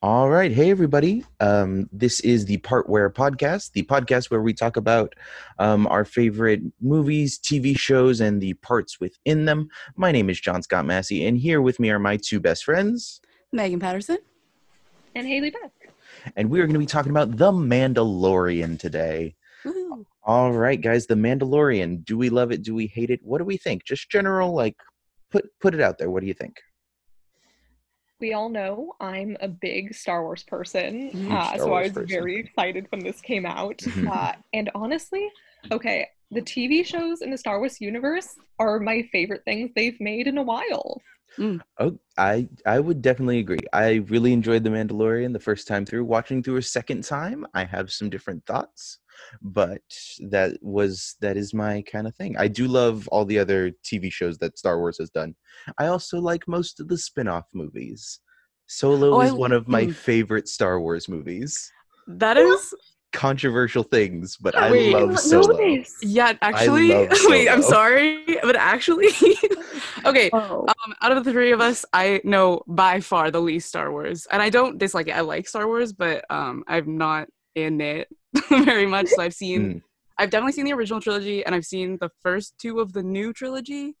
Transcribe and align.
All 0.00 0.30
right. 0.30 0.52
Hey, 0.52 0.70
everybody. 0.70 1.24
Um, 1.40 1.88
this 1.90 2.20
is 2.20 2.44
the 2.44 2.58
Part 2.58 2.88
Where 2.88 3.10
podcast, 3.10 3.72
the 3.72 3.82
podcast 3.82 4.30
where 4.30 4.40
we 4.40 4.54
talk 4.54 4.76
about 4.76 5.14
um, 5.58 5.88
our 5.88 6.04
favorite 6.04 6.60
movies, 6.80 7.36
TV 7.36 7.76
shows, 7.76 8.20
and 8.20 8.40
the 8.40 8.54
parts 8.54 9.00
within 9.00 9.44
them. 9.44 9.68
My 9.96 10.12
name 10.12 10.30
is 10.30 10.40
John 10.40 10.62
Scott 10.62 10.86
Massey, 10.86 11.26
and 11.26 11.36
here 11.36 11.60
with 11.60 11.80
me 11.80 11.90
are 11.90 11.98
my 11.98 12.16
two 12.16 12.38
best 12.38 12.64
friends. 12.64 13.20
Megan 13.52 13.80
Patterson. 13.80 14.18
and 15.16 15.26
Haley 15.26 15.50
Beth. 15.50 15.72
And 16.36 16.48
we 16.48 16.60
are 16.60 16.64
going 16.66 16.74
to 16.74 16.78
be 16.78 16.86
talking 16.86 17.10
about 17.10 17.36
The 17.36 17.50
Mandalorian 17.50 18.78
today. 18.78 19.34
Woohoo. 19.64 20.04
All 20.22 20.52
right, 20.52 20.80
guys. 20.80 21.06
The 21.06 21.14
Mandalorian. 21.16 22.04
Do 22.04 22.16
we 22.16 22.28
love 22.28 22.52
it? 22.52 22.62
Do 22.62 22.72
we 22.72 22.86
hate 22.86 23.10
it? 23.10 23.18
What 23.24 23.38
do 23.38 23.44
we 23.44 23.56
think? 23.56 23.84
Just 23.84 24.10
general, 24.10 24.54
like, 24.54 24.76
put 25.32 25.48
put 25.60 25.74
it 25.74 25.80
out 25.80 25.98
there. 25.98 26.08
What 26.10 26.20
do 26.20 26.28
you 26.28 26.34
think? 26.34 26.60
We 28.20 28.32
all 28.32 28.48
know 28.48 28.94
I'm 29.00 29.36
a 29.40 29.48
big 29.48 29.94
Star 29.94 30.22
Wars 30.24 30.42
person, 30.42 31.10
Huge 31.10 31.30
uh, 31.30 31.54
Star 31.54 31.58
so 31.58 31.72
I 31.74 31.82
was 31.82 31.92
person. 31.92 32.08
very 32.08 32.36
excited 32.36 32.86
when 32.90 33.02
this 33.02 33.20
came 33.20 33.46
out. 33.46 33.78
Mhm. 33.78 34.08
Uh, 34.10 34.32
and 34.52 34.70
honestly, 34.74 35.28
okay, 35.70 36.08
the 36.32 36.42
TV 36.42 36.84
shows 36.84 37.22
in 37.22 37.30
the 37.30 37.38
Star 37.38 37.58
Wars 37.58 37.80
universe 37.80 38.36
are 38.58 38.80
my 38.80 39.02
favorite 39.12 39.44
things 39.44 39.70
they've 39.76 40.00
made 40.00 40.26
in 40.26 40.36
a 40.38 40.42
while. 40.42 41.00
Oh, 41.78 41.98
I 42.16 42.48
I 42.66 42.80
would 42.80 43.02
definitely 43.02 43.38
agree. 43.38 43.58
I 43.72 43.94
really 44.08 44.32
enjoyed 44.32 44.64
The 44.64 44.70
Mandalorian 44.70 45.32
the 45.32 45.40
first 45.40 45.68
time 45.68 45.84
through. 45.84 46.04
Watching 46.04 46.42
through 46.42 46.56
a 46.56 46.62
second 46.62 47.04
time, 47.04 47.46
I 47.54 47.64
have 47.64 47.92
some 47.92 48.10
different 48.10 48.44
thoughts, 48.46 48.98
but 49.42 49.82
that 50.30 50.58
was 50.62 51.16
that 51.20 51.36
is 51.36 51.54
my 51.54 51.82
kind 51.82 52.06
of 52.06 52.14
thing. 52.16 52.36
I 52.36 52.48
do 52.48 52.66
love 52.66 53.08
all 53.08 53.24
the 53.24 53.38
other 53.38 53.72
TV 53.84 54.10
shows 54.12 54.38
that 54.38 54.58
Star 54.58 54.78
Wars 54.78 54.98
has 54.98 55.10
done. 55.10 55.34
I 55.78 55.86
also 55.86 56.18
like 56.18 56.48
most 56.48 56.80
of 56.80 56.88
the 56.88 56.98
spin-off 56.98 57.44
movies. 57.54 58.20
Solo 58.66 59.14
Oh, 59.14 59.20
I 59.20 59.26
is 59.26 59.32
one 59.32 59.52
of 59.52 59.66
my 59.68 59.84
mm. 59.84 59.94
favorite 59.94 60.48
Star 60.48 60.80
Wars 60.80 61.08
movies. 61.08 61.72
That 62.06 62.36
is 62.36 62.74
Controversial 63.12 63.82
things, 63.82 64.36
but 64.36 64.54
I 64.54 64.70
Wait. 64.70 64.92
love 64.92 65.12
I 65.12 65.14
Solo. 65.14 65.58
yeah, 66.02 66.34
actually 66.42 66.88
love 66.88 67.08
wait, 67.24 67.48
I'm 67.48 67.62
sorry, 67.62 68.22
but 68.42 68.54
actually 68.54 69.08
Okay, 70.04 70.28
Oh, 70.32 70.66
um 70.68 70.94
out 71.00 71.12
of 71.16 71.24
the 71.24 71.32
three 71.32 71.52
of 71.52 71.60
us, 71.60 71.86
I 71.94 72.20
know 72.22 72.62
by 72.66 73.00
far 73.00 73.30
the 73.30 73.40
least 73.40 73.68
Star 73.70 73.90
Wars. 73.90 74.26
And 74.30 74.42
I 74.42 74.50
don't 74.50 74.76
dislike 74.76 75.08
it. 75.08 75.12
I 75.12 75.22
like 75.22 75.48
Star 75.48 75.66
Wars, 75.66 75.92
but 75.94 76.24
um 76.30 76.64
I'm 76.68 76.98
not 76.98 77.28
in 77.54 77.80
it 77.80 78.08
very 78.50 78.86
much. 78.86 79.08
So 79.08 79.22
I've 79.22 79.34
seen 79.34 79.60
Mm. 79.76 79.82
I've 80.18 80.30
definitely 80.30 80.52
seen 80.52 80.66
the 80.66 80.72
original 80.74 81.00
trilogy 81.00 81.44
and 81.46 81.54
I've 81.54 81.64
seen 81.64 81.96
the 81.98 82.10
first 82.22 82.58
two 82.58 82.78
of 82.80 82.92
the 82.92 83.02
new 83.02 83.32
trilogy. 83.32 83.96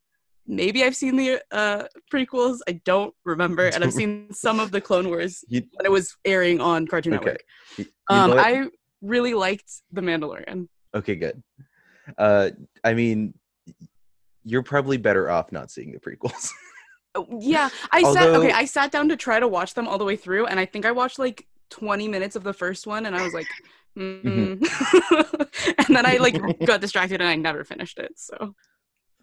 Maybe 0.46 0.84
I've 0.84 0.96
seen 0.96 1.16
the 1.16 1.40
uh 1.50 1.84
prequels. 2.12 2.58
I 2.68 2.72
don't 2.84 3.14
remember. 3.24 3.66
And 3.68 3.82
I've 3.82 3.92
seen 3.94 4.32
some 4.34 4.60
of 4.60 4.70
the 4.70 4.80
Clone 4.82 5.08
Wars 5.08 5.44
You- 5.48 5.62
when 5.72 5.86
it 5.86 5.92
was 5.92 6.14
airing 6.26 6.60
on 6.60 6.86
Cartoon 6.86 7.14
Okay. 7.14 7.24
Network. 7.24 7.44
you 7.78 7.86
know 8.10 8.32
Um. 8.32 8.38
I 8.38 8.68
really 9.02 9.34
liked 9.34 9.70
The 9.92 10.00
Mandalorian. 10.00 10.68
Okay, 10.94 11.16
good. 11.16 11.42
Uh, 12.16 12.50
I 12.84 12.94
mean, 12.94 13.34
you're 14.44 14.62
probably 14.62 14.96
better 14.96 15.30
off 15.30 15.52
not 15.52 15.70
seeing 15.70 15.92
the 15.92 15.98
prequels. 15.98 16.50
Oh, 17.14 17.26
Yeah, 17.40 17.70
I 17.90 18.02
sat 18.12 18.28
okay. 18.28 18.52
I 18.52 18.66
sat 18.66 18.92
down 18.92 19.08
to 19.08 19.16
try 19.16 19.40
to 19.40 19.48
watch 19.48 19.72
them 19.72 19.88
all 19.88 19.96
the 19.96 20.04
way 20.04 20.14
through, 20.14 20.44
and 20.44 20.60
I 20.60 20.66
think 20.66 20.84
I 20.84 20.92
watched 20.92 21.18
like 21.18 21.46
20 21.70 22.06
minutes 22.06 22.36
of 22.36 22.44
the 22.44 22.52
first 22.52 22.86
one, 22.86 23.06
and 23.06 23.16
I 23.16 23.22
was 23.22 23.32
like, 23.32 23.46
Mm-hmm. 23.98 24.62
mm. 24.62 25.74
and 25.88 25.96
then 25.96 26.06
I 26.06 26.18
like 26.18 26.40
got 26.64 26.80
distracted, 26.80 27.20
and 27.20 27.28
I 27.28 27.34
never 27.34 27.64
finished 27.64 27.98
it. 27.98 28.12
So 28.16 28.54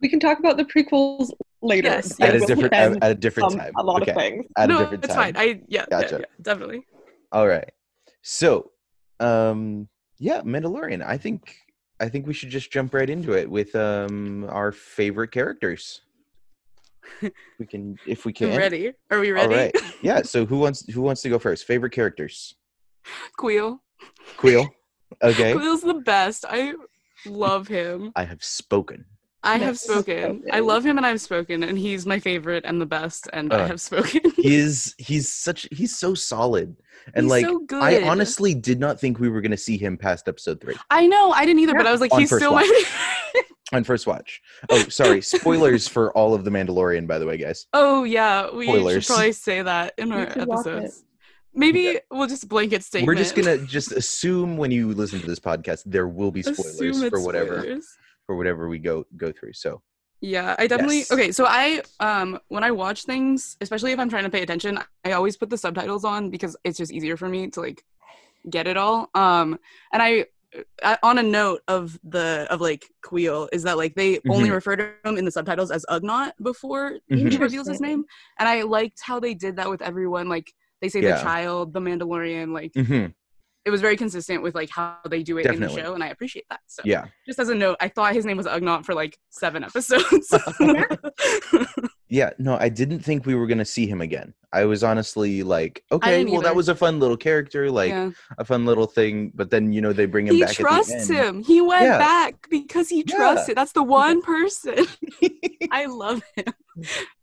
we 0.01 0.09
can 0.09 0.19
talk 0.19 0.39
about 0.39 0.57
the 0.57 0.65
prequels 0.65 1.31
later. 1.61 1.87
Yes, 1.87 2.19
I 2.19 2.27
at 2.27 2.35
a 2.35 2.39
different 2.39 2.71
defend 2.71 3.03
at 3.03 3.11
a 3.11 3.15
different 3.15 3.53
um, 3.53 3.59
time. 3.59 3.73
A 3.77 3.83
lot 3.83 4.01
okay. 4.01 4.11
of 4.11 4.17
things. 4.17 4.45
At 4.57 4.69
no, 4.69 4.77
a 4.77 4.79
different 4.81 5.05
it's 5.05 5.13
time. 5.13 5.33
fine. 5.33 5.37
I 5.37 5.61
yeah, 5.67 5.85
yeah, 5.89 6.07
yeah, 6.11 6.17
definitely. 6.41 6.85
All 7.31 7.47
right. 7.47 7.71
So, 8.21 8.71
um, 9.19 9.87
yeah, 10.19 10.41
Mandalorian. 10.41 11.05
I 11.05 11.17
think 11.17 11.55
I 11.99 12.09
think 12.09 12.27
we 12.27 12.33
should 12.33 12.49
just 12.49 12.71
jump 12.71 12.93
right 12.93 13.09
into 13.09 13.33
it 13.33 13.49
with 13.49 13.75
um 13.75 14.45
our 14.49 14.71
favorite 14.71 15.31
characters. 15.31 16.01
we 17.59 17.65
can, 17.65 17.97
if 18.05 18.25
we 18.25 18.33
can. 18.33 18.51
I'm 18.51 18.57
ready. 18.57 18.93
Are 19.11 19.19
we 19.19 19.31
ready? 19.31 19.55
right. 19.55 19.75
Yeah. 20.01 20.21
So 20.25 20.45
who 20.45 20.59
wants 20.59 20.91
who 20.91 21.01
wants 21.01 21.21
to 21.21 21.29
go 21.29 21.39
first? 21.39 21.65
Favorite 21.65 21.91
characters. 21.91 22.55
Kuiil. 23.37 23.79
Kuiil. 24.37 24.69
Okay. 25.21 25.53
Kuiil's 25.55 25.81
the 25.81 25.93
best. 25.95 26.45
I 26.47 26.73
love 27.25 27.67
him. 27.67 28.11
I 28.15 28.23
have 28.23 28.43
spoken. 28.43 29.05
I 29.45 29.57
have 29.57 29.75
Yes. 29.75 29.81
spoken. 29.83 30.43
I 30.51 30.59
love 30.59 30.85
him, 30.85 30.97
and 30.97 31.05
I've 31.05 31.21
spoken, 31.21 31.63
and 31.63 31.77
he's 31.77 32.05
my 32.05 32.19
favorite 32.19 32.65
and 32.65 32.81
the 32.81 32.85
best, 32.85 33.29
and 33.33 33.53
I 33.53 33.61
Uh, 33.61 33.67
have 33.67 33.81
spoken. 33.81 34.21
He 34.35 34.55
is. 34.55 34.95
He's 34.97 35.31
such. 35.31 35.67
He's 35.71 35.95
so 35.97 36.13
solid. 36.15 36.75
And 37.13 37.25
He's 37.25 37.31
like, 37.31 37.45
so 37.45 37.59
good. 37.59 37.81
I 37.83 38.01
honestly 38.07 38.53
did 38.55 38.79
not 38.79 38.99
think 38.99 39.19
we 39.19 39.29
were 39.29 39.41
going 39.41 39.51
to 39.51 39.57
see 39.57 39.77
him 39.77 39.95
past 39.97 40.27
episode 40.27 40.59
three 40.59 40.75
I 40.89 41.05
know, 41.05 41.31
I 41.31 41.45
didn't 41.45 41.59
either, 41.59 41.75
but 41.75 41.85
I 41.85 41.91
was 41.91 42.01
like, 42.01 42.11
On 42.11 42.19
he's 42.19 42.29
first 42.31 42.41
still 42.43 42.53
my 42.53 42.61
watch. 42.63 42.67
favorite. 42.85 43.45
on 43.73 43.83
first 43.83 44.07
watch. 44.07 44.41
Oh, 44.69 44.79
sorry. 44.89 45.21
Spoilers 45.21 45.87
for 45.95 46.11
all 46.13 46.33
of 46.33 46.43
the 46.45 46.49
Mandalorian, 46.51 47.05
by 47.07 47.19
the 47.19 47.25
way, 47.27 47.37
guys. 47.37 47.67
Oh 47.73 48.03
yeah, 48.05 48.49
we 48.51 48.65
Spoilers. 48.65 49.03
should 49.03 49.13
probably 49.13 49.31
say 49.33 49.61
that 49.61 49.93
in 49.99 50.11
our 50.11 50.31
should 50.31 50.47
watch 50.47 50.65
it. 50.65 50.69
episodes. 50.71 51.03
Maybe 51.53 51.99
we'll 52.11 52.27
just 52.27 52.49
blanket 52.49 52.83
statement. 52.83 53.07
We're 53.07 53.15
just 53.15 53.35
gonna 53.35 53.59
just 53.59 53.91
assume 53.91 54.57
when 54.57 54.71
you 54.71 54.91
listen 54.93 55.19
to 55.21 55.27
this 55.27 55.39
podcast, 55.39 55.83
there 55.85 56.07
will 56.07 56.31
be 56.31 56.41
spoilers 56.41 56.79
it's 56.81 57.09
for 57.09 57.21
whatever 57.21 57.59
spoilers. 57.61 57.87
For 58.25 58.35
whatever 58.35 58.67
we 58.67 58.79
go 58.79 59.05
go 59.17 59.31
through. 59.31 59.53
So 59.53 59.81
Yeah, 60.21 60.55
I 60.57 60.67
definitely 60.67 60.99
Yes. 60.99 61.11
okay. 61.11 61.31
So 61.31 61.45
I 61.47 61.81
um 61.99 62.39
when 62.47 62.63
I 62.63 62.71
watch 62.71 63.03
things, 63.05 63.55
especially 63.61 63.91
if 63.91 63.99
I'm 63.99 64.09
trying 64.09 64.23
to 64.23 64.29
pay 64.29 64.41
attention, 64.41 64.79
I 65.03 65.11
always 65.11 65.37
put 65.37 65.49
the 65.49 65.57
subtitles 65.57 66.03
on 66.03 66.29
because 66.31 66.57
it's 66.63 66.77
just 66.77 66.91
easier 66.91 67.17
for 67.17 67.29
me 67.29 67.49
to 67.51 67.59
like 67.61 67.83
get 68.49 68.67
it 68.67 68.77
all. 68.77 69.09
Um, 69.13 69.59
and 69.93 70.01
I. 70.01 70.25
I, 70.81 70.97
on 71.03 71.17
a 71.17 71.23
note 71.23 71.59
of 71.67 71.99
the 72.05 72.47
of 72.49 72.61
like 72.61 72.85
Kuiil 73.05 73.49
is 73.51 73.63
that 73.63 73.75
like 73.75 73.93
they 73.95 74.21
only 74.29 74.47
Mhm. 74.49 74.53
refer 74.53 74.77
to 74.77 74.83
him 75.03 75.17
in 75.17 75.25
the 75.25 75.31
subtitles 75.31 75.69
as 75.69 75.85
Ugnaught 75.89 76.31
before 76.41 76.93
Mhm. 77.11 77.29
he 77.29 77.37
reveals 77.37 77.67
his 77.67 77.81
name, 77.81 78.05
and 78.39 78.47
I 78.47 78.61
liked 78.61 79.01
how 79.03 79.19
they 79.19 79.33
did 79.33 79.57
that 79.57 79.69
with 79.69 79.81
everyone. 79.81 80.29
Like 80.29 80.53
they 80.81 80.87
say 80.87 81.01
Yeah. 81.01 81.15
the 81.15 81.21
child, 81.21 81.73
the 81.73 81.81
Mandalorian, 81.81 82.53
like 82.53 82.71
Mhm. 82.73 83.13
It 83.65 83.71
was 83.71 83.81
very 83.81 83.97
consistent 83.97 84.43
with 84.43 84.53
like 84.55 84.69
how 84.69 84.97
they 85.09 85.23
do 85.23 85.37
it 85.39 85.45
in 85.47 85.59
the 85.59 85.69
show, 85.69 85.93
and 85.95 86.03
I 86.03 86.07
appreciate 86.09 86.45
that. 86.49 86.59
So 86.67 86.83
yeah, 86.85 87.05
just 87.25 87.39
as 87.39 87.49
a 87.49 87.55
note, 87.55 87.77
I 87.81 87.87
thought 87.89 88.13
his 88.13 88.25
name 88.25 88.37
was 88.37 88.45
Ugnaught 88.45 88.85
for 88.85 88.93
like 88.93 89.17
seven 89.31 89.63
episodes. 89.63 90.31
yeah. 92.09 92.29
No, 92.37 92.57
I 92.59 92.69
didn't 92.69 92.99
think 92.99 93.25
we 93.25 93.35
were 93.35 93.47
gonna 93.47 93.65
see 93.65 93.87
him 93.87 94.01
again. 94.01 94.33
I 94.53 94.65
was 94.65 94.83
honestly 94.83 95.43
like, 95.43 95.83
okay, 95.91 96.19
didn't 96.19 96.31
well, 96.31 96.41
that 96.41 96.55
was 96.55 96.69
a 96.69 96.75
fun 96.75 96.99
little 96.99 97.17
character, 97.17 97.69
like 97.69 97.89
yeah. 97.89 98.11
a 98.37 98.45
fun 98.45 98.65
little 98.65 98.85
thing. 98.87 99.31
But 99.35 99.49
then 99.49 99.73
you 99.73 99.81
know 99.81 99.91
they 99.93 100.05
bring 100.05 100.27
him 100.27 100.35
He 100.35 100.41
back. 100.41 100.51
He 100.51 100.55
trusts 100.63 101.07
the 101.07 101.17
end. 101.17 101.37
him. 101.37 101.43
He 101.43 101.59
went 101.61 101.83
Yeah. 101.83 101.97
back 101.97 102.47
because 102.49 102.87
he 102.89 103.03
Yeah. 103.07 103.15
trusts 103.17 103.49
it. 103.49 103.55
That's 103.55 103.73
the 103.73 103.83
one 103.83 104.21
person. 104.33 104.85
I 105.71 105.87
love 105.87 106.21
him. 106.35 106.45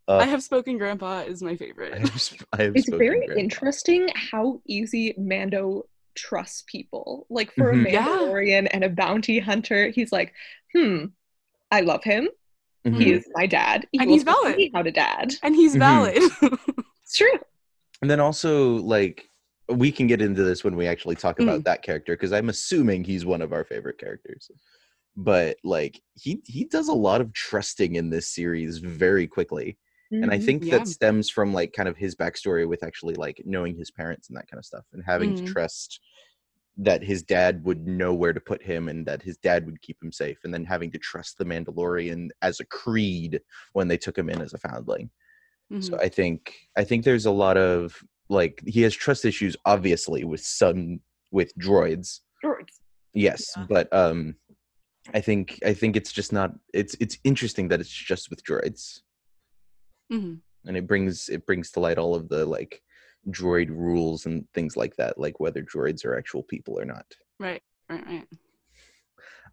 Uh, 0.09 0.17
I 0.19 0.25
have 0.27 0.43
spoken. 0.43 0.77
Grandpa 0.79 1.21
is 1.21 1.43
my 1.43 1.53
I 1.53 1.57
favorite. 1.57 1.97
have, 1.97 2.21
sp- 2.21 2.43
I 2.53 2.65
have 2.65 2.77
It's 2.77 2.89
very 2.89 3.25
grandpa. 3.27 3.41
interesting 3.41 4.09
how 4.15 4.61
easy 4.67 5.15
Mando 5.17 5.85
trusts 6.15 6.65
people. 6.67 7.27
Like 7.31 7.53
for 7.55 7.73
Mhm. 7.73 7.87
a 7.87 7.93
Yeah. 7.93 8.07
Mandalorian 8.07 8.69
and 8.73 8.85
a 8.85 8.89
bounty 8.89 9.39
hunter, 9.39 9.89
he's 9.91 10.13
like, 10.13 10.33
hmm, 10.75 11.07
I 11.71 11.81
love 11.81 12.05
him. 12.05 12.29
Mhm. 12.87 12.97
He 13.03 13.13
is 13.13 13.27
my 13.35 13.47
dad. 13.47 13.87
He 13.93 13.99
And 13.99 14.11
he's 14.11 14.23
valid. 14.25 14.61
How 14.75 14.83
to 14.83 14.91
dad. 14.91 15.35
And 15.43 15.55
he's 15.55 15.75
Mhm. 15.75 15.79
valid. 15.79 16.17
It's 17.05 17.17
true. 17.19 17.39
And 18.01 18.11
then 18.11 18.21
also 18.21 18.77
like 18.77 19.29
we 19.69 19.93
can 19.93 20.07
get 20.07 20.21
into 20.23 20.43
this 20.43 20.65
when 20.65 20.77
we 20.77 20.87
actually 20.87 21.15
talk 21.15 21.39
about 21.41 21.61
Mm. 21.61 21.65
that 21.65 21.83
character 21.83 22.15
because 22.15 22.33
I'm 22.33 22.49
assuming 22.49 23.05
he's 23.05 23.25
one 23.25 23.43
of 23.43 23.53
our 23.53 23.65
favorite 23.65 23.99
characters. 23.99 24.51
But 25.17 25.59
like 25.63 26.01
he 26.15 26.41
he 26.45 26.65
does 26.65 26.89
a 26.89 26.95
lot 26.95 27.21
of 27.21 27.33
trusting 27.33 27.95
in 27.97 28.09
this 28.11 28.29
series 28.29 28.79
very 28.79 29.27
quickly. 29.27 29.77
And 30.13 30.31
I 30.31 30.39
Mhm. 30.39 30.45
think 30.45 30.65
Yeah. 30.65 30.79
that 30.79 30.89
stems 30.89 31.31
from 31.31 31.53
like 31.55 31.73
kind 31.73 31.89
of 31.89 31.97
his 31.97 32.15
backstory 32.15 32.69
with 32.69 32.83
actually 32.85 33.15
like 33.15 33.41
knowing 33.47 33.77
his 33.77 33.91
parents 33.91 34.29
and 34.29 34.37
that 34.37 34.49
kind 34.49 34.59
of 34.59 34.65
stuff 34.67 34.85
and 34.93 35.03
having 35.05 35.33
Mhm. 35.33 35.37
to 35.39 35.45
trust 35.45 36.01
that 36.77 37.03
his 37.03 37.23
dad 37.23 37.65
would 37.65 37.87
know 37.87 38.13
where 38.15 38.33
to 38.33 38.41
put 38.41 38.63
him 38.63 38.89
and 38.89 39.07
that 39.07 39.23
his 39.23 39.37
dad 39.39 39.67
would 39.67 39.81
keep 39.83 40.03
him 40.03 40.13
safe 40.13 40.39
and 40.45 40.53
then 40.53 40.65
having 40.65 40.91
to 40.91 40.99
trust 40.99 41.39
the 41.39 41.45
Mandalorian 41.45 42.29
as 42.43 42.61
a 42.61 42.65
creed 42.67 43.41
when 43.73 43.89
they 43.89 43.97
took 43.99 44.17
him 44.17 44.29
in 44.31 44.41
as 44.41 44.53
a 44.55 44.59
foundling. 44.59 45.11
So 45.81 45.97
Mhm. 45.97 46.01
I 46.01 46.09
think 46.09 46.69
I 46.77 46.85
think 46.85 47.05
there's 47.05 47.27
a 47.27 47.31
lot 47.31 47.57
of 47.57 48.03
like 48.29 48.63
he 48.67 48.83
has 48.83 48.95
trust 48.95 49.25
issues 49.25 49.57
obviously 49.65 50.25
with 50.25 50.43
some 50.43 51.01
with 51.31 51.53
droids. 51.59 52.21
Droids. 52.45 52.81
Yes, 53.15 53.53
Yeah. 53.57 53.67
but 53.69 53.93
um 53.93 54.37
I 55.15 55.21
think 55.21 55.59
I 55.65 55.75
think 55.75 55.97
it's 55.97 56.13
just 56.13 56.33
not 56.33 56.53
it's 56.73 56.95
it's 57.01 57.19
interesting 57.25 57.69
that 57.69 57.81
it's 57.81 57.91
just 57.91 58.31
with 58.31 58.45
droids 58.45 59.01
Mhm. 60.13 60.41
and 60.67 60.77
it 60.77 60.87
brings 60.87 61.29
it 61.29 61.45
brings 61.47 61.71
to 61.73 61.81
light 61.81 61.99
all 61.99 62.15
of 62.15 62.29
the 62.29 62.45
like 62.45 62.83
droid 63.31 63.69
rules 63.71 64.27
and 64.27 64.47
things 64.53 64.77
like 64.77 64.95
that 64.97 65.17
like 65.19 65.39
whether 65.41 65.63
droids 65.63 66.05
are 66.05 66.17
actual 66.19 66.43
people 66.43 66.79
or 66.79 66.85
not. 66.85 67.07
Right. 67.39 67.63
Right. 67.89 68.07
Right. 68.07 68.29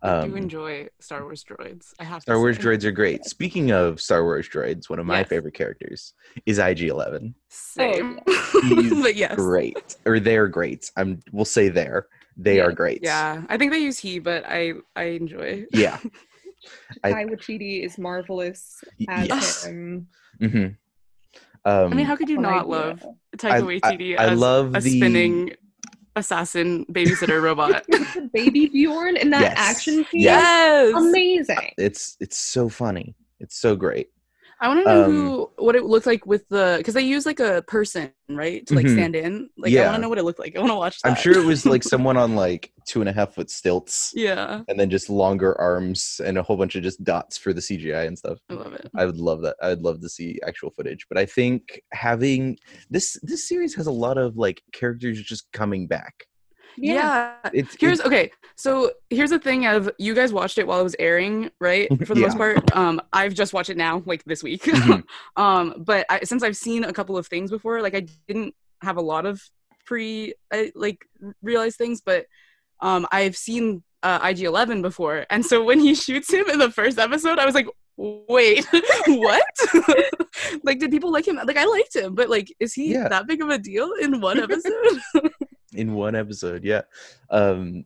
I 0.02 0.22
do 0.26 0.32
Um, 0.32 0.38
enjoy 0.38 0.88
Star 1.00 1.24
Wars 1.24 1.44
droids. 1.44 1.94
I 2.00 2.06
have 2.06 2.22
Star 2.22 2.36
to 2.36 2.40
Wars 2.40 2.58
droids 2.58 2.86
are 2.86 2.92
great. 2.92 3.26
Speaking 3.26 3.72
of 3.72 4.00
Star 4.00 4.24
Wars 4.24 4.48
droids, 4.48 4.90
one 4.90 4.98
of 5.00 5.06
my 5.06 5.20
Yes. 5.20 5.28
favorite 5.28 5.54
characters 5.56 6.14
is 6.46 6.58
IG-11. 6.58 7.34
Same. 7.50 8.20
He's 8.64 9.02
but 9.04 9.16
yes. 9.16 9.36
Great, 9.36 9.98
or 10.06 10.20
they're 10.22 10.48
great. 10.48 10.90
I'm. 10.96 11.20
We'll 11.34 11.44
say 11.44 11.68
they're. 11.68 12.08
They 12.38 12.58
Yeah. 12.58 12.68
are 12.68 12.72
great. 12.72 13.02
Yeah, 13.04 13.44
I 13.50 13.58
think 13.58 13.74
they 13.74 13.80
use 13.80 14.00
he, 14.00 14.20
but 14.20 14.46
I 14.48 14.76
I 14.96 15.04
enjoy. 15.04 15.66
Yeah. 15.74 16.00
I- 17.04 17.12
Guy 17.12 17.26
Waititi 17.26 17.84
is 17.86 17.98
marvelous 17.98 18.84
as 19.08 19.28
yes. 19.28 19.66
him. 19.66 20.08
hmm 20.40 20.68
Um, 21.66 21.92
I 21.92 21.96
mean, 21.96 22.06
how 22.06 22.16
could 22.16 22.30
you 22.30 22.38
not 22.38 22.66
yeah. 22.68 22.76
love 22.78 23.04
I- 23.06 23.38
Taika 23.38 23.52
I- 23.52 23.62
Waititi 23.62 24.18
I 24.20 24.28
as 24.32 24.40
love 24.40 24.76
a 24.76 24.80
the- 24.82 24.98
spinning 24.98 25.52
assassin 26.16 26.86
babysitter 26.92 27.42
robot? 27.42 27.86
The 27.90 28.30
baby 28.34 28.68
Bjorn 28.68 29.18
in 29.18 29.30
that 29.32 29.42
Yes. 29.42 29.54
action 29.58 30.06
scene. 30.06 30.22
yes. 30.22 30.94
Amazing. 30.96 31.72
it's 31.78 32.18
it's 32.20 32.38
so 32.38 32.70
funny. 32.70 33.16
It's 33.40 33.58
so 33.58 33.76
great. 33.76 34.08
I 34.62 34.68
want 34.68 34.82
to 34.82 34.86
know 34.86 35.04
Um, 35.06 35.12
who 35.12 35.52
what 35.58 35.76
it 35.76 35.86
looked 35.86 36.06
like 36.06 36.26
with 36.26 36.48
the 36.50 36.76
because 36.78 36.94
they 36.94 37.02
use 37.02 37.26
like 37.26 37.40
a 37.40 37.62
person 37.62 38.12
right 38.28 38.66
to 38.68 38.76
like 38.76 38.86
Mhm. 38.88 38.94
stand 38.94 39.16
in. 39.16 39.50
Like 39.58 39.74
I 39.74 39.86
want 39.86 39.96
to 39.96 40.02
know 40.02 40.10
what 40.10 40.18
it 40.18 40.24
looked 40.24 40.40
like. 40.40 40.56
I 40.56 40.60
want 40.60 40.72
to 40.72 40.76
watch 40.76 41.02
that. 41.02 41.10
I'm 41.10 41.16
sure 41.16 41.34
it 41.38 41.46
was 41.46 41.66
like 41.66 41.82
someone 41.94 42.18
on 42.18 42.36
like 42.36 42.72
two 42.86 43.00
and 43.02 43.10
a 43.10 43.14
half 43.14 43.36
foot 43.36 43.50
stilts, 43.50 44.12
yeah, 44.16 44.64
and 44.68 44.80
then 44.80 44.90
just 44.90 45.10
longer 45.10 45.60
arms 45.60 46.20
and 46.26 46.38
a 46.38 46.44
whole 46.44 46.58
bunch 46.58 46.76
of 46.76 46.84
just 46.84 47.04
dots 47.04 47.38
for 47.38 47.54
the 47.54 47.62
CGI 47.62 48.06
and 48.06 48.18
stuff. 48.18 48.40
I 48.50 48.54
love 48.56 48.74
it. 48.74 48.90
I 48.96 49.06
would 49.06 49.18
love 49.18 49.42
that. 49.44 49.56
I 49.62 49.70
would 49.70 49.82
love 49.82 50.02
to 50.02 50.10
see 50.10 50.40
actual 50.46 50.72
footage. 50.72 51.06
But 51.08 51.18
I 51.18 51.26
think 51.26 51.82
having 51.94 52.58
this 52.90 53.18
this 53.24 53.48
series 53.48 53.76
has 53.76 53.88
a 53.88 53.92
lot 53.92 54.18
of 54.18 54.36
like 54.38 54.62
characters 54.74 55.22
just 55.22 55.52
coming 55.54 55.88
back. 55.88 56.26
Yeah. 56.82 57.36
It's 57.54 57.76
Here's 57.80 58.00
it's- 58.00 58.08
okay. 58.08 58.32
So 58.56 58.92
here's 59.10 59.30
the 59.30 59.40
thing 59.40 59.66
of 59.68 59.90
you 59.98 60.14
guys 60.14 60.34
watched 60.34 60.58
it 60.58 60.68
while 60.68 60.82
it 60.82 60.84
was 60.84 60.96
airing, 61.00 61.50
right? 61.62 61.88
For 62.06 62.14
the 62.14 62.20
most 62.22 62.38
part. 62.38 62.76
Um, 62.76 63.00
I've 63.14 63.34
just 63.34 63.54
watched 63.54 63.70
it 63.70 63.78
now, 63.78 64.04
like 64.06 64.24
this 64.26 64.44
week. 64.44 64.64
Mhm. 64.64 65.04
um, 65.38 65.76
but 65.78 66.06
I, 66.10 66.22
since 66.24 66.44
I've 66.44 66.58
seen 66.58 66.84
a 66.84 66.92
couple 66.92 67.18
of 67.18 67.28
things 67.28 67.52
before, 67.52 67.82
like 67.82 67.96
I 67.96 68.06
didn't 68.28 68.54
have 68.82 68.98
a 68.98 69.02
lot 69.02 69.26
of 69.26 69.42
pre 69.86 70.34
I, 70.52 70.72
like 70.76 71.06
realized 71.42 71.78
things, 71.78 72.02
but 72.02 72.26
um, 72.82 73.08
I've 73.12 73.38
seen 73.38 73.82
uh, 74.04 74.20
IG 74.24 74.42
Eleven 74.42 74.82
before, 74.82 75.26
and 75.30 75.46
so 75.46 75.64
when 75.64 75.80
he 75.80 75.96
shoots 76.06 76.32
him 76.32 76.50
in 76.50 76.60
the 76.60 76.72
first 76.72 77.00
episode, 77.00 77.40
I 77.40 77.46
was 77.46 77.56
like. 77.56 77.68
Wait, 78.02 78.66
what? 79.08 79.44
like, 80.64 80.80
did 80.80 80.90
people 80.90 81.12
like 81.12 81.28
him? 81.28 81.36
Like, 81.44 81.58
I 81.58 81.66
liked 81.66 81.94
him, 81.94 82.16
but 82.16 82.30
like, 82.30 82.48
is 82.58 82.74
he 82.74 82.94
Yeah. 82.94 83.10
that 83.10 83.28
big 83.28 83.42
of 83.42 83.50
a 83.50 83.58
deal 83.58 83.92
in 84.02 84.22
one 84.22 84.40
episode? 84.40 84.72
In 85.74 85.94
one 85.94 86.16
episode 86.16 86.64
yeah 86.64 86.82
um 87.30 87.84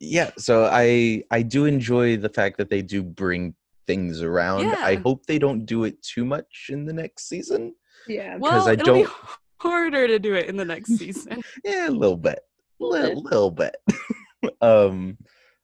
yeah 0.00 0.30
so 0.38 0.68
i 0.72 1.22
i 1.30 1.42
do 1.42 1.64
enjoy 1.64 2.16
the 2.16 2.28
fact 2.28 2.56
that 2.58 2.70
they 2.70 2.82
do 2.82 3.02
bring 3.02 3.54
things 3.86 4.22
around 4.22 4.66
i 4.76 4.94
hope 4.96 5.24
they 5.26 5.38
don't 5.38 5.64
do 5.64 5.84
it 5.84 6.00
too 6.02 6.24
much 6.24 6.66
in 6.70 6.84
the 6.84 6.92
next 6.92 7.28
season 7.28 7.74
Yeah. 8.06 8.36
Well, 8.38 8.68
I 8.68 8.72
it'll 8.72 8.94
be 8.94 9.02
don't- 9.02 9.12
harder 9.60 10.06
to 10.06 10.18
do 10.20 10.34
it 10.34 10.46
in 10.46 10.56
the 10.56 10.64
next 10.64 10.96
season. 10.98 11.42
yeah 11.64 11.88
a 11.88 11.90
little 11.90 12.16
bit 12.16 12.40
little, 12.78 13.22
little 13.22 13.50
bit 13.50 13.74
um 14.60 15.16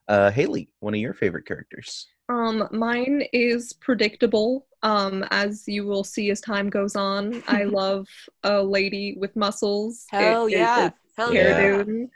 uh 0.08 0.30
haley 0.30 0.69
one 0.80 0.94
of 0.94 1.00
your 1.00 1.14
favorite 1.14 1.46
characters 1.46 2.08
Um, 2.28 2.66
mine 2.72 3.22
is 3.34 3.72
predictable. 3.75 4.66
Um, 4.82 5.25
as 5.30 5.64
you 5.69 5.84
will 5.87 6.04
see 6.04 6.30
as 6.30 6.40
time 6.40 6.70
goes 6.70 6.96
on, 6.96 7.42
I 7.46 7.64
love 7.80 8.06
a 8.42 8.62
lady 8.62 9.14
with 9.20 9.37
muscles. 9.37 10.06
It- 10.12 10.16
Hell 10.16 10.46
it- 10.46 10.52
yeah. 10.52 10.87
it's 10.87 10.96
Hell 11.16 11.34
yeah. 11.34 11.82
Dune. 11.84 12.11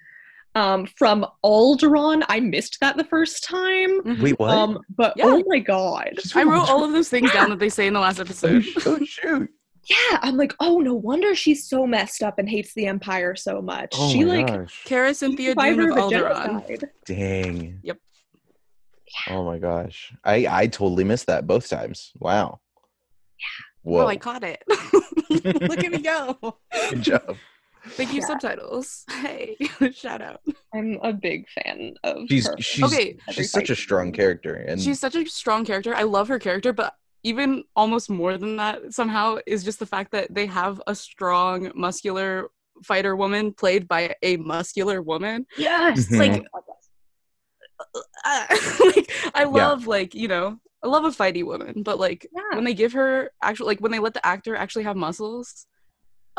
Um, 0.55 0.87
from 0.87 1.25
Alderaan. 1.45 2.25
I 2.29 2.41
missed 2.41 2.79
that 2.81 2.97
the 2.97 3.05
first 3.05 3.45
time. 3.45 4.03
Mhm. 4.03 4.21
wait 4.23 4.39
what 4.39 4.51
Um, 4.51 4.79
but 4.89 5.15
Yeah. 5.17 5.27
oh 5.27 5.43
my 5.47 5.59
god, 5.61 6.15
I 6.35 6.43
wrote 6.43 6.59
watch- 6.61 6.71
all 6.71 6.85
of 6.85 6.93
those 6.93 7.09
things 7.09 7.31
down 7.33 7.51
that 7.51 7.59
they 7.61 7.69
say 7.69 7.87
in 7.87 7.95
the 7.95 8.01
last 8.01 8.19
oh, 8.19 8.23
episode. 8.23 8.65
oh 8.87 8.99
shoot 9.05 9.49
yeah, 9.89 10.19
I'm 10.21 10.37
like, 10.37 10.55
oh 10.61 10.81
no 10.81 10.93
wonder 10.95 11.35
she's 11.35 11.67
so 11.67 11.87
messed 11.87 12.23
up 12.23 12.39
and 12.39 12.47
hates 12.49 12.75
the 12.75 12.87
Empire 12.87 13.35
so 13.37 13.63
much. 13.63 13.95
oh 13.97 14.11
she 14.11 14.25
my 14.25 14.37
like 14.39 14.47
gosh 14.49 14.85
Carasynthia 14.87 15.55
Dune 15.55 15.81
of 15.93 15.97
of 15.97 16.05
Alderaan. 16.11 16.67
genocide. 16.67 16.91
dang 17.07 17.81
Yep. 17.83 17.99
oh 19.31 19.45
my 19.45 19.59
gosh 19.59 20.13
i 20.25 20.47
i 20.51 20.67
totally 20.67 21.05
missed 21.05 21.27
that 21.29 21.47
both 21.47 21.69
times 21.69 22.13
wow 22.19 22.59
Yeah. 23.39 23.65
Whoa. 23.83 24.03
Oh, 24.05 24.07
I 24.09 24.17
caught 24.17 24.43
it. 24.45 24.63
Look 25.31 25.83
at 25.85 25.91
me 25.93 25.99
go. 25.99 26.37
Good 26.91 27.01
job. 27.03 27.37
Thank 27.87 28.13
you, 28.13 28.21
Yeah. 28.21 28.27
subtitles. 28.27 29.05
Hey, 29.11 29.57
shout 29.93 30.21
out. 30.23 30.41
I'm 30.75 30.99
a 31.03 31.13
big 31.13 31.47
fan 31.51 31.95
of 32.05 32.23
She's 32.29 32.47
her. 32.47 32.57
she's 32.59 32.85
Okay. 32.93 33.17
She's 33.31 33.51
such 33.51 33.71
a 33.71 33.77
strong 33.77 34.13
character, 34.13 34.55
and 34.55 34.81
She's 34.81 35.01
such 35.01 35.15
a 35.15 35.27
strong 35.27 35.65
character. 35.65 35.95
I 35.95 36.03
love 36.03 36.29
her 36.29 36.39
character, 36.39 36.73
but 36.73 36.95
even 37.25 37.65
almost 37.75 38.09
more 38.11 38.39
than 38.39 38.57
that, 38.57 38.93
somehow, 38.95 39.39
is 39.47 39.65
just 39.65 39.79
the 39.81 39.87
fact 39.87 40.13
that 40.13 40.33
they 40.33 40.47
have 40.47 40.81
a 40.87 40.95
strong, 40.95 41.73
muscular 41.75 42.49
fighter 42.85 43.17
woman 43.17 43.53
played 43.53 43.89
by 43.89 44.15
a 44.23 44.37
muscular 44.37 45.03
woman. 45.03 45.47
Yes, 45.57 46.07
Mhm. 46.09 46.19
Like, 46.19 46.45
uh, 48.25 48.47
like 48.95 49.11
I 49.35 49.45
love 49.45 49.87
like 49.87 50.15
you 50.15 50.29
know 50.29 50.59
I 50.83 50.87
love 50.89 51.05
a 51.05 51.09
fighty 51.11 51.45
woman, 51.45 51.83
but 51.83 51.99
like 51.99 52.27
Yeah. 52.35 52.55
when 52.55 52.65
they 52.65 52.75
give 52.75 52.93
her 52.93 53.31
actual 53.43 53.67
like 53.67 53.81
when 53.81 53.91
they 53.93 53.99
let 53.99 54.15
the 54.15 54.25
actor 54.27 54.55
actually 54.55 54.85
have 54.85 54.97
muscles. 54.97 55.67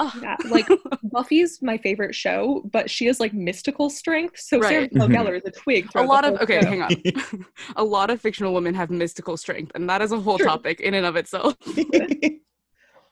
Oh, 0.01 0.11
Yeah, 0.21 0.37
like 0.49 0.67
Buffy's 1.03 1.61
my 1.61 1.77
favorite 1.77 2.15
show, 2.15 2.63
but 2.71 2.89
she 2.89 3.05
has 3.07 3.19
like 3.19 3.33
mystical 3.33 3.89
strength. 3.89 4.39
So 4.39 4.61
Sarah 4.61 4.81
Right. 4.81 4.93
Michelle. 4.93 5.09
Gellar 5.09 5.35
is 5.37 5.43
a 5.45 5.51
twig. 5.51 5.89
a 5.95 6.01
lot 6.03 6.23
of 6.25 6.39
okay, 6.41 6.61
show. 6.61 6.67
hang 6.67 6.81
on. 6.81 6.91
a 7.75 7.83
lot 7.83 8.09
of 8.09 8.21
fictional 8.21 8.53
women 8.53 8.73
have 8.75 8.89
mystical 8.89 9.35
strength, 9.37 9.73
and 9.75 9.89
that 9.89 10.01
is 10.01 10.11
a 10.11 10.19
whole 10.19 10.37
True. 10.37 10.47
topic 10.47 10.79
in 10.79 10.93
and 10.93 11.05
of 11.05 11.15
itself. 11.17 11.55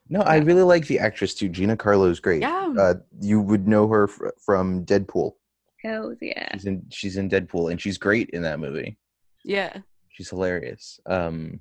no, 0.10 0.22
I 0.22 0.38
really 0.38 0.64
like 0.64 0.88
the 0.88 1.00
actress 1.00 1.34
too. 1.34 1.50
Gina 1.50 1.76
Carano's 1.76 2.20
great. 2.20 2.42
Yeah. 2.42 2.74
Uh, 2.80 2.94
you 3.20 3.42
would 3.42 3.68
know 3.68 3.88
her 3.90 4.08
fr- 4.08 4.30
from 4.44 4.86
Deadpool. 4.86 5.34
Hell 5.84 6.16
yeah. 6.22 6.50
She's 6.54 6.66
in 6.66 6.86
she's 6.90 7.18
in 7.18 7.30
Deadpool, 7.30 7.72
and 7.72 7.82
she's 7.82 7.98
great 7.98 8.30
in 8.32 8.42
that 8.44 8.60
movie. 8.60 8.98
yeah. 9.44 9.78
She's 10.10 10.30
hilarious. 10.30 11.00
Um, 11.06 11.60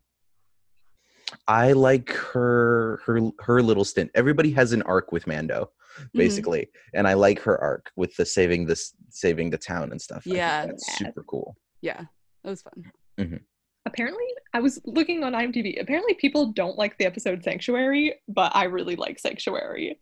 I 1.49 1.73
like 1.73 2.11
her 2.12 3.00
her 3.06 3.20
her 3.40 3.62
little 3.62 3.84
stint. 3.84 4.11
Everybody 4.14 4.50
has 4.52 4.73
an 4.73 4.82
arc 4.82 5.12
with 5.12 5.26
Mando, 5.26 5.70
Mm-hmm. 5.99 6.19
basically, 6.19 6.69
and 6.93 7.08
I 7.08 7.14
like 7.14 7.40
her 7.40 7.58
arc 7.58 7.90
with 7.96 8.14
the 8.17 8.26
saving 8.26 8.67
this 8.67 8.93
saving 9.08 9.49
the 9.50 9.56
town 9.58 9.90
and 9.93 10.00
stuff. 10.00 10.26
Yeah. 10.26 10.67
that's 10.67 10.87
Yeah. 10.88 11.06
super 11.08 11.23
cool. 11.23 11.56
Yeah. 11.81 12.02
That 12.44 12.50
was 12.50 12.62
fun. 12.62 13.40
Apparently, 13.87 14.25
I 14.52 14.61
was 14.61 14.78
looking 14.84 15.25
on 15.25 15.32
IMDb. 15.32 15.81
Apparently, 15.81 16.12
people 16.14 16.52
don't 16.52 16.76
like 16.76 16.99
the 16.99 17.06
episode 17.06 17.43
Sanctuary, 17.43 18.14
but 18.28 18.55
I 18.55 18.64
really 18.64 18.94
like 18.96 19.19
Sanctuary. 19.19 19.99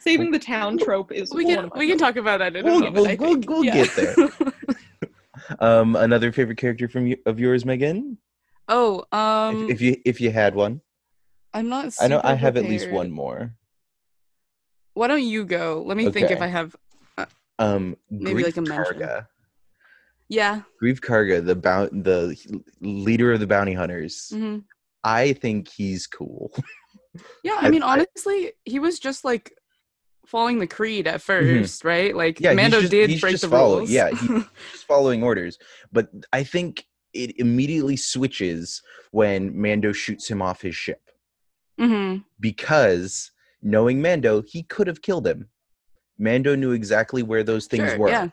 Saving 0.00 0.30
the 0.32 0.38
town 0.40 0.76
trope 0.78 1.12
is 1.12 1.32
We 1.32 1.44
can 1.44 1.70
we 1.76 1.86
can 1.88 1.98
talk 1.98 2.16
about 2.16 2.38
that 2.38 2.56
in 2.56 2.64
We'll- 2.64 2.80
moment. 2.80 2.94
we'll- 2.96 3.08
I 3.08 3.14
we'll- 3.14 3.40
we'll 3.46 3.64
Yeah. 3.64 3.84
get 3.84 3.94
there. 3.96 4.14
Um, 5.60 5.96
another 5.96 6.30
favorite 6.32 6.58
character 6.58 6.88
from 6.88 7.06
you, 7.06 7.16
of 7.24 7.38
yours, 7.40 7.64
Megan. 7.64 8.18
Oh, 8.68 9.04
um, 9.12 9.64
if, 9.64 9.76
if 9.76 9.80
you 9.80 9.96
if 10.04 10.20
you 10.20 10.30
had 10.30 10.54
one, 10.54 10.80
I'm 11.54 11.68
not. 11.68 11.94
I 12.00 12.08
know 12.08 12.20
I 12.22 12.34
have 12.34 12.56
at 12.56 12.64
least 12.64 12.90
one 12.90 13.10
more. 13.10 13.54
Why 14.94 15.06
don't 15.06 15.22
you 15.22 15.44
go? 15.44 15.82
Let 15.86 15.96
me 15.96 16.10
think 16.10 16.30
if 16.30 16.40
I 16.42 16.46
have. 16.48 16.74
Um, 17.60 17.96
Maybe 18.10 18.42
Greef 18.42 18.44
like 18.44 18.56
a 18.56 18.60
mention. 18.62 18.98
Karga. 19.00 19.26
Yeah. 20.28 20.60
Greef 20.82 21.00
Karga, 21.00 21.44
the 21.44 21.56
bou- 21.56 22.02
the 22.02 22.36
leader 22.80 23.32
of 23.32 23.40
the 23.40 23.46
bounty 23.46 23.72
hunters. 23.72 24.28
hmm 24.32 24.58
I 25.04 25.32
think 25.32 25.68
he's 25.68 26.06
cool. 26.06 26.52
Yeah. 27.42 27.56
I 27.58 27.70
mean, 27.70 27.82
I- 27.82 27.92
honestly, 28.04 28.52
he 28.64 28.78
was 28.78 29.00
just 29.00 29.24
like 29.24 29.52
following 30.26 30.58
the 30.60 30.66
creed 30.68 31.08
at 31.08 31.20
1st 31.20 31.82
right? 31.84 32.14
Like 32.14 32.36
Mm-hmm. 32.36 32.44
Yeah, 32.44 32.52
Mando 32.52 32.80
just- 32.80 32.90
did 32.92 33.20
break 33.20 33.40
the 33.40 33.48
following- 33.48 33.78
rules. 33.78 33.90
yeah, 33.90 34.10
he's 34.10 34.28
just 34.72 34.84
following 34.86 35.24
orders. 35.24 35.58
But 35.90 36.10
I 36.32 36.44
think 36.44 36.84
it 37.18 37.38
immediately 37.38 37.96
switches 37.96 38.82
when 39.10 39.60
Mando 39.60 39.92
shoots 39.92 40.28
him 40.30 40.40
off 40.40 40.62
his 40.62 40.76
ship 40.76 41.00
hmm 41.78 42.16
because 42.40 43.30
knowing 43.62 44.00
Mando, 44.00 44.42
he 44.46 44.62
could 44.62 44.86
have 44.86 45.02
killed 45.02 45.26
him. 45.26 45.48
Mando 46.18 46.54
knew 46.54 46.72
exactly 46.72 47.22
where 47.22 47.42
those 47.42 47.66
things 47.66 47.90
Sure, 47.90 47.98
were. 47.98 48.10
Yeah. 48.10 48.28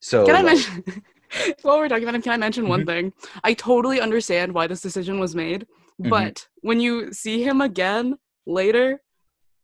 So 0.00 0.24
Can 0.24 0.36
I 0.36 0.42
like, 0.42 0.54
mention? 0.56 0.84
While 1.62 1.78
we're 1.78 1.88
talking 1.88 2.04
about 2.04 2.14
him, 2.14 2.22
can 2.22 2.32
I 2.32 2.36
mention 2.38 2.68
one 2.68 2.82
Mhm. 2.82 2.86
thing? 2.86 3.12
I 3.44 3.52
totally 3.54 4.00
understand 4.00 4.52
why 4.54 4.66
this 4.66 4.80
decision 4.80 5.20
was 5.20 5.34
made, 5.34 5.66
Mhm. 6.00 6.10
but 6.10 6.48
when 6.62 6.80
you 6.80 7.12
see 7.12 7.42
him 7.42 7.60
again 7.60 8.16
later, 8.46 9.02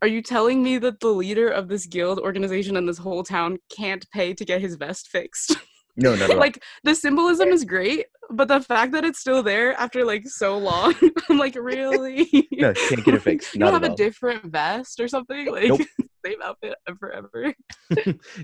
are 0.03 0.09
you 0.09 0.21
telling 0.21 0.63
me 0.63 0.77
that 0.79 1.01
the 1.01 1.09
leader 1.09 1.49
of 1.49 1.69
this 1.69 1.87
guild 1.87 2.19
organization 2.19 2.77
in 2.77 2.85
this 2.85 2.99
whole 2.99 3.23
town 3.25 3.59
can't 3.75 4.07
pay 4.11 4.35
to 4.35 4.45
get 4.45 4.61
his 4.61 4.75
vest 4.75 5.09
fixed? 5.09 5.57
no, 5.97 6.15
no, 6.15 6.27
no. 6.27 6.35
like 6.47 6.63
the 6.83 6.95
symbolism 6.95 7.49
is 7.49 7.65
great, 7.65 8.07
but 8.31 8.49
the 8.49 8.61
fact 8.61 8.93
that 8.93 9.05
it's 9.05 9.19
still 9.21 9.43
there 9.43 9.73
after 9.79 10.05
like 10.05 10.27
so 10.27 10.59
long, 10.59 10.95
I'm 11.29 11.39
like, 11.39 11.55
really? 11.57 12.29
no, 12.53 12.73
can't 12.73 13.05
get 13.05 13.15
it 13.15 13.23
fixed. 13.23 13.57
Not 13.57 13.67
don't 13.67 13.83
have 13.83 13.85
at 13.85 13.93
a 13.93 13.97
different 13.97 14.45
vest 14.53 15.01
or 15.01 15.09
something? 15.09 15.51
Like 15.51 15.69
Nope. 15.69 15.81
same 16.27 16.39
outfit 16.43 16.75
forever. 16.99 17.55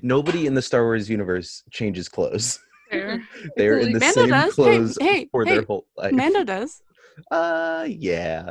Nobody 0.03 0.47
in 0.47 0.55
the 0.55 0.63
Star 0.63 0.83
Wars 0.85 1.09
universe 1.09 1.63
changes 1.71 2.09
clothes. 2.09 2.61
fair. 2.91 3.23
They're 3.57 3.79
in 3.79 3.93
the 3.93 4.01
Mando 4.01 4.21
same 4.23 4.29
does. 4.31 4.51
Hey, 4.57 4.63
clothes 4.63 4.99
hey, 5.01 5.29
for 5.33 5.45
hey, 5.45 5.53
their 5.55 5.65
whole 5.65 5.87
life. 5.97 6.13
Mando 6.13 6.45
does. 6.45 6.83
Uh, 7.31 7.87
yeah, 7.89 8.51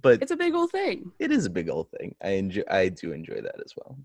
but 0.00 0.22
It's 0.22 0.32
a 0.32 0.36
big 0.36 0.54
old 0.54 0.70
thing. 0.70 1.10
it 1.18 1.30
is 1.30 1.46
a 1.46 1.50
big 1.50 1.68
old 1.68 1.88
thing. 1.98 2.14
I 2.22 2.30
enjoy. 2.30 2.62
I 2.70 2.88
do 2.88 3.12
enjoy 3.12 3.40
that 3.42 3.56
as 3.64 3.72
well. 3.76 3.98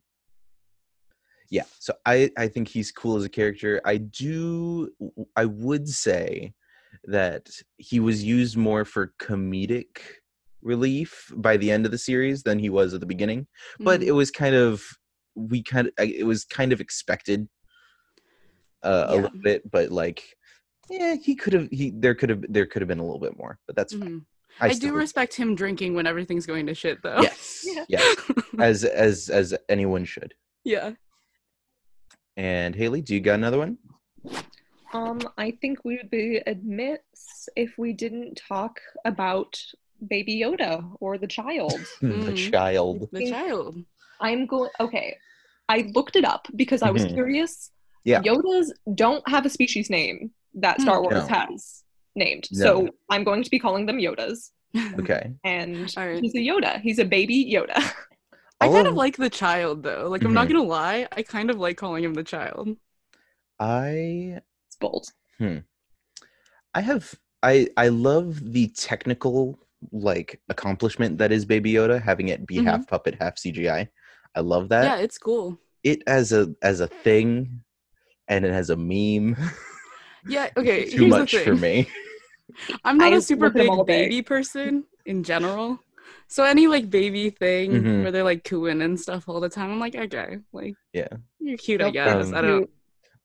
Yeah, 1.51 1.63
so 1.79 1.93
I 2.05 2.29
I 2.37 2.47
think 2.47 2.67
he's 2.67 2.91
cool 2.91 3.17
as 3.17 3.23
a 3.23 3.29
character. 3.29 3.81
I 3.85 3.97
do. 3.97 4.89
I 5.35 5.45
would 5.45 5.87
say 5.89 6.53
that 7.05 7.49
he 7.77 7.99
was 7.99 8.23
used 8.23 8.55
more 8.57 8.85
for 8.85 9.13
comedic 9.19 9.97
relief 10.61 11.31
by 11.35 11.57
the 11.57 11.71
end 11.71 11.85
of 11.85 11.91
the 11.91 11.97
series 11.97 12.43
than 12.43 12.59
he 12.59 12.69
was 12.69 12.93
at 12.93 12.99
the 12.99 13.05
beginning. 13.05 13.47
But 13.79 14.01
Mhm. 14.01 14.07
it 14.07 14.11
was 14.11 14.29
kind 14.31 14.55
of 14.55 14.83
we 15.35 15.63
kind 15.63 15.87
of 15.87 15.93
it 15.97 16.25
was 16.25 16.43
kind 16.45 16.71
of 16.73 16.81
expected 16.81 17.47
uh, 18.83 19.05
a 19.09 19.15
little 19.15 19.39
bit, 19.41 19.69
but 19.69 19.91
like. 19.91 20.23
Yeah, 20.89 21.15
he 21.15 21.35
could 21.35 21.53
have. 21.53 21.67
He 21.71 21.91
there 21.95 22.15
could 22.15 22.29
have 22.29 22.43
there 22.49 22.65
could 22.65 22.81
have 22.81 22.87
been 22.89 22.97
a 22.99 23.03
little 23.03 23.19
bit 23.19 23.37
more, 23.37 23.59
but 23.67 23.75
that's 23.75 23.93
fine. 23.93 24.09
Mhm. 24.21 24.25
I, 24.59 24.71
still 24.73 24.89
do 24.89 24.95
respect 24.97 25.35
him 25.35 25.53
drinking 25.53 25.93
when 25.93 26.07
everything's 26.07 26.47
going 26.47 26.65
to 26.65 26.73
shit, 26.73 26.97
though. 27.03 27.21
Yes, 27.21 27.63
Yeah. 27.75 27.85
yes, 27.87 28.17
as 28.59 28.83
as 28.83 29.29
as 29.29 29.53
anyone 29.69 30.03
should. 30.05 30.33
yeah. 30.63 30.93
And 32.39 32.73
Haley, 32.73 33.01
do 33.01 33.13
you 33.13 33.19
got 33.19 33.33
another 33.33 33.57
one? 33.57 33.77
Um, 34.93 35.19
I 35.37 35.51
think 35.59 35.83
we 35.83 35.97
would 35.97 36.09
be 36.09 36.41
amiss 36.47 37.49
if 37.57 37.77
we 37.77 37.91
didn't 37.91 38.35
talk 38.47 38.79
about 39.03 39.61
Baby 40.07 40.39
Yoda 40.41 40.89
or 41.01 41.17
the 41.17 41.27
child. 41.27 41.81
the 42.01 42.07
Mm. 42.07 42.51
child. 42.51 43.09
The 43.11 43.29
child. 43.29 43.83
I'm 44.21 44.45
going. 44.45 44.69
Okay, 44.79 45.17
I 45.67 45.91
looked 45.93 46.15
it 46.15 46.23
up 46.23 46.47
because 46.55 46.81
I 46.81 46.91
was 46.91 47.03
Mhm. 47.05 47.13
curious. 47.13 47.71
Yeah. 48.05 48.21
Yodas 48.21 48.71
don't 48.95 49.27
have 49.27 49.45
a 49.45 49.49
species 49.49 49.89
name 49.89 50.31
that 50.53 50.79
Star 50.79 50.99
Hmm. 50.99 51.03
Wars 51.03 51.27
No. 51.29 51.35
has 51.35 51.83
named, 52.15 52.47
No. 52.53 52.63
so 52.63 52.89
I'm 53.09 53.25
going 53.25 53.43
to 53.43 53.49
be 53.49 53.59
calling 53.59 53.85
them 53.85 53.97
Yodas. 53.97 54.51
Okay. 55.01 55.33
And 55.43 55.93
All 55.97 56.07
right. 56.07 56.21
he's 56.23 56.35
a 56.35 56.39
Yoda. 56.49 56.79
He's 56.79 56.99
a 56.99 57.05
baby 57.05 57.51
Yoda. 57.53 57.75
I 58.61 58.67
kind 58.67 58.87
of- 58.87 58.93
of 58.93 58.97
like 58.97 59.17
the 59.17 59.29
child, 59.29 59.83
though. 59.83 60.07
Like, 60.09 60.23
I'm 60.23 60.33
not 60.33 60.47
Mhm. 60.47 60.51
gonna 60.53 60.63
lie. 60.63 61.07
I 61.11 61.23
kind 61.23 61.49
of 61.49 61.57
like 61.57 61.77
calling 61.77 62.03
him 62.03 62.13
the 62.13 62.23
child. 62.23 62.77
I 63.59 64.41
It's 64.67 64.75
bold. 64.79 65.07
Hmm. 65.37 65.57
I 66.73 66.81
have 66.81 67.13
I 67.41 67.69
I 67.77 67.87
love 67.87 68.51
the 68.53 68.67
technical 68.69 69.59
like 69.93 70.41
accomplishment 70.49 71.17
that 71.19 71.31
is 71.31 71.45
Baby 71.45 71.71
Yoda, 71.73 72.01
having 72.01 72.27
it 72.27 72.45
be 72.45 72.57
Mhm. 72.57 72.65
half 72.65 72.87
puppet, 72.87 73.15
half 73.19 73.37
CGI. 73.37 73.87
I 74.35 74.39
love 74.41 74.69
that. 74.69 74.83
yeah, 74.83 74.97
it's 74.97 75.17
cool. 75.17 75.57
It 75.83 76.03
as 76.07 76.31
a 76.33 76.53
as 76.61 76.81
a 76.81 76.87
thing, 76.87 77.63
and 78.27 78.45
it 78.45 78.51
has 78.51 78.69
a 78.69 78.75
meme. 78.77 79.35
Yeah. 80.27 80.49
Okay. 80.57 80.89
Too 80.89 80.97
here's 81.03 81.09
much 81.09 81.31
the 81.31 81.39
for 81.39 81.55
me. 81.55 81.87
I'm 82.83 82.97
not 82.97 83.13
I 83.13 83.15
a 83.15 83.21
super 83.21 83.45
look 83.45 83.55
at 83.55 83.69
'em 83.71 83.77
big 83.77 83.85
baby 83.87 84.21
person 84.21 84.83
in 85.05 85.23
general. 85.23 85.79
So 86.31 86.43
any 86.43 86.67
like 86.67 86.89
baby 86.89 87.31
thing 87.31 87.71
Mhm. 87.71 88.03
where 88.03 88.11
they're 88.11 88.23
like 88.23 88.43
cooing 88.43 88.81
and 88.83 88.99
stuff 88.99 89.27
all 89.27 89.39
the 89.39 89.49
time, 89.49 89.71
I'm 89.71 89.79
like, 89.79 89.95
okay, 89.95 90.37
like 90.53 90.75
Yeah. 90.93 91.07
you're 91.39 91.57
cute, 91.57 91.81
I 91.81 91.89
guess. 91.89 92.27
Um, 92.27 92.35
I 92.35 92.41
don't. 92.41 92.57
Cute. 92.59 92.69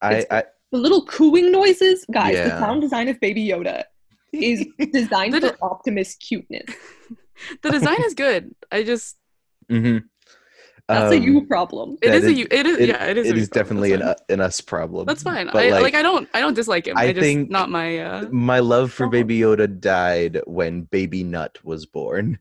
I, 0.03 0.27
I 0.31 0.45
The 0.73 0.79
little 0.79 1.05
cooing 1.05 1.53
noises, 1.53 2.05
guys. 2.11 2.35
The 2.37 2.49
Yeah. 2.49 2.59
sound 2.61 2.81
design 2.81 3.09
of 3.09 3.21
Baby 3.21 3.47
Yoda 3.47 3.85
is 4.33 4.67
designed 4.93 5.35
The 5.35 5.41
for 5.43 5.49
d- 5.51 5.57
Optimus 5.63 6.17
cuteness. 6.17 6.75
The 7.63 7.71
design 7.71 8.03
is 8.05 8.15
good. 8.15 8.55
I 8.73 8.83
just 8.85 9.17
mhm. 9.71 10.05
That's 10.89 11.13
a 11.15 11.17
Um, 11.17 11.23
you 11.23 11.47
problem. 11.47 11.97
It 12.03 12.09
That 12.09 12.17
is 12.17 12.25
a 12.27 12.33
you. 12.33 12.47
It 12.51 12.67
is 12.67 12.79
it- 12.79 12.89
yeah. 12.91 13.05
It 13.07 13.17
is. 13.19 13.27
a 13.27 13.31
It 13.31 13.37
you 13.37 13.43
is 13.43 13.49
problem, 13.49 13.65
definitely 13.65 13.93
an, 13.93 14.01
that's 14.01 14.23
u- 14.29 14.35
an 14.35 14.41
us 14.41 14.61
problem. 14.61 15.07
That's 15.07 15.23
fine. 15.23 15.47
But 15.53 15.65
I 15.65 15.71
like, 15.71 15.83
like, 15.83 15.95
I 15.95 16.03
don't. 16.03 16.29
I 16.35 16.41
don't 16.41 16.55
dislike 16.55 16.87
him. 16.87 16.97
I 16.99 17.05
I, 17.07 17.13
just 17.13 17.21
think- 17.25 17.51
not 17.51 17.71
my. 17.71 17.99
uh 17.99 18.29
my 18.31 18.61
love 18.61 18.93
for 18.93 19.07
Oh. 19.07 19.11
Baby 19.11 19.39
Yoda 19.41 19.67
died 19.81 20.41
when 20.47 20.83
Baby 20.83 21.23
Nut 21.25 21.59
was 21.65 21.87
born. 21.87 22.39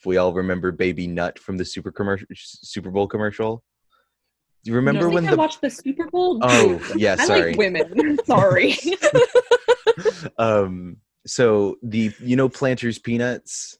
If 0.00 0.06
we 0.06 0.16
all 0.16 0.32
remember 0.32 0.72
Baby 0.72 1.06
Nut 1.06 1.38
from 1.38 1.58
the 1.58 1.64
Super 1.64 1.92
commercial, 1.92 2.26
Super 2.34 2.90
Bowl 2.90 3.06
commercial, 3.06 3.62
do 4.64 4.70
you 4.70 4.74
remember 4.76 5.00
I 5.00 5.02
think 5.10 5.14
when 5.14 5.26
I 5.26 5.30
the 5.32 5.36
watched 5.36 5.60
the 5.60 5.68
Super 5.68 6.06
Bowl. 6.06 6.38
Oh, 6.40 6.78
Dude, 6.78 6.98
yeah, 7.00 7.16
I 7.18 7.26
sorry. 7.26 7.50
like 7.50 7.58
women. 7.58 8.18
Sorry. 8.24 8.74
um 10.38 10.96
so 11.26 11.76
the 11.82 12.10
you 12.18 12.34
know 12.36 12.48
Planters 12.48 12.98
Peanuts, 12.98 13.78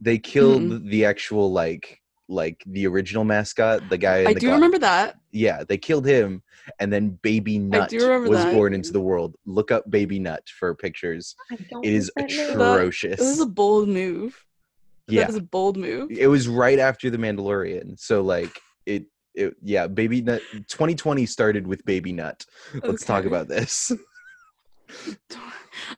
they 0.00 0.16
killed 0.18 0.88
the 0.88 1.04
actual 1.04 1.52
like 1.52 2.00
like 2.26 2.62
the 2.66 2.86
original 2.86 3.22
mascot, 3.24 3.86
the 3.90 3.98
guy. 3.98 4.20
In 4.20 4.26
I 4.28 4.32
the 4.34 4.40
do 4.40 4.46
gla- 4.46 4.54
remember 4.54 4.78
that. 4.78 5.16
Yeah, 5.30 5.62
they 5.62 5.76
killed 5.76 6.06
him, 6.06 6.42
and 6.80 6.90
then 6.90 7.18
Baby 7.20 7.58
Nut 7.58 7.92
was 7.92 8.44
that. 8.44 8.54
born 8.54 8.72
into 8.72 8.92
the 8.92 9.00
world. 9.00 9.36
Look 9.44 9.70
up 9.70 9.90
Baby 9.90 10.18
Nut 10.20 10.42
for 10.58 10.74
pictures. 10.74 11.34
I 11.52 11.56
don't 11.70 11.84
It 11.84 11.92
is 11.92 12.10
that 12.16 12.30
name. 12.30 12.50
atrocious. 12.52 13.20
It 13.20 13.24
was 13.24 13.40
a 13.40 13.46
bold 13.46 13.90
move. 13.90 14.42
Yeah, 15.08 15.22
That 15.22 15.26
was 15.28 15.36
a 15.36 15.40
bold 15.42 15.76
move. 15.76 16.10
it 16.10 16.26
was 16.28 16.48
right 16.48 16.78
after 16.78 17.10
the 17.10 17.18
Mandalorian. 17.18 17.98
So 17.98 18.22
like 18.22 18.58
it, 18.86 19.04
it 19.34 19.54
yeah, 19.62 19.86
Baby 19.86 20.22
Nut. 20.22 20.42
2020 20.52 21.26
started 21.26 21.66
with 21.66 21.84
Baby 21.84 22.12
Nut. 22.12 22.44
Let's 22.82 23.04
talk 23.04 23.24
about 23.24 23.48
this. 23.48 23.92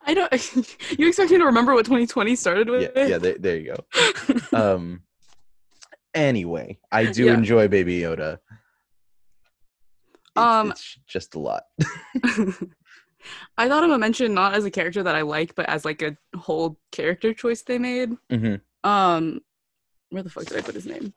I 0.06 0.14
don't. 0.14 0.32
you 0.98 1.08
expect 1.08 1.30
me 1.30 1.38
to 1.38 1.44
remember 1.44 1.74
what 1.74 1.84
2020 1.84 2.34
started 2.36 2.68
with? 2.70 2.90
yeah, 2.96 3.06
yeah. 3.06 3.18
There, 3.18 3.36
there 3.38 3.56
you 3.58 3.74
go. 3.74 4.38
Um. 4.52 5.02
Anyway, 6.14 6.78
I 6.90 7.04
do 7.12 7.26
Yeah. 7.26 7.34
enjoy 7.34 7.68
Baby 7.68 8.00
Yoda. 8.00 8.38
It's, 10.34 10.36
Um, 10.36 10.70
it's 10.70 10.98
just 11.06 11.34
a 11.34 11.38
lot. 11.38 11.64
I 13.58 13.68
thought 13.68 13.84
of 13.84 13.90
a 13.90 13.98
mention 13.98 14.32
not 14.32 14.54
as 14.54 14.64
a 14.64 14.70
character 14.70 15.02
that 15.02 15.14
I 15.14 15.22
like, 15.22 15.54
but 15.54 15.68
as 15.68 15.84
like 15.84 16.00
a 16.02 16.16
whole 16.38 16.78
character 16.92 17.34
choice 17.34 17.62
they 17.62 17.78
made. 17.78 18.12
Mhm. 18.30 18.60
Um, 18.84 19.40
where 20.10 20.22
the 20.22 20.30
fuck 20.30 20.44
did 20.46 20.58
I 20.58 20.60
put 20.60 20.74
his 20.74 20.86
name? 20.86 21.12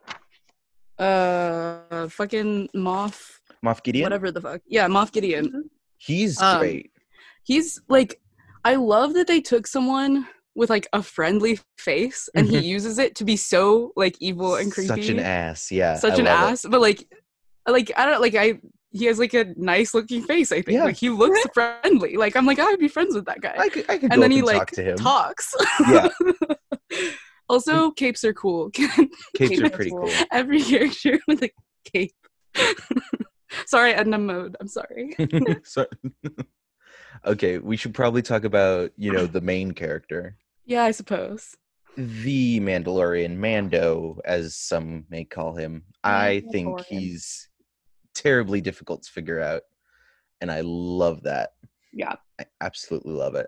Uh, 0.97 2.07
fucking 2.09 2.69
Moff, 2.75 3.39
Moff 3.65 3.83
Gideon. 3.83 4.03
whatever 4.03 4.31
the 4.31 4.41
fuck. 4.41 4.61
Yeah, 4.67 4.87
Moff 4.87 5.11
Gideon. 5.11 5.69
He's 5.97 6.41
Um, 6.41 6.59
great. 6.59 6.91
He's 7.43 7.79
like, 7.87 8.19
I 8.65 8.75
love 8.75 9.13
that 9.13 9.27
they 9.27 9.39
took 9.41 9.65
someone 9.67 10.27
with 10.55 10.69
like 10.69 10.87
a 10.91 11.01
friendly 11.01 11.59
face 11.77 12.27
and 12.35 12.47
he 12.47 12.57
Mhm. 12.57 12.63
uses 12.63 12.97
it 12.99 13.15
to 13.15 13.23
be 13.23 13.37
so 13.37 13.93
like 13.95 14.17
evil 14.19 14.55
and 14.55 14.71
creepy. 14.71 14.87
Such 14.87 15.07
an 15.09 15.19
ass. 15.19 15.71
Yeah. 15.71 15.95
such 15.95 16.13
I 16.13 16.17
an 16.17 16.25
love 16.25 16.49
it. 16.49 16.51
ass 16.53 16.65
but 16.69 16.81
like 16.81 17.07
like 17.67 17.91
i 17.95 18.05
don't 18.05 18.19
like 18.19 18.33
i 18.35 18.59
he 18.91 19.05
has 19.05 19.19
like 19.19 19.33
a 19.35 19.53
nice 19.55 19.93
looking 19.93 20.23
face 20.23 20.51
i 20.51 20.55
think 20.61 20.75
Yeah. 20.77 20.85
like 20.85 20.97
he 20.97 21.09
looks 21.09 21.39
friendly 21.53 22.17
like 22.17 22.35
i'm 22.35 22.45
like 22.47 22.57
i 22.59 22.65
would 22.65 22.79
be 22.79 22.87
friends 22.87 23.13
with 23.15 23.25
that 23.25 23.39
guy 23.41 23.53
I 23.57 23.69
could, 23.69 23.85
I 23.89 23.99
could 23.99 24.11
and 24.11 24.15
go 24.15 24.21
then 24.21 24.31
up 24.31 24.31
he 24.31 24.37
and 24.39 24.47
like 24.47 24.57
talk 24.57 24.71
to 24.71 24.83
him. 24.83 24.97
talks 24.97 25.53
Yeah. 25.87 26.09
also 27.49 27.91
capes 27.91 28.23
are 28.23 28.33
cool 28.33 28.69
Capes 29.35 29.61
are 29.61 29.69
pretty 29.69 29.91
cool. 29.91 30.09
every 30.31 30.61
character 30.61 31.19
with 31.27 31.43
a 31.43 31.51
cape 31.83 32.15
sorry 33.65 33.93
edna 33.93 34.17
mode 34.17 34.55
i'm 34.59 34.67
sorry 34.67 35.15
so, 35.63 35.85
okay, 37.25 37.57
we 37.57 37.75
should 37.77 37.93
probably 37.93 38.21
talk 38.21 38.43
about 38.43 38.91
you 38.95 39.11
know 39.11 39.25
the 39.25 39.41
main 39.41 39.71
character, 39.71 40.37
yeah 40.65 40.83
i 40.83 40.91
suppose 40.91 41.55
the 41.97 42.61
Mandalorian, 42.61 43.35
Mando, 43.35 44.19
as 44.23 44.55
some 44.55 45.03
may 45.09 45.25
call 45.25 45.53
him. 45.55 45.83
I 46.03 46.43
think 46.51 46.79
he's 46.85 47.49
terribly 48.15 48.61
difficult 48.61 49.03
to 49.03 49.11
figure 49.11 49.41
out, 49.41 49.63
and 50.39 50.49
I 50.49 50.61
love 50.63 51.23
that. 51.23 51.49
Yeah. 51.91 52.13
I 52.39 52.45
absolutely 52.61 53.13
love 53.13 53.35
it. 53.35 53.47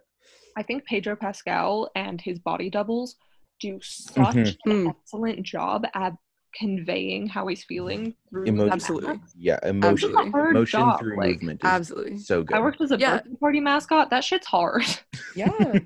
I 0.57 0.63
think 0.63 0.85
Pedro 0.85 1.15
Pascal 1.15 1.89
and 1.95 2.19
his 2.19 2.39
body 2.39 2.69
doubles 2.69 3.15
do 3.61 3.79
such 3.81 4.15
Mhm. 4.35 4.57
an 4.65 4.71
Mm. 4.85 4.89
excellent 4.89 5.43
job 5.43 5.85
at 5.93 6.13
conveying 6.59 7.27
how 7.27 7.47
he's 7.47 7.63
feeling 7.63 8.13
through 8.29 8.43
Emotion. 8.43 8.67
the 8.67 8.73
Absolutely. 8.73 9.17
mask. 9.17 9.35
Yeah, 9.37 9.59
emotion, 9.63 10.09
Absolutely. 10.17 10.49
Emotion 10.51 10.79
job, 10.81 10.99
through 10.99 11.17
like, 11.17 11.29
movement. 11.41 11.61
Is 11.63 11.69
absolutely 11.69 12.17
so 12.17 12.43
good. 12.43 12.57
I 12.57 12.59
worked 12.59 12.81
as 12.81 12.91
a 12.91 12.97
Yeah. 12.97 13.17
birthday 13.17 13.35
party 13.39 13.59
mascot. 13.61 14.09
That 14.09 14.23
shit's 14.23 14.47
hard. 14.47 14.83
yeah 15.35 15.79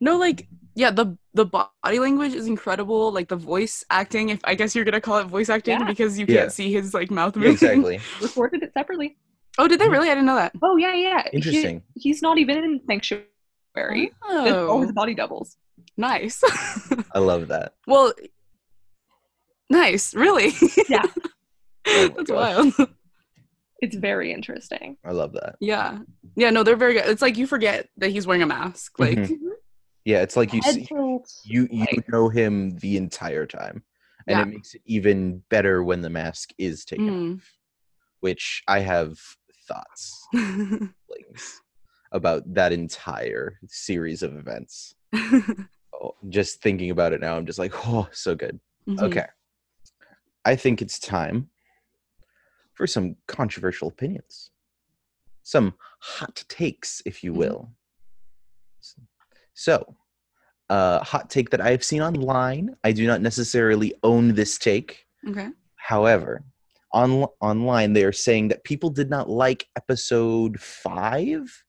no 0.00 0.18
like 0.18 0.46
yeah 0.74 0.90
the 0.90 1.16
the 1.32 1.46
body 1.46 1.98
language 2.00 2.34
is 2.34 2.46
incredible 2.46 3.10
like 3.12 3.28
the 3.28 3.36
voice 3.36 3.84
acting 3.90 4.28
if 4.28 4.40
i 4.44 4.54
guess 4.54 4.74
you're 4.74 4.84
gonna 4.84 5.00
call 5.00 5.18
it 5.18 5.26
voice 5.28 5.48
acting 5.48 5.78
Yeah. 5.78 5.84
because 5.86 6.18
you 6.18 6.26
Yeah. 6.28 6.40
can't 6.40 6.52
see 6.52 6.70
his 6.72 6.92
like 6.92 7.10
mouth 7.10 7.34
moving 7.36 7.52
exactly. 7.52 8.00
Recorded 8.20 8.62
it 8.62 8.72
separately. 8.74 9.16
oh 9.56 9.66
did 9.68 9.78
they 9.80 9.88
really 9.88 10.08
i 10.10 10.14
didn't 10.14 10.26
know 10.26 10.34
that 10.34 10.52
Oh 10.62 10.76
yeah, 10.76 10.94
yeah. 10.94 11.22
He- 11.30 11.36
Interesting. 11.38 11.82
he's 11.94 12.20
not 12.20 12.36
even 12.38 12.58
in 12.58 12.80
Sanctuary. 12.86 13.30
It's 13.76 14.14
all 14.68 14.80
his 14.82 14.90
oh 14.90 14.92
body 14.92 15.14
doubles. 15.14 15.56
Nice 15.96 16.42
I 17.14 17.18
love 17.18 17.48
that. 17.48 17.74
well 17.86 18.12
nice 19.70 20.14
really 20.14 20.52
Yeah. 20.88 21.02
Oh 21.86 22.08
that's 22.16 22.30
gosh. 22.30 22.72
wild 22.76 22.90
It's 23.80 23.94
very 23.96 24.32
interesting. 24.32 24.96
I 25.04 25.10
love 25.12 25.32
that. 25.34 25.56
yeah 25.60 25.98
yeah 26.36 26.50
no 26.50 26.62
they're 26.62 26.76
very 26.76 26.94
good 26.94 27.04
it's 27.06 27.20
like 27.22 27.36
you 27.36 27.46
forget 27.46 27.88
that 27.98 28.10
he's 28.10 28.26
wearing 28.26 28.42
a 28.42 28.46
mask 28.46 28.98
like 28.98 29.18
Mhm. 29.18 29.36
Yeah, 30.06 30.20
it's 30.20 30.36
like 30.36 30.52
you 30.52 30.60
see, 30.60 30.86
you 31.44 31.66
you 31.70 31.80
like- 31.80 32.06
know 32.10 32.28
him 32.28 32.76
the 32.76 32.98
entire 32.98 33.46
time, 33.46 33.82
and 34.28 34.36
Yeah. 34.36 34.42
it 34.42 34.48
makes 34.48 34.74
it 34.74 34.82
even 34.84 35.42
better 35.48 35.82
when 35.82 36.02
the 36.02 36.10
mask 36.10 36.50
is 36.58 36.84
taken 36.84 37.08
Mm. 37.08 37.36
off. 37.38 37.52
Which 38.20 38.62
I 38.68 38.80
have 38.80 39.18
thoughts. 39.66 40.26
Things. 40.34 41.62
about 42.12 42.42
that 42.52 42.70
entire 42.74 43.58
series 43.66 44.22
of 44.22 44.36
events. 44.36 44.94
Just 46.28 46.60
thinking 46.62 46.90
about 46.90 47.12
it 47.12 47.20
now, 47.20 47.36
I'm 47.36 47.46
just 47.46 47.58
like, 47.58 47.72
oh, 47.86 48.08
so 48.12 48.34
good. 48.34 48.60
Mhm. 48.88 49.00
Okay. 49.02 49.26
I 50.44 50.56
think 50.56 50.82
it's 50.82 50.98
time 50.98 51.48
for 52.74 52.86
some 52.86 53.16
controversial 53.28 53.88
opinions, 53.88 54.50
some 55.42 55.74
hot 56.00 56.44
takes, 56.48 57.00
if 57.06 57.22
you 57.24 57.32
Mhm. 57.32 57.36
will. 57.36 57.72
So, 59.54 59.96
uh, 60.68 61.02
hot 61.04 61.30
take 61.30 61.50
that 61.50 61.60
I 61.60 61.70
have 61.70 61.84
seen 61.84 62.02
online. 62.02 62.76
I 62.84 62.92
do 62.92 63.06
not 63.06 63.20
necessarily 63.20 63.94
own 64.02 64.34
this 64.34 64.58
take. 64.58 65.06
Okay. 65.28 65.48
However, 65.76 66.42
on 66.92 67.24
online 67.40 67.92
they 67.92 68.04
are 68.04 68.12
saying 68.12 68.48
that 68.48 68.64
people 68.64 68.90
did 68.90 69.10
not 69.10 69.28
like 69.28 69.66
episode 69.76 70.60
five. 70.60 71.64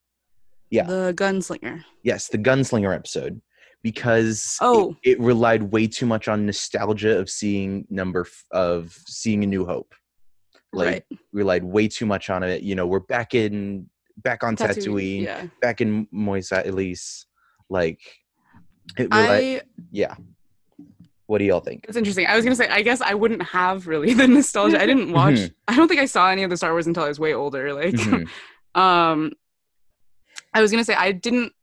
Yeah. 0.69 0.85
The 0.85 1.13
gunslinger. 1.15 1.83
Yes, 2.03 2.27
the 2.27 2.37
gunslinger 2.37 2.93
episode 2.95 3.41
because 3.85 4.57
it- 4.59 4.65
Oh. 4.65 4.95
it, 5.03 5.19
relied 5.19 5.61
way 5.71 5.85
too 5.85 6.07
much 6.07 6.27
on 6.27 6.47
nostalgia 6.47 7.19
of 7.19 7.29
seeing 7.29 7.85
number 7.91 8.21
f- 8.21 8.43
of 8.51 8.91
seeing 9.07 9.43
a 9.43 9.47
new 9.47 9.63
hope. 9.63 9.93
Like 10.73 10.87
right. 10.87 11.19
relied 11.31 11.63
way 11.63 11.87
too 11.87 12.07
much 12.07 12.31
on 12.31 12.41
it. 12.41 12.63
You 12.63 12.73
know, 12.73 12.87
we're 12.87 12.99
back 12.99 13.35
in 13.35 13.87
back 14.17 14.43
on 14.43 14.55
Tatooine, 14.55 15.21
Yeah. 15.23 15.45
back 15.61 15.81
in 15.81 16.07
Mos 16.11 16.49
Eisley. 16.49 16.97
Like 17.69 17.99
it 18.97 19.03
relied, 19.13 19.61
I 19.61 19.61
yeah. 19.91 20.15
What 21.27 21.37
do 21.37 21.45
y'all 21.45 21.59
think? 21.59 21.85
it's 21.87 21.95
interesting. 21.97 22.25
I 22.25 22.35
was 22.35 22.43
gonna 22.43 22.55
say 22.55 22.67
I 22.69 22.81
guess 22.81 23.01
I 23.01 23.13
wouldn't 23.13 23.43
have 23.43 23.85
really 23.87 24.13
the 24.21 24.27
nostalgia. 24.27 24.81
I 24.81 24.87
didn't 24.87 25.11
watch 25.11 25.35
Mhm. 25.35 25.53
I 25.67 25.75
don't 25.75 25.87
think 25.87 26.01
I 26.01 26.05
saw 26.05 26.29
any 26.31 26.41
of 26.43 26.49
the 26.49 26.57
Star 26.57 26.71
Wars 26.71 26.87
until 26.87 27.03
I 27.03 27.07
was 27.07 27.19
way 27.19 27.33
older. 27.35 27.71
Like 27.73 27.93
Mhm. 27.93 28.27
um 28.75 29.31
I 30.55 30.61
was 30.63 30.71
gonna 30.71 30.83
say 30.83 30.95
I 30.95 31.11
didn't 31.11 31.53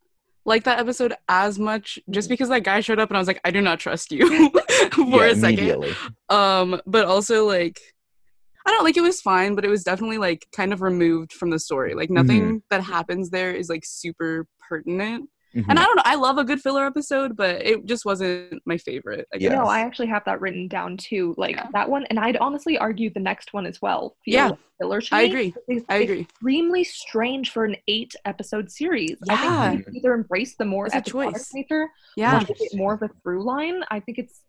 like 0.45 0.65
that 0.65 0.79
episode 0.79 1.15
as 1.29 1.59
much 1.59 1.99
just 2.11 2.29
because 2.29 2.49
that 2.49 2.65
guy 2.65 2.81
showed 2.81 2.99
up 2.99 3.11
and 3.11 3.17
I 3.17 3.21
was 3.21 3.29
like, 3.29 3.41
I 3.45 3.51
do 3.51 3.61
not 3.61 3.79
trust 3.79 4.11
you 4.11 4.51
for 4.93 5.27
yeah, 5.27 5.33
a 5.33 5.37
second. 5.37 5.97
Um, 6.29 6.81
but 6.87 7.05
also 7.05 7.47
like 7.47 7.81
I 8.67 8.71
don't 8.71 8.85
like 8.85 8.97
it 8.97 9.03
was 9.03 9.21
fine, 9.21 9.55
but 9.55 9.65
it 9.65 9.69
was 9.69 9.83
definitely 9.83 10.19
like 10.19 10.47
kind 10.55 10.73
of 10.73 10.83
removed 10.83 11.33
from 11.33 11.51
the 11.51 11.59
story. 11.59 11.95
Like 11.95 12.11
nothing 12.11 12.63
that 12.71 12.83
happens 12.83 13.31
there 13.31 13.53
is 13.53 13.69
like 13.69 13.85
super 13.85 14.47
pertinent. 14.69 15.29
Mhm. 15.55 15.67
And 15.69 15.79
I 15.79 15.85
don't 15.85 15.97
know, 15.97 16.03
I 16.07 16.15
love 16.15 16.39
a 16.39 16.45
good 16.45 16.61
filler 16.61 16.87
episode, 16.87 17.37
but 17.37 17.57
it 17.65 17.85
just 17.85 18.05
wasn't 18.05 18.63
my 18.65 18.79
favorite. 18.79 19.29
I 19.33 19.37
Yeah. 19.37 19.51
guess. 19.51 19.59
No, 19.59 19.65
I 19.67 19.81
actually 19.81 20.07
have 20.09 20.25
that 20.25 20.41
written 20.41 20.67
down 20.69 20.97
too. 20.97 21.35
Like 21.37 21.57
Yeah. 21.57 21.69
that 21.73 21.89
one, 21.91 22.05
and 22.07 22.19
I'd 22.19 22.37
honestly 22.39 22.79
argue 22.79 23.11
the 23.11 23.21
next 23.21 23.53
one 23.53 23.67
as 23.67 23.81
well. 23.83 24.17
feel 24.25 24.35
Yeah. 24.35 24.49
like 24.51 24.59
filler 24.79 25.01
to 25.03 25.15
I 25.15 25.23
me. 25.25 25.29
agree. 25.29 25.55
It's 25.69 25.85
I 25.89 25.97
agree. 25.99 26.21
Extremely 26.21 26.85
strange 26.85 27.51
for 27.51 27.65
an 27.65 27.77
eight 27.87 28.15
episode 28.25 28.71
series. 28.71 29.19
I 29.29 29.35
Yeah. 29.35 29.71
think 29.73 29.87
they 29.87 29.93
either 29.99 30.15
embrace 30.15 30.57
the 30.57 30.65
more 30.65 30.87
It's 30.87 30.95
a 30.95 30.99
episodic 30.99 31.35
choice. 31.35 31.55
nature 31.55 31.89
Yeah. 32.17 32.37
or 32.37 32.41
make 32.41 32.61
it 32.61 32.75
more 32.75 32.95
of 32.95 33.03
a 33.03 33.09
through 33.23 33.45
line. 33.45 33.85
I 33.91 34.01
think 34.01 34.19
it's 34.19 34.43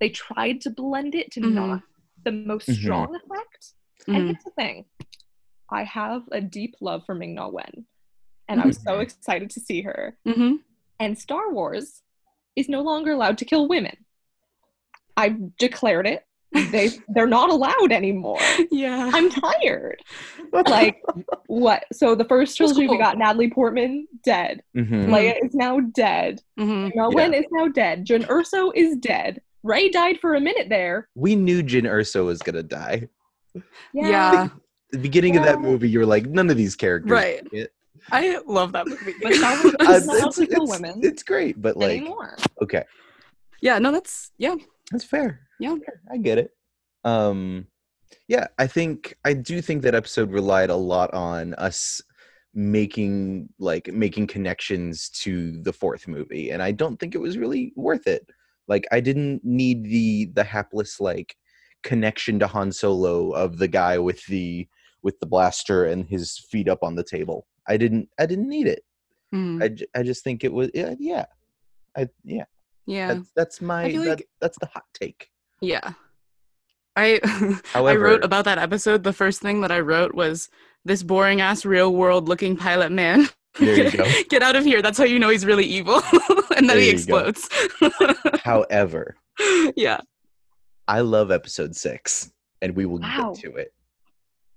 they 0.00 0.08
tried 0.10 0.60
to 0.62 0.70
blend 0.70 1.14
it 1.14 1.30
to 1.32 1.40
Mhm. 1.40 1.52
not 1.54 1.82
the 2.24 2.32
most 2.32 2.68
Mhm. 2.68 2.74
strong 2.82 3.14
effect. 3.14 3.72
And 4.08 4.16
Mhm. 4.16 4.24
here's 4.26 4.44
the 4.44 4.50
thing. 4.50 4.84
I 5.70 5.84
have 5.84 6.24
a 6.32 6.40
deep 6.40 6.74
love 6.80 7.06
for 7.06 7.14
Ming 7.14 7.34
Na 7.34 7.48
Wen. 7.48 7.86
And 8.52 8.60
I 8.60 8.66
was 8.66 8.78
so 8.82 9.00
excited 9.00 9.48
to 9.50 9.60
see 9.60 9.80
her. 9.82 10.14
Mhm. 10.26 10.58
And 11.00 11.18
Star 11.18 11.50
Wars 11.52 12.02
is 12.54 12.68
no 12.68 12.82
longer 12.82 13.12
allowed 13.12 13.38
to 13.38 13.44
kill 13.44 13.66
women. 13.66 13.96
I've 15.16 15.56
declared 15.56 16.06
it. 16.06 16.24
They 16.52 16.90
they're 17.08 17.26
not 17.26 17.48
allowed 17.48 17.92
anymore. 17.92 18.38
Yeah. 18.70 19.10
I'm 19.14 19.30
tired. 19.30 20.02
Like 20.52 21.02
what? 21.46 21.84
So 21.92 22.14
the 22.14 22.24
first 22.26 22.58
That's 22.58 22.72
trilogy 22.72 22.88
we 22.92 22.98
got 22.98 23.16
Natalie 23.16 23.50
Portman 23.50 24.06
dead. 24.22 24.62
Mhm. 24.76 25.06
Leia 25.06 25.34
is 25.42 25.54
now 25.54 25.80
dead. 25.80 26.42
Mhm. 26.60 26.92
No 26.94 27.08
Wen 27.08 27.32
is 27.32 27.46
now 27.50 27.68
dead. 27.68 28.06
Jyn 28.06 28.26
Erso 28.26 28.70
is 28.74 28.96
dead. 28.96 29.40
Rey 29.62 29.88
died 29.88 30.18
for 30.20 30.34
a 30.34 30.40
minute 30.40 30.68
there. 30.68 31.08
We 31.14 31.36
knew 31.36 31.62
Jyn 31.62 31.84
Erso 31.84 32.26
was 32.26 32.42
gonna 32.42 32.62
die. 32.62 33.08
Yeah. 33.94 34.48
the 34.90 34.98
beginning 34.98 35.38
of 35.38 35.44
that 35.44 35.60
movie, 35.62 35.88
you 35.88 36.00
were 36.00 36.06
like, 36.06 36.26
none 36.26 36.50
of 36.50 36.58
these 36.58 36.76
characters. 36.76 37.10
Right. 37.10 37.46
Make 38.10 38.24
it. 38.24 38.42
I 38.46 38.52
love 38.52 38.72
that 38.72 38.86
movie. 38.86 39.14
But 39.22 39.34
Star 39.34 39.62
Wars 39.62 39.74
Uh, 39.80 39.84
does 39.86 40.08
it's, 40.08 40.38
it's- 40.40 40.58
women 40.70 41.00
it's 41.02 41.22
great, 41.22 41.60
but 41.60 41.76
like, 41.76 41.98
anymore. 42.00 42.36
okay, 42.62 42.84
yeah, 43.60 43.78
no, 43.78 43.92
that's 43.92 44.32
yeah. 44.38 44.54
that's 44.90 45.04
fair. 45.04 45.40
Yeah. 45.60 45.76
I 46.10 46.16
get 46.16 46.38
it. 46.38 46.50
Um, 47.04 47.66
yeah, 48.28 48.46
I 48.58 48.66
think 48.66 49.14
I 49.24 49.32
do 49.34 49.60
think 49.60 49.82
that 49.82 49.94
episode 49.94 50.30
relied 50.30 50.70
a 50.70 50.76
lot 50.76 51.12
on 51.14 51.54
us 51.54 52.00
making 52.54 53.48
like 53.58 53.88
making 53.92 54.26
connections 54.26 55.08
to 55.10 55.60
the 55.62 55.72
fourth 55.72 56.06
movie, 56.08 56.50
and 56.50 56.62
I 56.62 56.72
don't 56.72 56.98
think 56.98 57.14
it 57.14 57.20
was 57.20 57.38
really 57.38 57.72
worth 57.76 58.06
it. 58.06 58.26
Like, 58.68 58.86
I 58.92 59.00
didn't 59.00 59.44
need 59.44 59.84
the 59.84 60.26
the 60.34 60.44
hapless 60.44 61.00
like 61.00 61.34
connection 61.82 62.38
to 62.38 62.46
Han 62.46 62.70
Solo 62.72 63.30
of 63.32 63.58
the 63.58 63.68
guy 63.68 63.98
with 63.98 64.24
the 64.26 64.68
with 65.02 65.18
the 65.18 65.26
blaster 65.26 65.86
and 65.86 66.06
his 66.08 66.38
feet 66.50 66.68
up 66.68 66.82
on 66.82 66.94
the 66.94 67.02
table. 67.04 67.46
I 67.68 67.76
didn't 67.76 68.08
I 68.18 68.26
didn't 68.26 68.48
need 68.48 68.66
it. 68.66 68.82
Mhm. 69.34 69.62
I, 69.62 69.68
j- 69.68 69.86
I 69.94 70.02
just 70.02 70.24
think 70.24 70.44
it 70.44 70.52
was 70.52 70.70
yeah 70.74 70.94
yeah. 70.98 71.26
I 71.96 72.08
yeah, 72.24 72.44
yeah. 72.86 73.14
that's 73.14 73.30
that's 73.36 73.60
my 73.62 73.90
that, 73.92 74.08
like- 74.08 74.28
that's 74.40 74.58
the 74.60 74.66
hot 74.66 74.84
take. 74.94 75.30
Yeah. 75.60 75.92
I 76.96 77.20
I 77.74 77.94
wrote 77.96 78.24
about 78.24 78.44
that 78.46 78.58
episode. 78.58 79.02
The 79.04 79.12
first 79.12 79.40
thing 79.40 79.60
that 79.62 79.72
I 79.72 79.80
wrote 79.80 80.14
was 80.14 80.48
this 80.84 81.02
boring 81.02 81.40
ass 81.40 81.64
real 81.64 81.92
world 81.94 82.28
looking 82.28 82.56
pilot 82.56 82.92
man. 82.92 83.28
There 83.58 83.84
you 83.84 83.90
go. 83.96 84.04
Get 84.28 84.42
out 84.42 84.56
of 84.56 84.64
here. 84.64 84.82
That's 84.82 84.98
how 84.98 85.04
you 85.04 85.18
know 85.18 85.28
he's 85.30 85.46
really 85.46 85.64
evil. 85.64 86.02
and 86.56 86.68
then 86.68 86.76
There 86.76 86.80
he 86.80 86.90
explodes. 86.90 87.48
However, 88.42 89.16
yeah. 89.76 90.00
I 90.88 91.00
love 91.00 91.30
episode 91.30 91.74
six, 91.76 92.30
and 92.60 92.74
we 92.76 92.86
will 92.86 92.98
Wow. 92.98 93.32
get 93.34 93.42
to 93.44 93.56
it. 93.56 93.72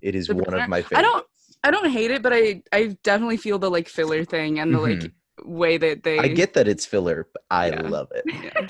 It 0.02 0.16
is 0.16 0.28
The 0.28 0.36
one 0.36 0.54
of 0.54 0.68
my 0.70 0.82
favorites. 0.82 0.98
I 0.98 1.02
don't 1.04 1.26
I 1.66 1.72
don't 1.72 1.90
hate 1.90 2.12
it, 2.12 2.22
but 2.22 2.32
I 2.32 2.62
I 2.72 2.96
definitely 3.04 3.38
feel 3.38 3.58
the 3.58 3.72
like 3.72 3.90
filler 3.90 4.24
thing 4.24 4.60
and 4.60 4.74
the 4.74 4.80
like 4.80 5.12
way 5.44 5.78
that 5.78 6.04
they 6.04 6.20
I 6.20 6.28
get 6.28 6.54
that 6.54 6.68
it's 6.68 6.86
filler, 6.86 7.28
but 7.34 7.44
I 7.50 7.70
Yeah. 7.70 7.82
love 7.82 8.12
it. 8.14 8.26
Yeah. 8.44 8.68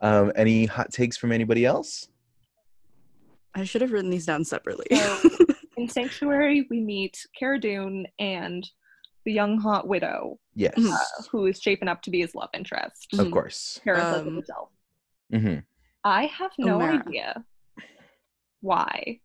Um, 0.00 0.32
any 0.36 0.64
hot 0.66 0.90
takes 0.90 1.16
from 1.16 1.32
anybody 1.32 1.64
else? 1.66 2.08
I 3.54 3.64
should 3.64 3.82
have 3.82 3.92
written 3.92 4.10
these 4.10 4.24
down 4.26 4.44
separately. 4.44 4.86
So, 4.90 5.18
in 5.76 5.88
Sanctuary, 5.88 6.66
we 6.70 6.80
meet 6.80 7.24
Cara 7.38 7.60
Dune 7.60 8.06
and 8.18 8.68
the 9.26 9.32
young 9.32 9.58
hot 9.58 9.86
widow, 9.86 10.38
Yes, 10.54 10.74
Mhm. 10.76 10.92
uh, 10.92 11.22
who 11.30 11.46
is 11.46 11.60
shaping 11.60 11.88
up 11.88 12.00
to 12.02 12.10
be 12.10 12.20
his 12.20 12.34
love 12.34 12.48
interest. 12.54 13.08
of 13.12 13.26
Mhm. 13.26 13.32
course. 13.32 13.80
Cara 13.84 14.00
says 14.04 14.22
it 14.22 14.28
Um, 14.28 14.36
herself. 14.36 14.68
hmm 15.30 15.58
I 16.04 16.26
have 16.26 16.52
no 16.58 16.78
Omera. 16.78 17.06
idea 17.06 17.44
why 18.60 19.20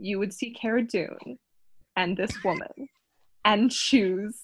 you 0.00 0.18
would 0.18 0.32
see 0.32 0.50
Cara 0.52 0.82
Dune 0.82 1.38
and 1.96 2.16
this 2.16 2.42
woman 2.42 2.88
and 3.44 3.70
choose 3.70 4.42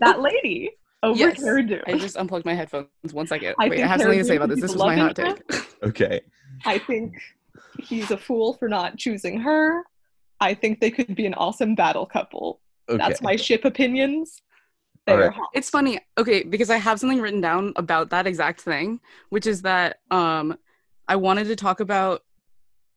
that 0.00 0.20
lady 0.20 0.70
over 1.02 1.18
Yes. 1.18 1.42
Cara 1.42 1.62
Dune. 1.62 1.82
I 1.86 1.98
just 1.98 2.16
unplugged 2.16 2.44
my 2.44 2.54
headphones. 2.54 2.88
One 3.12 3.26
second. 3.26 3.54
I 3.58 3.68
Wait, 3.68 3.72
I 3.72 3.76
think 3.76 3.88
have 3.88 4.00
something 4.00 4.18
to 4.18 4.24
say 4.24 4.36
about 4.36 4.48
Dune 4.48 4.60
this. 4.60 4.70
is 4.70 4.76
This 4.76 4.82
was 4.82 4.86
my 4.86 4.96
hot 4.96 5.16
take. 5.16 5.42
Okay. 5.82 6.20
I 6.64 6.78
think 6.78 7.12
he's 7.78 8.10
a 8.10 8.16
fool 8.16 8.54
for 8.54 8.68
not 8.68 8.96
choosing 8.96 9.38
her. 9.40 9.82
I 10.40 10.54
think 10.54 10.80
they 10.80 10.90
could 10.90 11.14
be 11.14 11.26
an 11.26 11.34
awesome 11.34 11.74
battle 11.74 12.06
couple. 12.06 12.60
Okay. 12.88 12.96
That's 12.96 13.20
my 13.20 13.36
ship 13.36 13.64
opinions. 13.64 14.40
They 15.06 15.12
All 15.12 15.18
are 15.18 15.28
right. 15.28 15.40
It's 15.52 15.68
funny, 15.68 16.00
okay, 16.16 16.42
because 16.42 16.70
I 16.70 16.78
have 16.78 16.98
something 16.98 17.20
written 17.20 17.42
down 17.42 17.74
about 17.76 18.08
that 18.10 18.26
exact 18.26 18.62
thing, 18.62 19.00
which 19.28 19.46
is 19.46 19.62
that 19.62 19.98
um 20.10 20.56
I 21.06 21.16
wanted 21.16 21.44
to 21.48 21.56
talk 21.56 21.80
about 21.80 22.22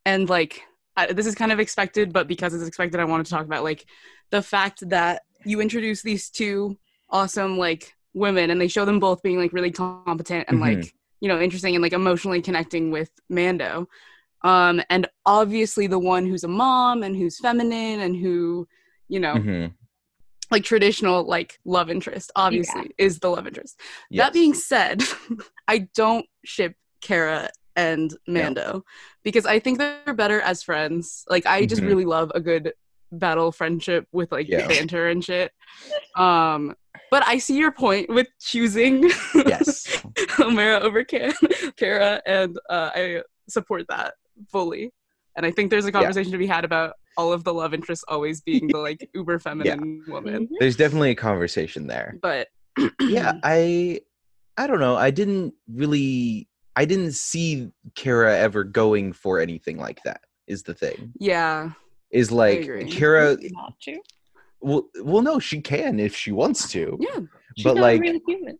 and 0.05 0.29
like 0.29 0.63
I, 0.97 1.13
this 1.13 1.25
is 1.27 1.35
kind 1.35 1.51
of 1.51 1.59
expected, 1.59 2.11
but 2.11 2.27
because 2.27 2.53
it's 2.53 2.67
expected, 2.67 2.99
I 2.99 3.05
wanted 3.05 3.25
to 3.27 3.31
talk 3.31 3.45
about 3.45 3.63
like 3.63 3.85
the 4.31 4.41
fact 4.41 4.87
that 4.89 5.21
you 5.45 5.61
introduce 5.61 6.01
these 6.01 6.29
two 6.29 6.77
awesome 7.09 7.57
like 7.57 7.93
women 8.13 8.49
and 8.49 8.59
they 8.59 8.67
show 8.67 8.83
them 8.83 8.99
both 8.99 9.21
being 9.23 9.37
like 9.37 9.53
really 9.53 9.71
competent 9.71 10.45
and 10.49 10.57
Mhm. 10.57 10.61
like 10.61 10.93
you 11.21 11.27
know 11.29 11.39
interesting 11.39 11.75
and 11.75 11.81
like 11.83 11.93
emotionally 11.93 12.41
connecting 12.41 12.91
with 12.91 13.11
Mando. 13.29 13.87
Um 14.41 14.81
and 14.89 15.07
obviously 15.25 15.87
the 15.87 15.99
one 15.99 16.25
who's 16.25 16.43
a 16.43 16.47
mom 16.47 17.03
and 17.03 17.15
who's 17.15 17.39
feminine 17.39 18.01
and 18.01 18.15
who 18.15 18.67
you 19.07 19.19
know 19.19 19.35
Mhm. 19.35 19.73
like 20.51 20.63
traditional 20.63 21.23
like 21.25 21.59
love 21.65 21.89
interest 21.89 22.31
obviously 22.35 22.91
is 22.97 23.19
the 23.19 23.29
love 23.29 23.47
interest 23.47 23.79
Yes. 24.09 24.25
that 24.25 24.33
being 24.33 24.53
said 24.53 25.03
i 25.67 25.79
don't 25.95 26.25
ship 26.45 26.75
kara 27.01 27.49
and 27.77 28.17
mando 28.27 28.83
because 29.23 29.45
i 29.45 29.57
think 29.59 29.77
they're 29.77 30.13
better 30.13 30.41
as 30.41 30.61
friends 30.63 31.23
like 31.29 31.45
i 31.45 31.65
just 31.65 31.81
Mhm. 31.81 31.87
really 31.87 32.05
love 32.05 32.31
a 32.35 32.41
good 32.41 32.73
battle 33.11 33.51
friendship 33.53 34.05
with 34.11 34.31
like 34.33 34.49
Yeah. 34.49 34.67
banter 34.67 35.07
and 35.07 35.23
shit 35.23 35.51
um 36.17 36.75
but 37.11 37.25
i 37.25 37.37
see 37.37 37.57
your 37.57 37.71
point 37.71 38.09
with 38.09 38.27
choosing 38.41 39.03
yes. 39.33 40.01
Omera 40.43 40.81
over 40.81 41.03
Ka- 41.05 41.33
Cara, 41.77 42.21
and 42.25 42.57
uh, 42.69 42.89
I 42.93 43.21
support 43.49 43.85
that 43.89 44.13
fully. 44.51 44.91
And 45.35 45.45
I 45.45 45.51
think 45.51 45.69
there's 45.71 45.85
a 45.85 45.91
conversation 45.91 46.31
to 46.31 46.37
be 46.37 46.47
had 46.47 46.65
about 46.65 46.93
all 47.17 47.31
of 47.33 47.43
the 47.43 47.53
love 47.53 47.73
interests 47.73 48.03
always 48.07 48.41
being 48.41 48.67
the 48.67 48.77
like 48.79 49.09
uber 49.13 49.39
feminine 49.39 50.03
woman. 50.07 50.47
Mhm. 50.47 50.55
There's 50.59 50.75
definitely 50.75 51.11
a 51.11 51.15
conversation 51.15 51.87
there. 51.87 52.17
But 52.21 52.47
yeah 53.01 53.33
i 53.43 53.99
i 54.57 54.67
don't 54.67 54.79
know 54.79 54.95
i 54.95 55.09
didn't 55.09 55.53
really 55.73 56.47
i 56.77 56.85
didn't 56.85 57.13
see 57.13 57.69
Cara 57.95 58.37
ever 58.37 58.63
going 58.63 59.11
for 59.13 59.39
anything 59.39 59.77
like 59.77 59.99
that 60.05 60.21
is 60.47 60.63
the 60.63 60.73
thing 60.73 61.11
yeah, 61.19 61.71
is 62.11 62.31
like 62.31 62.59
agree. 62.61 62.89
Cara 62.97 63.35
Not 63.51 63.73
to. 63.85 63.99
well, 64.61 64.83
well 65.03 65.21
no 65.29 65.39
she 65.39 65.59
can 65.59 65.99
if 65.99 66.15
she 66.15 66.31
wants 66.31 66.61
to 66.71 66.97
yeah. 67.07 67.19
She's 67.57 67.63
but 67.65 67.75
not 67.75 67.81
like 67.81 67.99
a 67.99 68.01
real 68.01 68.19
human. 68.27 68.57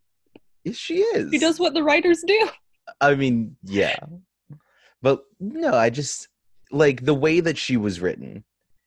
she 0.74 0.96
is 1.18 1.32
She 1.32 1.40
does 1.40 1.60
what 1.60 1.74
the 1.74 1.84
writers 1.84 2.24
do. 2.28 2.50
i 3.00 3.16
mean 3.16 3.56
yeah 3.64 3.98
but 5.02 5.18
no 5.40 5.74
i 5.74 5.90
just 5.90 6.28
like 6.72 7.06
the 7.06 7.14
way 7.26 7.40
that 7.40 7.58
she 7.58 7.78
was 7.78 8.02
written 8.02 8.44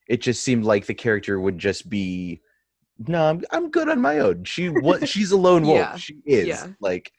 it 0.08 0.20
just 0.20 0.42
seemed 0.42 0.64
like 0.64 0.84
the 0.86 0.94
character 1.06 1.40
would 1.40 1.58
just 1.58 1.88
be 1.88 2.40
no 3.06 3.20
i'm, 3.30 3.42
I'm 3.52 3.70
good 3.70 3.88
on 3.88 4.00
my 4.00 4.18
own 4.18 4.44
she 4.44 4.68
what 4.68 5.08
she's 5.12 5.30
a 5.32 5.36
lone 5.36 5.64
wolf 5.64 5.78
Yeah, 5.78 5.96
she 5.96 6.14
is 6.26 6.46
yeah. 6.48 6.66
like 6.80 7.12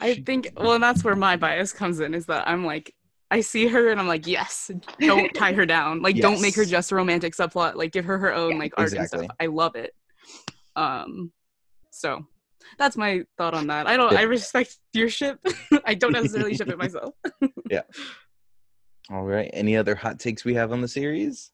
I 0.00 0.14
she- 0.14 0.22
think 0.22 0.50
well, 0.56 0.72
and 0.74 0.82
that's 0.82 1.04
where 1.04 1.16
my 1.16 1.36
bias 1.36 1.72
comes 1.72 2.00
in 2.00 2.14
is 2.14 2.26
that 2.26 2.48
I'm 2.48 2.64
like, 2.64 2.94
I 3.30 3.40
see 3.40 3.66
her 3.68 3.90
and 3.90 3.98
I'm 4.00 4.06
like, 4.08 4.26
yes, 4.26 4.70
don't 5.00 5.32
tie 5.34 5.52
her 5.54 5.66
down. 5.66 6.02
Like, 6.02 6.16
don't 6.16 6.40
make 6.42 6.54
her 6.56 6.64
just 6.64 6.92
a 6.92 6.94
romantic 6.94 7.34
subplot. 7.34 7.74
Like, 7.74 7.92
give 7.92 8.04
her 8.04 8.18
her 8.18 8.32
own 8.32 8.52
Yeah, 8.52 8.58
like 8.58 8.74
arc 8.76 8.92
and 8.92 9.06
stuff. 9.08 9.26
I 9.40 9.46
love 9.46 9.74
it. 9.76 9.92
Um, 10.76 11.32
so 11.90 12.26
that's 12.78 12.96
my 12.96 13.22
thought 13.38 13.54
on 13.54 13.66
that. 13.68 13.86
I 13.86 13.96
don't. 13.96 14.12
Yeah. 14.12 14.20
I 14.20 14.22
respect 14.22 14.76
your 14.92 15.08
ship. 15.08 15.38
I 15.84 15.94
don't 15.94 16.12
necessarily 16.12 16.54
ship 16.54 16.68
it 16.68 16.78
myself. 16.78 17.14
Yeah. 17.70 17.80
All 19.10 19.24
right. 19.24 19.48
Any 19.54 19.76
other 19.76 19.94
hot 19.94 20.20
takes 20.20 20.44
we 20.44 20.54
have 20.54 20.70
on 20.72 20.80
the 20.82 20.88
series? 20.88 21.50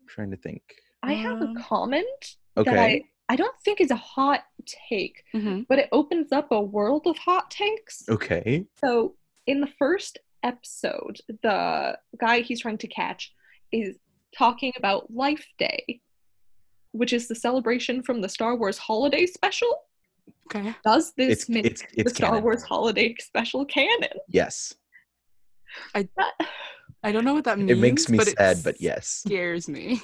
I'm 0.00 0.06
trying 0.08 0.30
to 0.30 0.36
think. 0.36 0.62
I 1.02 1.14
have 1.14 1.40
Um, 1.40 1.56
a 1.56 1.60
comment 1.62 2.36
Okay. 2.58 2.70
that 2.70 2.78
I, 2.78 3.02
I 3.30 3.36
don't 3.36 3.54
think 3.64 3.80
is 3.80 3.92
a 3.92 3.96
hot 3.96 4.42
take, 4.66 5.22
Mhm. 5.32 5.64
but 5.68 5.78
it 5.78 5.88
opens 5.92 6.32
up 6.32 6.50
a 6.50 6.60
world 6.60 7.06
of 7.06 7.16
hot 7.16 7.48
takes. 7.48 8.08
Okay. 8.08 8.66
So 8.84 9.14
in 9.46 9.60
the 9.60 9.68
first 9.78 10.18
episode, 10.42 11.20
the 11.42 11.96
guy 12.18 12.40
he's 12.40 12.60
trying 12.60 12.78
to 12.78 12.88
catch 12.88 13.32
is 13.70 13.98
talking 14.36 14.72
about 14.76 15.12
Life 15.14 15.46
Day, 15.58 16.00
which 16.90 17.12
is 17.12 17.28
the 17.28 17.36
celebration 17.36 18.02
from 18.02 18.20
the 18.20 18.28
Star 18.28 18.56
Wars 18.56 18.78
holiday 18.78 19.26
special. 19.26 19.72
Okay. 20.52 20.74
Does 20.84 21.12
this 21.14 21.30
It's 21.42 21.48
make 21.48 21.66
it's 21.66 21.82
the 21.82 22.00
it's 22.00 22.16
Star. 22.16 22.40
Wars 22.40 22.64
holiday 22.64 23.14
special 23.20 23.64
canon? 23.64 24.10
Yes. 24.26 24.74
That, 25.94 26.32
I 27.04 27.12
don't 27.12 27.24
know 27.24 27.34
what 27.34 27.44
that 27.44 27.58
means. 27.58 27.70
It 27.70 27.78
makes 27.78 28.08
me 28.08 28.18
but 28.18 28.26
it 28.26 28.36
sad, 28.36 28.58
but 28.64 28.80
yes. 28.80 29.06
scares 29.24 29.68
me. 29.68 30.00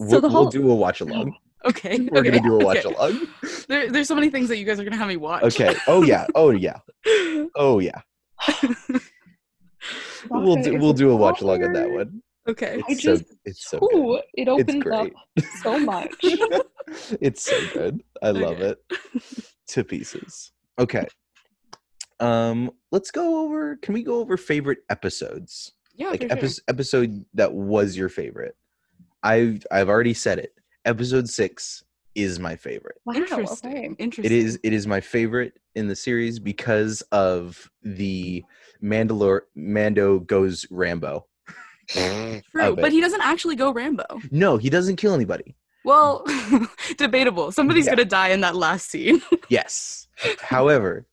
We'll, 0.00 0.20
the 0.20 0.28
we'll 0.28 0.50
do 0.50 0.68
a 0.68 0.74
watch 0.74 1.00
along. 1.00 1.36
Okay. 1.64 1.98
We're 2.12 2.20
okay, 2.20 2.30
gonna 2.30 2.42
do 2.42 2.60
a 2.60 2.64
watch 2.64 2.84
okay. 2.84 2.94
along. 2.94 3.26
There, 3.68 3.90
there's 3.90 4.08
so 4.08 4.14
many 4.14 4.28
things 4.28 4.48
that 4.48 4.58
you 4.58 4.64
guys 4.66 4.78
are 4.78 4.84
gonna 4.84 4.96
have 4.96 5.08
me 5.08 5.16
watch. 5.16 5.42
Okay. 5.44 5.74
Oh 5.86 6.02
yeah. 6.02 6.26
Oh 6.34 6.50
yeah. 6.50 6.78
Oh 7.56 7.78
yeah. 7.80 8.00
We'll 10.30 10.56
do, 10.62 10.78
we'll 10.78 10.92
do 10.94 11.10
a 11.10 11.16
watch 11.16 11.42
along 11.42 11.62
on 11.64 11.72
that 11.74 11.90
one. 11.90 12.22
okay. 12.48 12.76
I 12.78 12.82
It's 12.92 13.02
so 13.02 13.16
just- 13.16 13.34
it's 13.44 13.68
so 13.70 13.78
good. 13.78 13.94
Ooh, 13.94 14.16
it 14.34 14.48
It's 14.48 14.50
opens 14.50 14.86
up 14.86 15.08
so 15.62 15.78
much. 15.78 16.14
it's 17.20 17.42
so 17.42 17.58
good. 17.72 18.02
I 18.22 18.30
love 18.30 18.60
Okay. 18.60 18.74
it 18.92 18.98
to 19.68 19.84
pieces. 19.84 20.52
Okay. 20.78 21.06
Um, 22.20 22.70
let's 22.92 23.10
go 23.10 23.44
over. 23.44 23.76
Can 23.76 23.92
we 23.94 24.02
go 24.02 24.20
over 24.20 24.36
favorite 24.36 24.78
episodes? 24.88 25.72
Yeah. 25.96 26.10
like 26.10 26.22
for 26.22 26.28
sure. 26.28 26.36
episode 26.38 26.62
episode 26.68 27.24
that 27.34 27.52
was 27.52 27.96
your 27.96 28.08
favorite. 28.08 28.56
I've 29.22 29.66
I've 29.70 29.88
already 29.88 30.14
said 30.14 30.38
it. 30.38 30.54
Episode 30.84 31.28
six 31.28 31.82
is 32.14 32.38
my 32.38 32.54
favorite. 32.56 32.96
Wow, 33.04 33.14
Interesting. 33.14 33.70
okay. 33.70 33.86
It 33.86 33.96
Interesting. 33.98 34.36
is 34.38 34.60
it 34.62 34.72
is 34.72 34.86
my 34.86 35.00
favorite 35.00 35.54
in 35.74 35.88
the 35.88 35.96
series 35.96 36.38
because 36.38 37.00
of 37.12 37.70
the 37.82 38.44
Mandalor 38.82 39.42
Mando 39.56 40.20
goes 40.20 40.66
Rambo. 40.70 41.26
True, 41.88 42.42
but 42.76 42.92
he 42.92 43.00
doesn't 43.00 43.20
actually 43.22 43.56
go 43.56 43.72
Rambo. 43.72 44.04
No, 44.30 44.56
he 44.56 44.70
doesn't 44.70 44.96
kill 44.96 45.14
anybody. 45.14 45.56
Well, 45.84 46.24
debatable. 46.98 47.52
Somebody's 47.52 47.86
Yeah. 47.86 47.92
gonna 47.96 48.04
die 48.06 48.28
in 48.28 48.40
that 48.42 48.56
last 48.56 48.90
scene. 48.90 49.22
Yes. 49.50 50.08
However, 50.40 51.06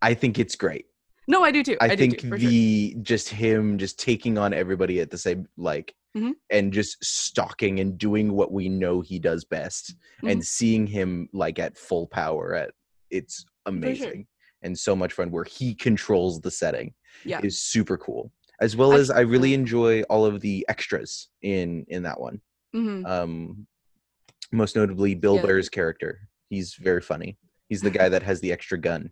I 0.00 0.14
think 0.14 0.38
it's 0.38 0.54
great. 0.54 0.86
no, 1.26 1.42
I 1.42 1.50
do 1.50 1.62
too. 1.64 1.76
I, 1.80 1.86
I, 1.86 1.88
do 1.90 1.96
think 1.96 2.18
too, 2.18 2.28
for 2.28 2.38
sure. 2.38 2.48
the 2.48 2.96
just 3.02 3.28
him 3.28 3.78
just 3.78 3.98
taking 3.98 4.38
on 4.38 4.52
everybody 4.54 5.00
at 5.00 5.10
the 5.10 5.18
same 5.18 5.48
like 5.56 5.94
Mhm. 6.16 6.32
and 6.50 6.72
just 6.72 7.04
stalking 7.04 7.80
and 7.80 7.98
doing 7.98 8.32
what 8.32 8.52
we 8.52 8.68
know 8.68 9.00
he 9.00 9.18
does 9.18 9.44
best 9.44 9.94
Mm-hmm. 10.18 10.28
and 10.28 10.46
seeing 10.46 10.86
him 10.86 11.28
like 11.32 11.58
at 11.58 11.76
full 11.76 12.06
power 12.06 12.54
at 12.54 12.70
it's 13.10 13.44
amazing 13.66 14.26
and 14.62 14.78
so 14.78 14.94
much 14.94 15.12
fun 15.12 15.30
where 15.30 15.44
he 15.44 15.74
controls 15.74 16.40
the 16.40 16.50
setting 16.50 16.94
Yeah. 17.24 17.40
is 17.42 17.60
super 17.60 17.98
cool 17.98 18.30
as 18.60 18.76
well 18.76 18.92
as 18.92 19.10
i 19.10 19.18
think 19.18 19.30
really 19.32 19.54
enjoy 19.54 20.02
all 20.02 20.24
of 20.24 20.40
the 20.40 20.64
extras 20.68 21.28
in 21.42 21.84
in 21.88 22.02
that 22.04 22.20
one 22.20 22.40
Mhm. 22.74 23.04
um 23.06 23.66
most 24.52 24.76
notably 24.76 25.14
bill 25.16 25.36
Yeah. 25.44 25.60
Character 25.72 26.28
he's 26.48 26.74
very 26.74 27.00
funny 27.02 27.36
he's 27.68 27.82
the 27.82 27.90
guy 27.90 28.08
that 28.08 28.22
has 28.22 28.40
the 28.40 28.52
extra 28.52 28.78
gun 28.78 29.10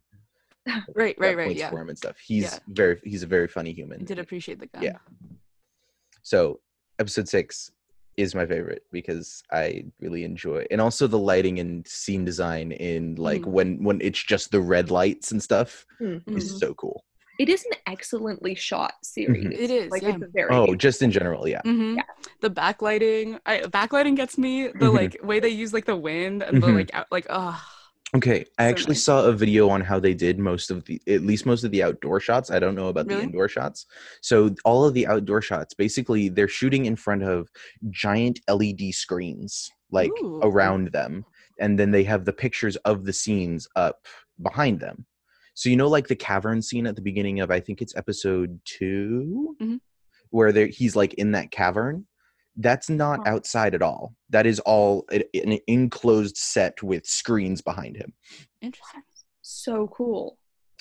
Right, 0.94 1.16
right, 1.18 1.36
right. 1.36 1.56
Yeah. 1.56 1.70
for 1.70 1.80
him 1.80 1.88
and 1.88 1.98
stuff 1.98 2.16
he's 2.20 2.44
Yeah. 2.44 2.58
very 2.68 3.00
he's 3.02 3.24
a 3.24 3.26
very 3.26 3.48
funny 3.48 3.72
human 3.72 4.02
I 4.02 4.04
did 4.04 4.20
appreciate 4.20 4.60
the 4.60 4.66
gun. 4.68 4.82
Yeah. 4.84 4.98
so 6.22 6.60
episode 6.98 7.28
six 7.28 7.70
is 8.18 8.34
my 8.34 8.44
favorite 8.46 8.84
because 8.92 9.42
i 9.50 9.82
really 10.00 10.22
enjoy 10.24 10.64
and 10.70 10.80
also 10.80 11.06
the 11.06 11.18
lighting 11.18 11.58
and 11.58 11.86
scene 11.88 12.24
design 12.24 12.72
in 12.72 13.14
like 13.16 13.42
Mhm. 13.42 13.46
when 13.46 13.84
when 13.84 14.00
it's 14.02 14.22
just 14.22 14.50
the 14.50 14.60
red 14.60 14.90
lights 14.90 15.32
and 15.32 15.42
stuff 15.42 15.86
Mhm. 16.00 16.22
is 16.36 16.52
Mhm. 16.52 16.58
so 16.58 16.74
cool 16.74 17.04
It 17.38 17.48
is 17.48 17.64
an 17.64 17.78
excellently 17.86 18.54
shot 18.54 18.92
series. 19.02 19.46
It 19.58 19.70
is. 19.70 19.90
Like 19.90 20.02
yeah. 20.02 20.16
it's 20.20 20.32
very 20.34 20.54
oh 20.54 20.74
just 20.74 21.00
in 21.00 21.10
general 21.10 21.48
yeah 21.48 21.62
hmm 21.64 21.96
Yeah. 21.96 22.02
The 22.42 22.50
backlighting, 22.50 23.40
I, 23.46 23.60
backlighting 23.60 24.16
gets 24.16 24.36
me. 24.36 24.66
The 24.68 24.90
Mhm. 24.90 24.94
like 24.94 25.16
way 25.24 25.40
they 25.40 25.48
use 25.48 25.72
like 25.72 25.86
the 25.86 25.96
wind 25.96 26.42
and 26.42 26.62
the 26.62 26.66
Mhm. 26.66 26.74
like 26.74 26.90
out, 26.94 27.06
like 27.10 27.26
oh 27.30 27.58
okay 28.14 28.44
i 28.58 28.64
actually 28.64 28.94
saw 28.94 29.24
a 29.24 29.32
video 29.32 29.68
on 29.68 29.80
how 29.80 29.98
they 29.98 30.12
did 30.14 30.38
most 30.38 30.70
of 30.70 30.84
the 30.84 31.00
at 31.06 31.22
least 31.22 31.46
most 31.46 31.64
of 31.64 31.70
the 31.70 31.82
outdoor 31.82 32.20
shots 32.20 32.50
i 32.50 32.58
don't 32.58 32.74
know 32.74 32.88
about 32.88 33.06
Really? 33.06 33.18
the 33.20 33.22
indoor 33.24 33.48
shots 33.48 33.86
so 34.20 34.54
all 34.64 34.84
of 34.84 34.94
the 34.94 35.06
outdoor 35.06 35.40
shots 35.40 35.74
basically 35.74 36.28
they're 36.28 36.48
shooting 36.48 36.84
in 36.86 36.96
front 36.96 37.22
of 37.22 37.48
giant 37.90 38.40
led 38.48 38.80
screens 38.92 39.70
like 39.90 40.10
Ooh. 40.22 40.40
around 40.42 40.88
them 40.92 41.24
and 41.58 41.78
then 41.78 41.90
they 41.90 42.04
have 42.04 42.24
the 42.24 42.32
pictures 42.32 42.76
of 42.76 43.04
the 43.04 43.12
scenes 43.12 43.66
up 43.76 44.06
behind 44.42 44.80
them 44.80 45.06
so 45.54 45.68
you 45.68 45.76
know 45.76 45.88
like 45.88 46.08
the 46.08 46.16
cavern 46.16 46.60
scene 46.60 46.86
at 46.86 46.96
the 46.96 47.02
beginning 47.02 47.40
of 47.40 47.50
i 47.50 47.60
think 47.60 47.80
it's 47.80 47.96
episode 47.96 48.60
2 48.64 49.56
Mhm. 49.60 49.80
where 50.30 50.52
he's 50.66 50.96
like 50.96 51.14
in 51.14 51.32
that 51.32 51.50
cavern 51.50 52.06
that's 52.56 52.90
not 52.90 53.20
Huh. 53.24 53.34
outside 53.34 53.74
at 53.74 53.82
all 53.82 54.14
that 54.30 54.46
is 54.46 54.60
all 54.60 55.06
an 55.10 55.58
enclosed 55.66 56.36
set 56.36 56.82
with 56.82 57.06
screens 57.06 57.60
behind 57.62 57.96
him 57.96 58.12
interesting. 58.60 59.02
so 59.40 59.88
cool. 59.88 60.38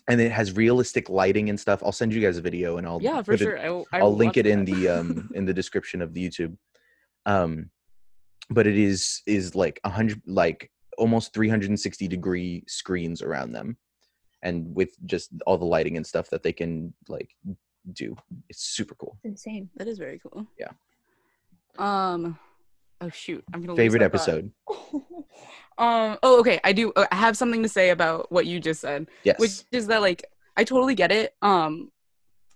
and 0.09 0.19
it 0.19 0.31
has 0.31 0.51
realistic 0.53 1.09
lighting 1.09 1.49
and 1.49 1.59
stuff 1.59 1.81
i'll 1.83 1.91
send 1.91 2.13
you 2.13 2.21
guys 2.21 2.37
a 2.37 2.41
video 2.41 2.77
and 2.77 2.85
i'll 2.87 3.01
Yeah, 3.01 3.21
for 3.21 3.31
put 3.33 3.41
it- 3.41 3.43
sure. 3.45 3.59
I 3.59 3.69
will, 3.69 3.85
I 3.93 3.99
I'll 3.99 4.15
link 4.15 4.31
watch 4.31 4.37
it 4.37 4.47
in 4.47 4.65
the 4.65 4.89
um 4.89 5.29
in 5.35 5.45
the 5.45 5.53
description 5.53 6.01
of 6.01 6.13
the 6.13 6.27
YouTube. 6.27 6.57
Um 7.25 7.69
but 8.49 8.67
it 8.67 8.77
is 8.77 9.21
is 9.25 9.55
like 9.55 9.79
a 9.85 9.89
hundred 9.89 10.21
like 10.27 10.69
almost 10.97 11.33
360 11.33 12.07
degree 12.09 12.63
screens 12.67 13.21
around 13.21 13.53
them 13.53 13.77
and 14.43 14.75
with 14.75 14.91
just 15.05 15.29
all 15.45 15.57
the 15.57 15.65
lighting 15.65 15.95
and 15.97 16.05
stuff 16.05 16.29
that 16.31 16.43
they 16.43 16.51
can 16.51 16.93
like 17.07 17.29
do. 17.93 18.15
It's 18.49 18.63
super 18.63 18.95
cool. 18.95 19.17
Insane. 19.23 19.69
that 19.77 19.87
is 19.87 19.97
very 19.99 20.19
cool. 20.19 20.45
Yeah. 20.59 20.71
Um. 21.77 22.37
Oh 22.99 23.09
shoot! 23.09 23.43
I'm 23.53 23.61
gonna 23.61 23.75
Favorite 23.75 24.01
episode. 24.03 24.51
um. 25.77 26.17
Oh, 26.23 26.39
okay. 26.39 26.59
I 26.63 26.73
do. 26.73 26.91
uh, 26.95 27.05
I 27.11 27.15
have 27.15 27.35
something 27.37 27.63
to 27.63 27.69
say 27.69 27.89
about 27.89 28.31
what 28.31 28.45
you 28.45 28.59
just 28.59 28.81
said, 28.81 29.07
Yes. 29.23 29.39
which 29.39 29.63
is 29.71 29.87
that 29.87 30.01
like 30.01 30.23
I 30.57 30.63
totally 30.63 30.95
get 30.95 31.11
it. 31.11 31.33
Um. 31.41 31.91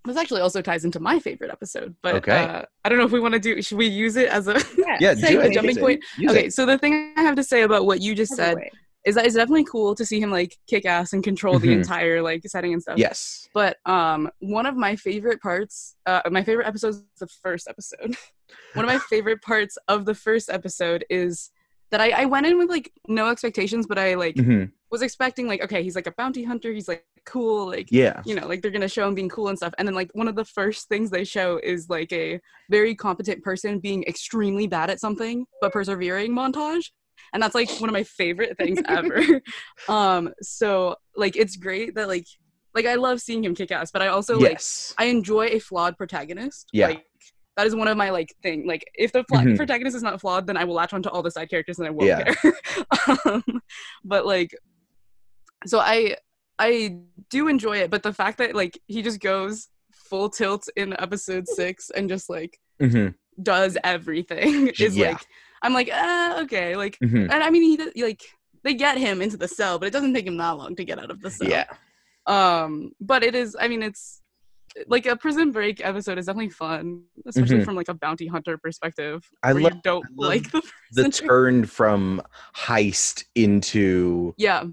This 0.05 0.17
actually 0.17 0.41
also 0.41 0.61
ties 0.61 0.85
into 0.85 0.99
my 0.99 1.17
favorite 1.17 1.49
episode, 1.49 1.95
but 2.03 2.13
Okay. 2.17 2.37
uh, 2.37 2.61
I 2.83 2.89
don't 2.89 2.99
know 2.99 3.05
if 3.05 3.11
we 3.11 3.19
want 3.19 3.33
to 3.33 3.39
do. 3.39 3.59
Should 3.63 3.79
we 3.79 3.87
use 3.87 4.17
it 4.17 4.29
as 4.29 4.47
a 4.47 4.61
Yeah. 4.77 4.97
yeah, 4.99 5.13
say 5.15 5.31
do 5.31 5.41
a 5.41 5.45
it. 5.45 5.53
jumping 5.53 5.77
point? 5.77 6.03
Use 6.19 6.29
okay? 6.31 6.45
it. 6.45 6.53
So 6.53 6.67
the 6.67 6.77
thing 6.77 7.11
I 7.17 7.23
have 7.23 7.33
to 7.37 7.43
say 7.43 7.63
about 7.63 7.87
what 7.87 8.01
you 8.01 8.13
just 8.13 8.35
said 8.35 8.49
Everywhere. 8.51 8.69
is 9.07 9.15
that 9.15 9.25
it's 9.25 9.33
definitely 9.33 9.63
cool 9.63 9.95
to 9.95 10.05
see 10.05 10.19
him 10.19 10.29
like 10.29 10.55
kick 10.69 10.85
ass 10.85 11.13
and 11.13 11.23
control 11.23 11.57
the 11.57 11.69
Mhm. 11.69 11.77
entire 11.77 12.21
like 12.21 12.43
setting 12.45 12.73
and 12.73 12.83
stuff. 12.83 12.99
Yes. 12.99 13.49
But 13.55 13.77
um, 13.87 14.29
one 14.41 14.67
of 14.67 14.75
my 14.75 14.95
favorite 14.95 15.41
parts, 15.41 15.95
uh, 16.05 16.21
my 16.29 16.43
favorite 16.43 16.67
episode 16.67 16.89
is 16.89 17.03
the 17.19 17.25
first 17.41 17.67
episode. 17.67 18.15
one 18.73 18.85
of 18.85 18.89
my 18.89 18.99
favorite 19.09 19.41
parts 19.41 19.77
of 19.87 20.05
the 20.05 20.15
first 20.15 20.49
episode 20.49 21.05
is 21.09 21.51
that 21.91 22.01
I, 22.01 22.09
I 22.23 22.25
went 22.25 22.45
in 22.47 22.57
with 22.57 22.69
like 22.69 22.91
no 23.07 23.29
expectations, 23.29 23.85
but 23.87 23.97
I 23.97 24.15
like 24.15 24.35
Mhm. 24.35 24.71
was 24.91 25.01
expecting 25.01 25.47
like, 25.47 25.61
okay, 25.63 25.83
he's 25.83 25.95
like 25.95 26.07
a 26.07 26.11
bounty 26.11 26.43
hunter, 26.43 26.71
he's 26.73 26.87
like 26.87 27.05
cool, 27.25 27.67
like 27.67 27.87
Yeah. 27.91 28.21
you 28.25 28.35
know, 28.35 28.47
like 28.47 28.61
they're 28.61 28.71
gonna 28.71 28.87
show 28.87 29.07
him 29.07 29.15
being 29.15 29.29
cool 29.29 29.47
and 29.47 29.57
stuff. 29.57 29.73
And 29.77 29.87
then 29.87 29.95
like 29.95 30.09
one 30.13 30.27
of 30.27 30.35
the 30.35 30.45
first 30.45 30.87
things 30.89 31.09
they 31.09 31.23
show 31.23 31.59
is 31.63 31.89
like 31.89 32.11
a 32.11 32.39
very 32.69 32.95
competent 32.95 33.43
person 33.43 33.79
being 33.79 34.03
extremely 34.03 34.67
bad 34.67 34.89
at 34.89 34.99
something 34.99 35.45
but 35.61 35.71
persevering 35.71 36.31
montage. 36.31 36.91
And 37.33 37.41
that's 37.41 37.55
like 37.55 37.69
one 37.79 37.89
of 37.89 37.93
my 37.93 38.03
favorite 38.03 38.57
things 38.57 38.79
ever. 38.87 39.41
um, 39.89 40.33
so 40.41 40.95
like 41.15 41.35
it's 41.35 41.55
great 41.55 41.95
that 41.95 42.07
like 42.07 42.25
like 42.73 42.85
I 42.85 42.95
love 42.95 43.21
seeing 43.21 43.43
him 43.43 43.55
kick 43.55 43.71
ass, 43.71 43.89
but 43.91 44.01
I 44.01 44.07
also 44.07 44.37
like. 44.37 44.59
I 44.97 45.05
enjoy 45.05 45.45
a 45.47 45.59
flawed 45.59 45.97
protagonist. 45.97 46.67
Yeah. 46.73 46.87
Like 46.87 47.05
that 47.57 47.65
is 47.65 47.75
one 47.75 47.87
of 47.87 47.95
my 47.97 48.09
like 48.09 48.33
thing. 48.43 48.67
Like 48.67 48.89
if 48.95 49.11
the 49.11 49.23
fla- 49.23 49.39
Mhm. 49.39 49.55
protagonist 49.57 49.95
is 49.95 50.03
not 50.03 50.19
flawed, 50.21 50.45
then 50.47 50.57
I 50.57 50.63
will 50.65 50.73
latch 50.75 50.93
onto 50.93 51.09
all 51.09 51.21
the 51.23 51.31
side 51.31 51.49
characters 51.49 51.79
and 51.79 51.87
I 51.87 51.91
won't 51.91 52.07
Yeah. 52.07 52.33
care. 52.33 52.53
um, 53.25 53.43
but 54.03 54.25
like, 54.25 54.51
so 55.65 55.79
I 55.79 56.17
I 56.59 56.97
do 57.29 57.47
enjoy 57.47 57.77
it, 57.77 57.89
but 57.89 58.03
the 58.03 58.13
fact 58.13 58.37
that 58.37 58.55
like 58.55 58.79
he 58.87 59.01
just 59.01 59.19
goes 59.19 59.69
full 59.91 60.29
tilt 60.29 60.67
in 60.75 60.93
episode 60.99 61.47
six 61.47 61.89
and 61.89 62.07
just 62.09 62.29
like 62.29 62.59
hmm 62.79 63.07
does 63.41 63.77
everything 63.83 64.67
is 64.79 64.95
Yeah. 64.95 65.09
like 65.09 65.25
I'm 65.61 65.73
like 65.73 65.91
uh, 65.91 66.39
okay 66.43 66.75
like 66.75 66.97
hmm 67.01 67.27
and 67.29 67.43
I 67.43 67.49
mean 67.49 67.63
he 67.93 68.01
like 68.03 68.21
they 68.63 68.73
get 68.73 68.97
him 68.97 69.21
into 69.21 69.37
the 69.37 69.47
cell, 69.47 69.77
but 69.79 69.87
it 69.87 69.91
doesn't 69.91 70.13
take 70.13 70.25
him 70.27 70.37
that 70.37 70.51
long 70.51 70.75
to 70.75 70.83
get 70.85 70.99
out 70.99 71.11
of 71.11 71.21
the 71.21 71.29
cell 71.31 71.47
Yeah. 71.47 71.65
um 72.27 72.91
but 72.99 73.23
it 73.23 73.35
is 73.35 73.55
i 73.59 73.67
mean 73.67 73.83
it's 73.83 74.21
like 74.87 75.05
a 75.05 75.15
prison 75.15 75.51
break 75.51 75.83
episode 75.85 76.17
is 76.17 76.25
definitely 76.25 76.49
fun 76.49 77.03
especially 77.25 77.59
Mhm. 77.59 77.65
from 77.65 77.75
like 77.75 77.87
a 77.89 77.93
bounty 77.93 78.27
hunter 78.27 78.57
perspective 78.57 79.23
I 79.43 79.53
where 79.53 79.63
love 79.63 79.73
you 79.75 79.81
don't 79.83 80.05
I 80.05 80.09
love 80.17 80.29
like 80.29 80.51
the 80.51 80.61
the 80.91 81.09
turn 81.27 81.65
from 81.65 82.21
heist 82.55 83.23
into 83.35 84.33
yeah 84.37 84.63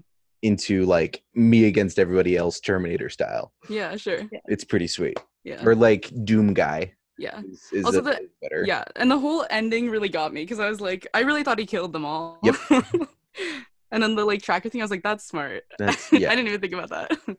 into 0.41 0.85
like 0.85 1.23
me 1.35 1.65
against 1.65 1.97
everybody 1.99 2.35
else 2.35 2.59
Terminator 2.59 3.09
style. 3.09 3.53
yeah 3.69 3.95
sure 3.95 4.21
It's 4.45 4.65
pretty 4.65 4.87
sweet. 4.87 5.17
yeah 5.45 5.63
Or 5.65 5.73
like 5.75 6.11
Doom 6.25 6.53
guy 6.53 6.93
yeah 7.17 7.39
is, 7.49 7.69
is 7.71 7.85
Also 7.85 8.01
the- 8.01 8.27
better. 8.41 8.65
yeah 8.67 8.83
and 8.97 9.09
the 9.09 9.17
whole 9.19 9.45
ending 9.49 9.89
really 9.89 10.09
got 10.09 10.33
me 10.33 10.41
because 10.43 10.59
i 10.59 10.67
was 10.67 10.81
like 10.81 11.07
i 11.13 11.19
really 11.21 11.43
thought 11.43 11.59
he 11.59 11.65
killed 11.65 11.93
them 11.93 12.03
all 12.05 12.39
Yep. 12.43 12.55
and 13.91 14.01
then 14.03 14.15
the 14.15 14.25
like 14.25 14.41
tracker 14.41 14.67
thing 14.67 14.81
i 14.81 14.83
was 14.83 14.91
like 14.91 15.03
that's 15.03 15.23
smart 15.23 15.63
That's 15.77 16.11
i 16.11 16.17
didn't 16.17 16.47
even 16.47 16.59
think 16.59 16.73
about 16.73 16.89
that 16.89 17.37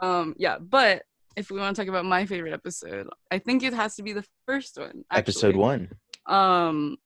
um 0.00 0.34
yeah 0.38 0.58
but 0.58 1.02
if 1.38 1.50
we 1.50 1.58
want 1.62 1.74
to 1.74 1.80
talk 1.82 1.88
about 1.88 2.04
my 2.04 2.22
favorite 2.32 2.52
episode 2.60 3.06
i 3.30 3.38
think 3.38 3.62
it 3.62 3.74
has 3.82 3.90
to 3.96 4.02
be 4.02 4.12
the 4.12 4.24
first 4.46 4.72
one 4.78 5.04
Episode 5.22 5.56
one. 5.56 5.82
um 6.26 6.96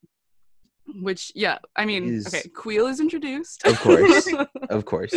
which 1.00 1.30
yeah 1.34 1.58
i 1.76 1.84
mean 1.84 2.04
Is- 2.18 2.26
okay 2.28 2.44
Kuiil 2.60 2.90
is 2.90 2.98
introduced 3.00 3.64
Of 3.66 3.78
course. 3.80 4.28
Of 4.76 4.84
course. 4.92 5.16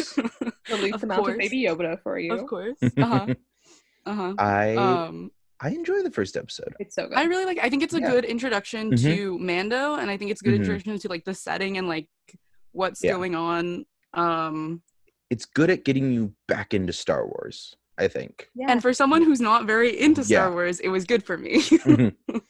The 0.71 0.77
least 0.83 0.95
Of 0.95 1.03
amount 1.03 1.21
course. 1.21 1.33
of 1.33 1.39
Baby 1.39 1.59
Yoda 1.67 1.91
for 2.03 2.19
you. 2.19 2.33
of 2.33 2.45
course 2.47 2.77
uh-huh 3.05 3.25
uh-huh 4.05 4.33
I 4.37 4.75
um 4.75 5.31
I 5.61 5.69
enjoy 5.69 5.99
the 6.03 6.11
first 6.11 6.35
episode. 6.35 6.73
It's 6.83 6.95
so 6.95 7.07
good. 7.07 7.17
i 7.17 7.23
really 7.31 7.45
like 7.45 7.59
i 7.65 7.69
think 7.69 7.81
it's 7.85 7.93
a 7.95 7.99
Yeah. 8.03 8.11
good 8.13 8.25
introduction 8.35 8.91
Mhm. 8.91 9.01
to 9.05 9.15
mando 9.39 9.95
and 9.95 10.07
i 10.13 10.15
think 10.17 10.29
it's 10.31 10.41
a 10.41 10.45
good 10.45 10.55
Mhm. 10.55 10.61
introduction 10.63 10.99
to 11.03 11.07
like 11.13 11.25
the 11.29 11.33
setting 11.47 11.73
and 11.79 11.87
like 11.95 12.07
what's 12.79 13.01
Yeah. 13.03 13.13
going 13.17 13.33
on 13.35 13.85
um 14.13 14.57
It's 15.33 15.45
good 15.59 15.69
at 15.75 15.81
getting 15.87 16.07
you 16.15 16.23
back 16.47 16.73
into 16.77 16.93
Star 16.93 17.25
Wars, 17.25 17.75
I 17.97 18.07
think. 18.07 18.49
yeah. 18.55 18.67
and 18.69 18.81
for 18.81 18.93
someone 18.93 19.21
who's 19.23 19.39
not 19.41 19.65
very 19.65 19.99
into 19.99 20.23
star 20.23 20.47
Yeah. 20.49 20.53
wars 20.53 20.79
it 20.79 20.89
was 20.89 21.05
good 21.05 21.23
for 21.23 21.37
me 21.37 21.61
Mhm. 21.61 22.15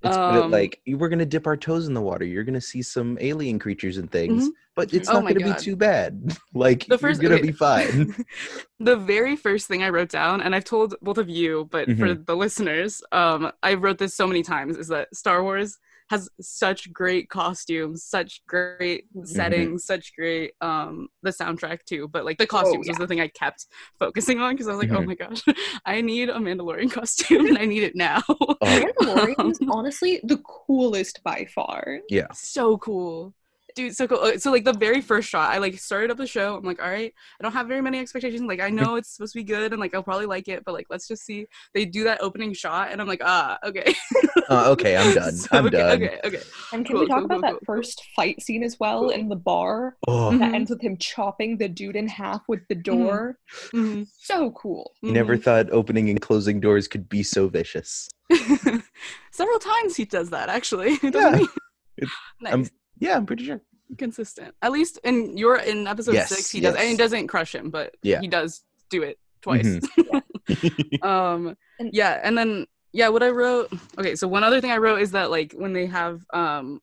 It's 0.00 0.16
Um, 0.16 0.52
like 0.52 0.80
we're 0.86 1.08
gonna 1.08 1.26
dip 1.26 1.48
our 1.48 1.56
toes 1.56 1.88
in 1.88 1.92
the 1.94 2.00
water. 2.00 2.24
You're 2.24 2.44
gonna 2.44 2.60
see 2.60 2.82
some 2.82 3.18
alien 3.20 3.58
creatures 3.58 3.96
and 3.98 4.08
things, 4.08 4.46
Mhm. 4.46 4.52
but 4.76 4.94
it's 4.94 5.08
Oh 5.08 5.14
not 5.14 5.24
my 5.24 5.32
gonna 5.32 5.46
God. 5.46 5.56
be 5.58 5.60
too 5.64 5.74
bad. 5.74 6.36
like 6.54 6.86
The 6.86 6.96
first- 6.98 7.20
you're 7.20 7.30
gonna 7.30 7.40
okay. 7.40 7.48
be 7.50 7.52
fine. 7.52 8.14
the 8.78 8.94
very 8.96 9.34
first 9.34 9.66
thing 9.66 9.82
I 9.82 9.88
wrote 9.88 10.08
down, 10.10 10.40
and 10.40 10.54
I've 10.54 10.64
told 10.64 10.94
both 11.02 11.18
of 11.18 11.28
you, 11.28 11.66
but 11.72 11.86
for 11.86 11.92
Mm-hmm. 11.94 12.22
the 12.26 12.36
listeners, 12.36 13.02
um, 13.10 13.50
I 13.64 13.74
wrote 13.74 13.98
this 13.98 14.14
so 14.14 14.28
many 14.28 14.44
times, 14.44 14.76
is 14.76 14.86
that 14.86 15.12
Star 15.16 15.42
Wars 15.42 15.78
has 16.10 16.28
such 16.40 16.92
great 16.92 17.28
costumes, 17.28 18.04
such 18.04 18.42
great 18.46 19.04
Mm-hmm. 19.14 19.24
settings, 19.24 19.84
such 19.84 20.14
great 20.16 20.52
um 20.60 21.08
the 21.22 21.30
soundtrack 21.30 21.84
too. 21.84 22.08
But 22.08 22.24
like 22.24 22.38
the 22.38 22.46
costumes 22.46 22.88
was 22.88 22.96
yeah. 22.96 22.98
the 22.98 23.06
thing 23.06 23.20
I 23.20 23.28
kept 23.28 23.66
focusing 23.98 24.40
on 24.40 24.54
because 24.54 24.68
I 24.68 24.72
was 24.74 24.80
like, 24.80 24.90
oh 24.90 25.02
Mhm. 25.02 25.06
my 25.06 25.14
gosh, 25.14 25.42
I 25.86 26.00
need 26.00 26.28
a 26.30 26.34
Mandalorian 26.34 26.90
costume 26.90 27.46
and 27.46 27.58
I 27.58 27.64
need 27.64 27.82
it 27.82 27.94
now. 27.96 28.22
Oh, 28.28 28.56
Mandalorian 28.64 29.50
is 29.50 29.58
honestly 29.70 30.20
the 30.24 30.38
coolest 30.38 31.20
by 31.24 31.46
far. 31.54 31.98
yeah. 32.08 32.26
so 32.32 32.78
cool. 32.78 33.34
Dude, 33.78 33.94
so 33.94 34.08
cool. 34.08 34.32
So 34.40 34.50
like 34.50 34.64
the 34.64 34.72
very 34.72 35.00
first 35.00 35.28
shot, 35.28 35.52
I 35.54 35.58
like 35.58 35.78
started 35.78 36.10
up 36.10 36.16
the 36.16 36.26
show. 36.26 36.56
I'm 36.56 36.64
like, 36.64 36.82
all 36.82 36.90
right, 36.90 37.14
I 37.38 37.42
don't 37.44 37.52
have 37.52 37.68
very 37.68 37.80
many 37.80 38.00
expectations. 38.00 38.42
Like 38.42 38.58
I 38.58 38.70
know 38.70 38.96
it's 38.96 39.10
supposed 39.14 39.34
to 39.34 39.38
be 39.38 39.44
good 39.44 39.70
and 39.72 39.78
like 39.78 39.94
I'll 39.94 40.02
probably 40.02 40.26
like 40.26 40.48
it, 40.48 40.64
but 40.64 40.74
like 40.74 40.86
let's 40.90 41.06
just 41.06 41.24
see. 41.24 41.46
They 41.74 41.84
do 41.84 42.02
that 42.02 42.20
opening 42.20 42.52
shot 42.54 42.90
and 42.90 43.00
I'm 43.00 43.06
like, 43.06 43.20
ah, 43.24 43.56
okay. 43.64 43.94
Uh, 44.48 44.70
okay, 44.70 44.96
I'm 44.96 45.14
done. 45.14 45.32
So, 45.36 45.46
I'm 45.52 45.66
okay, 45.66 45.76
done. 45.76 46.02
Okay, 46.02 46.18
okay. 46.24 46.40
And 46.72 46.84
can 46.84 46.96
Cool, 46.96 47.02
we 47.02 47.06
talk 47.06 47.18
cool, 47.18 47.24
about 47.26 47.34
cool, 47.34 47.40
that 47.42 47.50
cool, 47.50 47.58
cool. 47.66 47.76
first 47.76 48.02
fight 48.16 48.42
scene 48.42 48.64
as 48.64 48.76
well 48.80 49.10
in 49.10 49.28
the 49.28 49.36
bar 49.36 49.96
Oh, 50.08 50.36
that 50.38 50.54
ends 50.54 50.70
with 50.70 50.80
him 50.80 50.96
chopping 50.96 51.56
the 51.56 51.68
dude 51.68 51.94
in 51.94 52.08
half 52.08 52.42
with 52.48 52.66
the 52.68 52.74
door? 52.74 53.38
Mhm, 53.72 54.08
So 54.22 54.50
cool. 54.52 54.90
you 55.02 55.12
never 55.12 55.36
mhm. 55.36 55.42
thought 55.44 55.70
opening 55.70 56.10
and 56.10 56.20
closing 56.20 56.58
doors 56.58 56.88
could 56.88 57.08
be 57.08 57.22
so 57.22 57.46
vicious. 57.46 58.08
Several 59.30 59.58
times 59.60 59.94
he 59.94 60.04
does 60.04 60.30
that 60.30 60.48
actually. 60.48 60.98
Yeah. 61.04 61.10
Doesn't? 61.10 61.50
It- 61.98 62.08
nice. 62.40 62.52
I'm- 62.52 62.66
Yeah, 63.00 63.16
I'm 63.16 63.26
pretty 63.26 63.44
sure. 63.44 63.60
Consistent. 63.96 64.54
At 64.62 64.72
least 64.72 64.98
in 65.04 65.36
your 65.36 65.56
in 65.56 65.86
episode 65.86 66.14
Yes, 66.14 66.28
six, 66.28 66.50
he 66.50 66.60
does 66.60 66.74
and 66.76 66.88
he 66.88 66.96
doesn't 66.96 67.26
crush 67.28 67.54
him, 67.54 67.70
but 67.70 67.94
Yeah. 68.02 68.20
he 68.20 68.28
does 68.28 68.62
do 68.90 69.02
it 69.02 69.18
twice. 69.40 69.66
Mhm. 69.66 71.02
um 71.04 71.56
yeah 71.80 72.20
and 72.24 72.36
then 72.36 72.66
yeah 72.92 73.08
what 73.08 73.22
i 73.22 73.28
wrote 73.28 73.70
okay 73.98 74.16
so 74.16 74.26
one 74.26 74.42
other 74.42 74.60
thing 74.62 74.70
i 74.70 74.78
wrote 74.78 75.00
is 75.00 75.10
that 75.10 75.30
like 75.30 75.52
when 75.52 75.72
they 75.74 75.84
have 75.86 76.24
um 76.32 76.80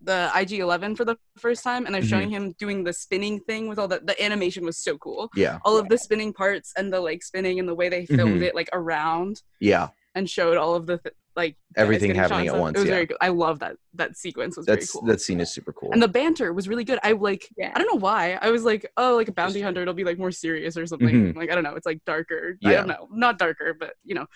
the 0.00 0.30
ig11 0.34 0.96
for 0.96 1.04
the 1.04 1.16
first 1.38 1.62
time 1.62 1.84
and 1.86 1.94
they're 1.94 2.02
Mhm. 2.02 2.08
showing 2.08 2.30
him 2.30 2.52
doing 2.58 2.82
the 2.82 2.92
spinning 2.94 3.40
thing 3.40 3.68
with 3.68 3.78
all 3.78 3.88
the 3.88 4.00
the 4.02 4.20
animation 4.22 4.64
was 4.64 4.78
so 4.78 4.96
cool 4.98 5.30
yeah, 5.36 5.58
all 5.64 5.76
of 5.78 5.88
the 5.88 5.98
spinning 5.98 6.32
parts 6.32 6.72
and 6.76 6.92
the 6.92 7.00
like 7.00 7.22
spinning 7.22 7.58
and 7.60 7.68
the 7.68 7.74
way 7.74 7.88
they 7.90 8.06
filmed 8.06 8.40
Mhm. 8.40 8.46
it 8.48 8.54
like 8.54 8.68
around 8.72 9.42
yeah. 9.60 9.88
and 10.14 10.28
showed 10.28 10.56
all 10.56 10.74
of 10.74 10.86
the 10.86 10.96
th- 10.98 11.14
like 11.36 11.56
Everything 11.76 12.08
getting 12.10 12.22
happening 12.22 12.46
at 12.48 12.56
once, 12.58 12.76
it 12.76 12.80
was 12.80 12.88
yeah. 12.88 12.94
very 12.94 13.06
good 13.06 13.16
i 13.20 13.28
love 13.28 13.58
that 13.58 13.76
that 13.94 14.16
sequence 14.16 14.56
was 14.56 14.66
That's 14.66 14.92
very 14.92 15.00
cool 15.02 15.08
that 15.10 15.20
scene 15.20 15.40
is 15.40 15.52
super 15.52 15.72
cool. 15.72 15.90
and 15.92 16.00
the 16.02 16.08
banter 16.08 16.52
was 16.52 16.68
really 16.68 16.84
good 16.84 16.98
i 17.02 17.12
like 17.12 17.48
Yeah. 17.56 17.72
i 17.74 17.78
don't 17.78 17.92
know 17.92 17.98
why 18.00 18.38
i 18.40 18.50
was 18.50 18.64
like 18.64 18.86
oh 18.96 19.16
like 19.16 19.28
a 19.28 19.32
bounty 19.32 19.60
hunter 19.60 19.82
it'll 19.82 19.94
be 19.94 20.04
like 20.04 20.18
more 20.18 20.30
serious 20.30 20.76
or 20.76 20.86
something 20.86 21.08
Mhm. 21.32 21.36
like 21.36 21.50
i 21.50 21.54
don't 21.54 21.64
know 21.64 21.74
it's 21.74 21.86
like 21.86 22.04
darker 22.04 22.56
i 22.64 22.72
don't 22.72 22.86
know 22.88 23.08
not 23.10 23.38
darker 23.38 23.74
but 23.78 23.94
you 24.04 24.14
know 24.14 24.26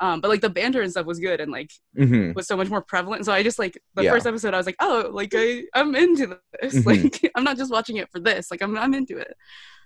um 0.00 0.20
but 0.20 0.28
like 0.28 0.40
the 0.40 0.50
banter 0.50 0.82
and 0.82 0.90
stuff 0.90 1.06
was 1.06 1.18
good 1.20 1.40
and 1.40 1.50
like 1.52 1.70
Mhm. 1.98 2.34
was 2.34 2.46
so 2.46 2.56
much 2.56 2.68
more 2.68 2.82
prevalent 2.82 3.24
so 3.24 3.32
i 3.32 3.42
just 3.42 3.58
like 3.58 3.80
the 3.94 4.04
Yeah. 4.04 4.10
first 4.12 4.26
episode 4.26 4.54
i 4.54 4.56
was 4.56 4.66
like 4.66 4.76
oh 4.80 5.10
like 5.12 5.32
i 5.36 5.64
i'm 5.74 5.94
into 5.94 6.38
this 6.60 6.74
Mhm. 6.78 6.86
like 6.86 7.32
i'm 7.34 7.44
not 7.44 7.56
just 7.56 7.70
watching 7.72 7.96
it 7.96 8.10
for 8.12 8.20
this 8.20 8.50
like 8.50 8.62
i'm, 8.62 8.76
I'm 8.78 8.94
into 8.94 9.18
it 9.18 9.34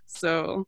so 0.06 0.66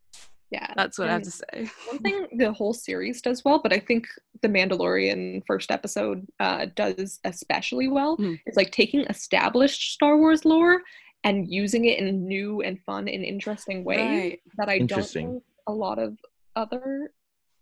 Yeah. 0.51 0.73
that's 0.77 0.99
what 0.99 1.09
i 1.09 1.13
have 1.13 1.23
to 1.23 1.31
say 1.31 1.71
One 1.89 1.99
thing 2.05 2.27
the 2.37 2.53
whole 2.53 2.73
series 2.75 3.23
does 3.23 3.45
well, 3.45 3.61
but 3.63 3.73
I 3.73 3.79
think 3.79 4.07
the 4.43 4.49
Mandalorian 4.49 5.43
first 5.47 5.71
episode 5.71 6.27
uh, 6.41 6.67
does 6.75 7.21
especially 7.25 7.89
well, 7.89 8.17
is 8.47 8.57
like 8.57 8.71
taking 8.73 9.03
established 9.03 9.93
Star 9.93 10.17
Wars 10.19 10.45
lore 10.45 10.81
and 11.25 11.49
using 11.49 11.85
it 11.85 11.99
in 11.99 12.27
new 12.27 12.63
and 12.63 12.81
fun 12.81 13.07
and 13.07 13.23
interesting 13.25 13.85
ways 13.85 13.99
right 14.01 14.41
that 14.57 14.69
I 14.69 14.79
don't 14.81 15.05
think 15.07 15.43
a 15.69 15.73
lot 15.73 15.99
of 15.99 16.17
other 16.57 17.13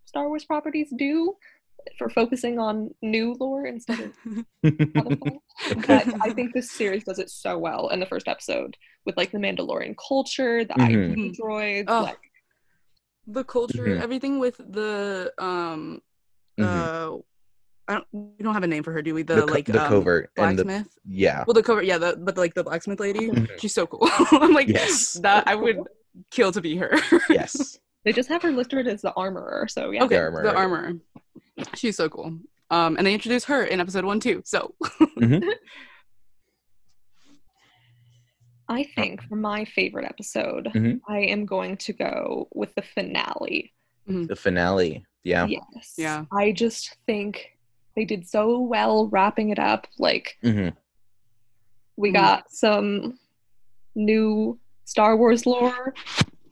Star 0.06 0.28
Wars 0.28 0.44
properties 0.44 0.88
do 0.96 1.34
for 1.98 2.08
focusing 2.08 2.58
on 2.58 2.94
new 3.02 3.34
lore 3.40 3.66
instead 3.66 4.00
of 4.00 4.12
other. 4.96 5.16
But 5.86 6.06
I 6.22 6.30
think 6.30 6.54
this 6.54 6.70
series 6.70 7.02
does 7.04 7.18
it 7.18 7.30
so 7.30 7.58
well 7.58 7.88
in 7.88 7.98
the 8.00 8.06
first 8.06 8.28
episode 8.28 8.76
with 9.04 9.16
like 9.16 9.32
the 9.32 9.38
Mandalorian 9.38 9.96
culture, 10.08 10.64
the 10.64 10.74
Mhm. 10.74 11.12
IG 11.30 11.36
droids, 11.36 11.84
Oh, 11.88 12.02
like 12.02 12.18
the 13.30 13.44
culture 13.44 13.84
Mhm. 13.86 14.00
everything 14.02 14.38
with 14.40 14.56
the 14.58 15.32
um 15.38 16.00
Mhm. 16.58 16.64
uh 16.64 17.18
I 17.90 17.94
don't, 17.94 18.06
we 18.12 18.42
don't 18.44 18.52
have 18.52 18.64
a 18.64 18.66
name 18.74 18.82
for 18.82 18.92
her, 18.92 19.00
do 19.00 19.14
we? 19.14 19.22
The, 19.22 19.36
the, 19.36 19.46
co- 19.46 19.52
like 19.54 19.64
the 19.64 19.82
um, 19.82 19.88
covert 19.88 20.30
and 20.36 20.58
the 20.58 20.64
blacksmith. 20.64 20.98
yeah. 21.06 21.44
Well, 21.46 21.54
the 21.54 21.62
cover, 21.62 21.82
yeah, 21.82 21.96
the, 21.96 22.16
but 22.18 22.36
like 22.36 22.52
the 22.52 22.62
blacksmith 22.62 23.00
lady, 23.00 23.30
Mhm. 23.30 23.48
she's 23.60 23.72
so 23.72 23.86
cool. 23.86 24.00
I'm 24.44 24.52
like, 24.52 24.68
Yes. 24.68 25.14
that 25.22 25.48
I 25.48 25.54
would 25.54 25.78
kill 26.30 26.52
to 26.52 26.60
be 26.60 26.76
her. 26.76 26.92
Yes. 27.30 27.78
they 28.04 28.12
just 28.12 28.28
have 28.28 28.42
her 28.42 28.52
listed 28.52 28.86
as 28.88 29.00
the 29.00 29.12
armorer. 29.14 29.68
So 29.70 29.90
yeah. 29.90 30.04
okay, 30.04 30.16
The 30.16 30.20
armorer. 30.22 30.42
the 30.42 30.48
right. 30.48 30.56
armor. 30.58 30.92
She's 31.76 31.96
so 31.96 32.10
cool. 32.10 32.38
Um, 32.70 32.96
and 32.98 33.06
they 33.06 33.14
introduce 33.14 33.44
her 33.46 33.64
in 33.64 33.80
episode 33.80 34.04
one 34.04 34.20
too. 34.20 34.42
So 34.44 34.74
I 38.68 38.84
think 38.84 39.22
for 39.22 39.36
my 39.36 39.64
favorite 39.64 40.04
episode, 40.04 40.66
Mhm. 40.74 41.00
I 41.08 41.18
am 41.20 41.46
going 41.46 41.76
to 41.78 41.92
go 41.92 42.48
with 42.54 42.74
the 42.74 42.82
finale. 42.82 43.72
The 44.06 44.36
finale. 44.36 45.04
Yeah. 45.24 45.46
Yes. 45.46 45.94
Yeah. 45.96 46.24
I 46.32 46.52
just 46.52 46.96
think 47.06 47.56
they 47.96 48.04
did 48.04 48.26
so 48.28 48.60
well 48.60 49.08
wrapping 49.08 49.50
it 49.50 49.58
up. 49.58 49.86
Like 49.98 50.36
hmm 50.42 50.68
we 51.96 52.10
Mhm. 52.10 52.14
got 52.14 52.50
some 52.52 53.18
new 53.94 54.58
Star 54.84 55.16
Wars 55.16 55.46
lore. 55.46 55.94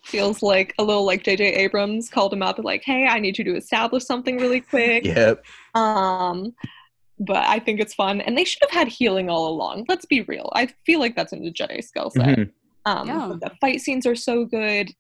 feels 0.04 0.40
like 0.40 0.72
a 0.78 0.84
little 0.84 1.04
like 1.04 1.24
JJ 1.24 1.40
Abrams 1.56 2.08
called 2.08 2.32
him 2.32 2.40
up 2.42 2.56
and 2.56 2.64
like, 2.64 2.84
hey, 2.84 3.06
I 3.08 3.18
need 3.18 3.36
you 3.38 3.44
to 3.44 3.56
establish 3.56 4.04
something 4.04 4.36
really 4.36 4.60
quick. 4.60 5.04
Yep. 5.04 5.44
Um, 5.74 6.54
but 7.18 7.36
I 7.46 7.58
think 7.58 7.80
it's 7.80 7.94
fun, 7.94 8.20
and 8.20 8.36
they 8.36 8.44
should 8.44 8.62
have 8.62 8.70
had 8.70 8.88
healing 8.88 9.30
all 9.30 9.48
along. 9.48 9.86
Let's 9.88 10.04
be 10.04 10.22
real. 10.22 10.50
I 10.54 10.66
feel 10.84 11.00
like 11.00 11.16
that's 11.16 11.32
in 11.32 11.42
the 11.42 11.52
Jedi 11.52 11.82
skill 11.82 12.10
set. 12.10 12.38
Mhm. 12.38 12.50
Um, 12.84 13.08
Yeah. 13.08 13.32
the 13.40 13.50
fight 13.60 13.80
scenes 13.80 14.06
are 14.06 14.14
so 14.14 14.44
good. 14.44 14.90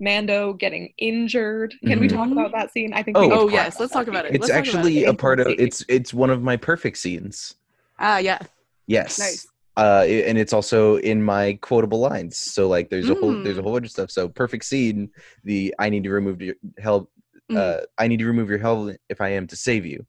Mando 0.00 0.52
getting 0.52 0.92
injured. 0.98 1.74
Can 1.86 2.00
we 2.00 2.08
Mhm. 2.08 2.14
talk 2.16 2.30
about 2.30 2.52
that 2.52 2.72
scene? 2.72 2.92
I 2.92 3.02
think. 3.02 3.16
Oh, 3.16 3.28
we 3.28 3.32
oh 3.32 3.48
yes, 3.48 3.78
let's 3.78 3.92
talk 3.92 4.08
about 4.08 4.24
it. 4.26 4.34
It's 4.34 4.42
Let's 4.48 4.52
actually 4.52 5.04
it. 5.04 5.08
a 5.08 5.14
part 5.14 5.38
of 5.40 5.46
it's 5.58 5.84
it's 5.88 6.12
one 6.12 6.30
of 6.30 6.42
my 6.42 6.56
perfect 6.56 6.98
scenes. 6.98 7.54
Ah, 7.98 8.18
yeah. 8.18 8.38
Yes. 8.86 9.18
Nice. 9.18 9.46
Uh, 9.76 10.04
and 10.06 10.36
it's 10.38 10.52
also 10.52 10.96
in 10.98 11.22
my 11.22 11.54
quotable 11.62 11.98
lines. 11.98 12.36
So 12.38 12.68
like, 12.68 12.90
there's 12.90 13.08
a 13.08 13.14
whole 13.14 13.42
there's 13.42 13.56
a 13.56 13.60
Mm. 13.60 13.64
whole 13.64 13.72
bunch 13.72 13.86
of 13.86 13.90
stuff. 13.92 14.10
So 14.10 14.28
perfect 14.28 14.64
scene. 14.64 15.10
The 15.44 15.74
I 15.78 15.88
need 15.90 16.04
to 16.04 16.10
remove 16.10 16.42
your 16.42 16.56
help. 16.78 17.10
Mhm. 17.50 17.56
Uh, 17.56 17.80
I 17.98 18.08
need 18.08 18.18
to 18.18 18.26
remove 18.26 18.48
your 18.50 18.58
helmet 18.58 19.00
if 19.08 19.20
I 19.20 19.30
am 19.30 19.46
to 19.48 19.56
save 19.56 19.86
you. 19.86 20.04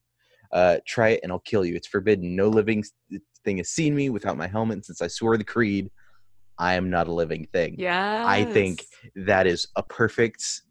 Uh, 0.52 0.78
try 0.86 1.10
it 1.10 1.20
and 1.22 1.32
I'll 1.32 1.40
kill 1.40 1.64
you. 1.64 1.74
It's 1.74 1.86
forbidden. 1.88 2.36
No 2.36 2.48
living 2.48 2.84
thing 3.44 3.58
has 3.58 3.68
seen 3.70 3.94
me 3.94 4.10
without 4.10 4.36
my 4.36 4.46
helmet. 4.46 4.84
Since 4.84 5.02
I 5.02 5.06
swore 5.08 5.36
the 5.36 5.44
creed, 5.44 5.90
I 6.58 6.74
am 6.74 6.90
not 6.90 7.08
a 7.08 7.12
living 7.12 7.46
thing. 7.52 7.76
Yeah. 7.78 8.24
I 8.26 8.44
think 8.44 8.84
that 9.14 9.46
is 9.46 9.66
a 9.76 9.82
perfect 9.82 10.62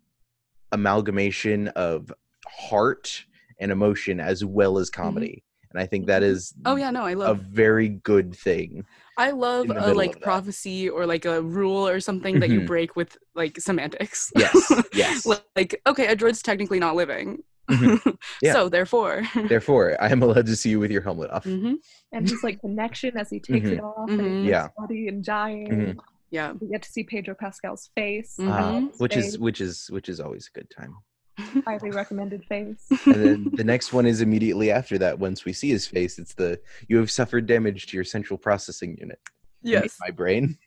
amalgamation 0.71 1.69
of 1.69 2.11
heart 2.47 3.25
and 3.59 3.71
emotion 3.71 4.19
as 4.19 4.43
well 4.43 4.77
as 4.77 4.89
comedy. 4.89 5.43
And 5.71 5.81
I 5.81 5.85
think 5.85 6.07
that 6.07 6.23
is 6.23 6.53
Oh 6.65 6.75
yeah, 6.75 6.89
no, 6.91 7.03
I 7.05 7.13
love 7.13 7.37
a 7.37 7.41
very 7.41 7.89
good 7.89 8.35
thing. 8.35 8.85
I 9.17 9.31
love 9.31 9.69
a 9.69 9.93
like 9.93 10.21
prophecy 10.21 10.89
or 10.89 11.05
like 11.05 11.25
a 11.25 11.41
rule 11.41 11.87
or 11.87 11.99
something 11.99 12.39
that 12.39 12.49
you 12.49 12.61
Mhm. 12.61 12.67
break 12.67 12.95
with 12.95 13.17
like 13.33 13.59
semantics. 13.59 14.31
Yes, 14.35 14.71
yes. 14.93 15.25
like 15.55 15.81
okay, 15.87 16.07
a 16.07 16.15
droid's 16.15 16.41
technically 16.41 16.79
not 16.79 16.95
living. 16.95 17.43
Mhm. 17.69 18.17
Yeah. 18.41 18.53
So 18.53 18.69
therefore. 18.69 19.23
Therefore, 19.47 19.97
I 20.01 20.09
am 20.09 20.21
allowed 20.21 20.45
to 20.47 20.55
see 20.55 20.69
you 20.69 20.79
with 20.79 20.91
your 20.91 21.01
helmet 21.01 21.31
off. 21.31 21.45
Mhm. 21.45 21.75
and 22.11 22.29
his 22.29 22.43
like 22.43 22.59
connection 22.61 23.17
as 23.17 23.29
he 23.29 23.39
takes 23.39 23.67
it 23.67 23.79
off 23.81 24.09
and 24.09 24.19
Mhm. 24.21 24.41
he's 24.41 24.49
Yeah. 24.49 24.67
body 24.77 25.07
and 25.07 25.23
dying. 25.23 25.67
Mhm. 25.69 25.97
Yeah. 26.31 26.53
We 26.59 26.67
get 26.67 26.83
to 26.83 26.91
see 26.91 27.03
Pedro 27.03 27.33
Pascal's 27.35 27.89
face. 27.95 28.39
Uh, 28.39 28.81
his 28.91 28.99
which 28.99 29.15
is 29.17 29.39
which 29.39 29.61
is 29.61 29.87
which 29.89 30.09
is 30.09 30.19
always 30.19 30.49
a 30.53 30.57
good 30.59 30.69
time. 30.69 30.95
highly 31.65 31.91
recommended 31.91 32.45
face. 32.45 32.85
And 33.05 33.15
then 33.15 33.51
the 33.53 33.63
next 33.63 33.91
one 33.93 34.05
is 34.05 34.21
immediately 34.21 34.71
after 34.71 34.97
that. 34.99 35.19
Once 35.19 35.43
we 35.43 35.51
see 35.53 35.69
his 35.69 35.85
face, 35.87 36.17
it's 36.19 36.33
the 36.35 36.59
you 36.87 36.97
have 36.97 37.09
suffered 37.11 37.45
damage 37.45 37.87
to 37.87 37.97
your 37.97 38.03
central 38.05 38.37
processing 38.37 38.95
unit. 38.99 39.19
yes. 39.61 39.97
my 39.99 40.11
brain. 40.11 40.57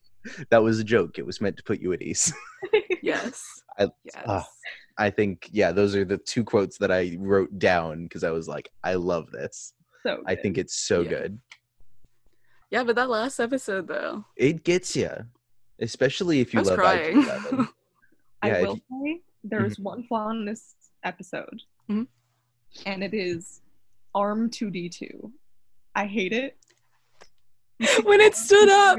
That 0.51 0.63
was 0.63 0.79
a 0.81 0.85
joke. 0.85 1.19
It 1.19 1.25
was 1.25 1.41
meant 1.41 1.57
to 1.59 1.63
put 1.63 1.81
you 1.81 1.93
at 1.93 2.03
ease. 2.03 2.33
Yes. 3.03 3.43
I- 3.79 3.89
yes. 4.05 4.25
ah. 4.27 4.47
I 4.99 5.11
think 5.11 5.49
yeah, 5.53 5.71
those 5.73 5.95
are 5.95 6.05
the 6.05 6.19
two 6.19 6.43
quotes 6.45 6.77
that 6.79 6.91
I 6.91 7.17
wrote 7.21 7.59
down 7.59 8.05
because 8.05 8.25
I 8.25 8.31
was 8.31 8.49
like, 8.49 8.69
I 8.83 8.95
love 8.95 9.31
this. 9.31 9.73
So 10.05 10.23
I 10.27 10.35
think 10.35 10.59
it's 10.59 10.75
so 10.75 11.03
Yeah. 11.03 11.09
good. 11.09 11.41
Yeah, 12.71 12.85
but 12.85 12.97
that 12.97 13.09
last 13.09 13.39
episode 13.41 13.87
though. 13.89 14.25
It 14.37 14.65
gets 14.65 14.95
you, 14.97 15.11
especially 15.81 16.41
if 16.41 16.49
I 16.49 16.59
you 16.59 16.59
was 16.61 16.69
love 16.71 16.79
crying. 16.79 17.19
IG-11. 17.19 17.69
I 18.43 18.47
Yeah, 18.49 18.55
if 18.57 18.69
will 18.69 18.77
say 18.77 19.21
there's 19.45 19.79
one 19.79 20.03
flaw 20.05 20.31
in 20.31 20.45
this 20.45 20.75
episode, 21.05 21.63
Mhm. 21.89 22.07
and 22.87 23.03
it 23.03 23.15
is 23.15 23.63
arm 24.15 24.51
2D2. 24.51 25.33
I 25.95 26.07
hate 26.07 26.33
it. 26.33 26.57
when 28.05 28.21
it 28.21 28.35
stood 28.35 28.69
up. 28.69 28.99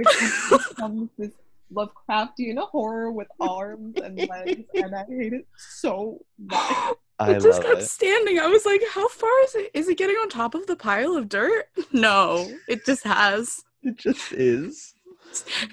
It 1.72 1.76
becomes 1.76 2.30
this 2.38 2.48
Lovecraftian 2.48 2.58
horror 2.70 3.12
with 3.12 3.28
arms 3.40 3.96
and 4.00 4.18
legs, 4.30 4.64
and 4.76 4.96
I 4.96 5.06
hate 5.10 5.34
it 5.34 5.48
so 5.58 6.20
much. 6.38 6.96
I 7.22 7.32
it 7.34 7.42
just 7.42 7.62
kept 7.62 7.82
it. 7.82 7.86
standing. 7.86 8.40
I 8.40 8.48
was 8.48 8.66
like, 8.66 8.82
how 8.94 9.08
far 9.10 9.44
is 9.44 9.56
it? 9.56 9.72
Is 9.74 9.90
it 9.90 9.98
getting 9.98 10.16
on 10.18 10.30
top 10.30 10.56
of 10.56 10.68
the 10.68 10.76
pile 10.76 11.16
of 11.16 11.28
dirt? 11.30 11.66
No, 11.92 12.50
it 12.68 12.86
just 12.86 13.04
has. 13.04 13.62
It 13.84 13.98
just 13.98 14.32
is. 14.32 14.94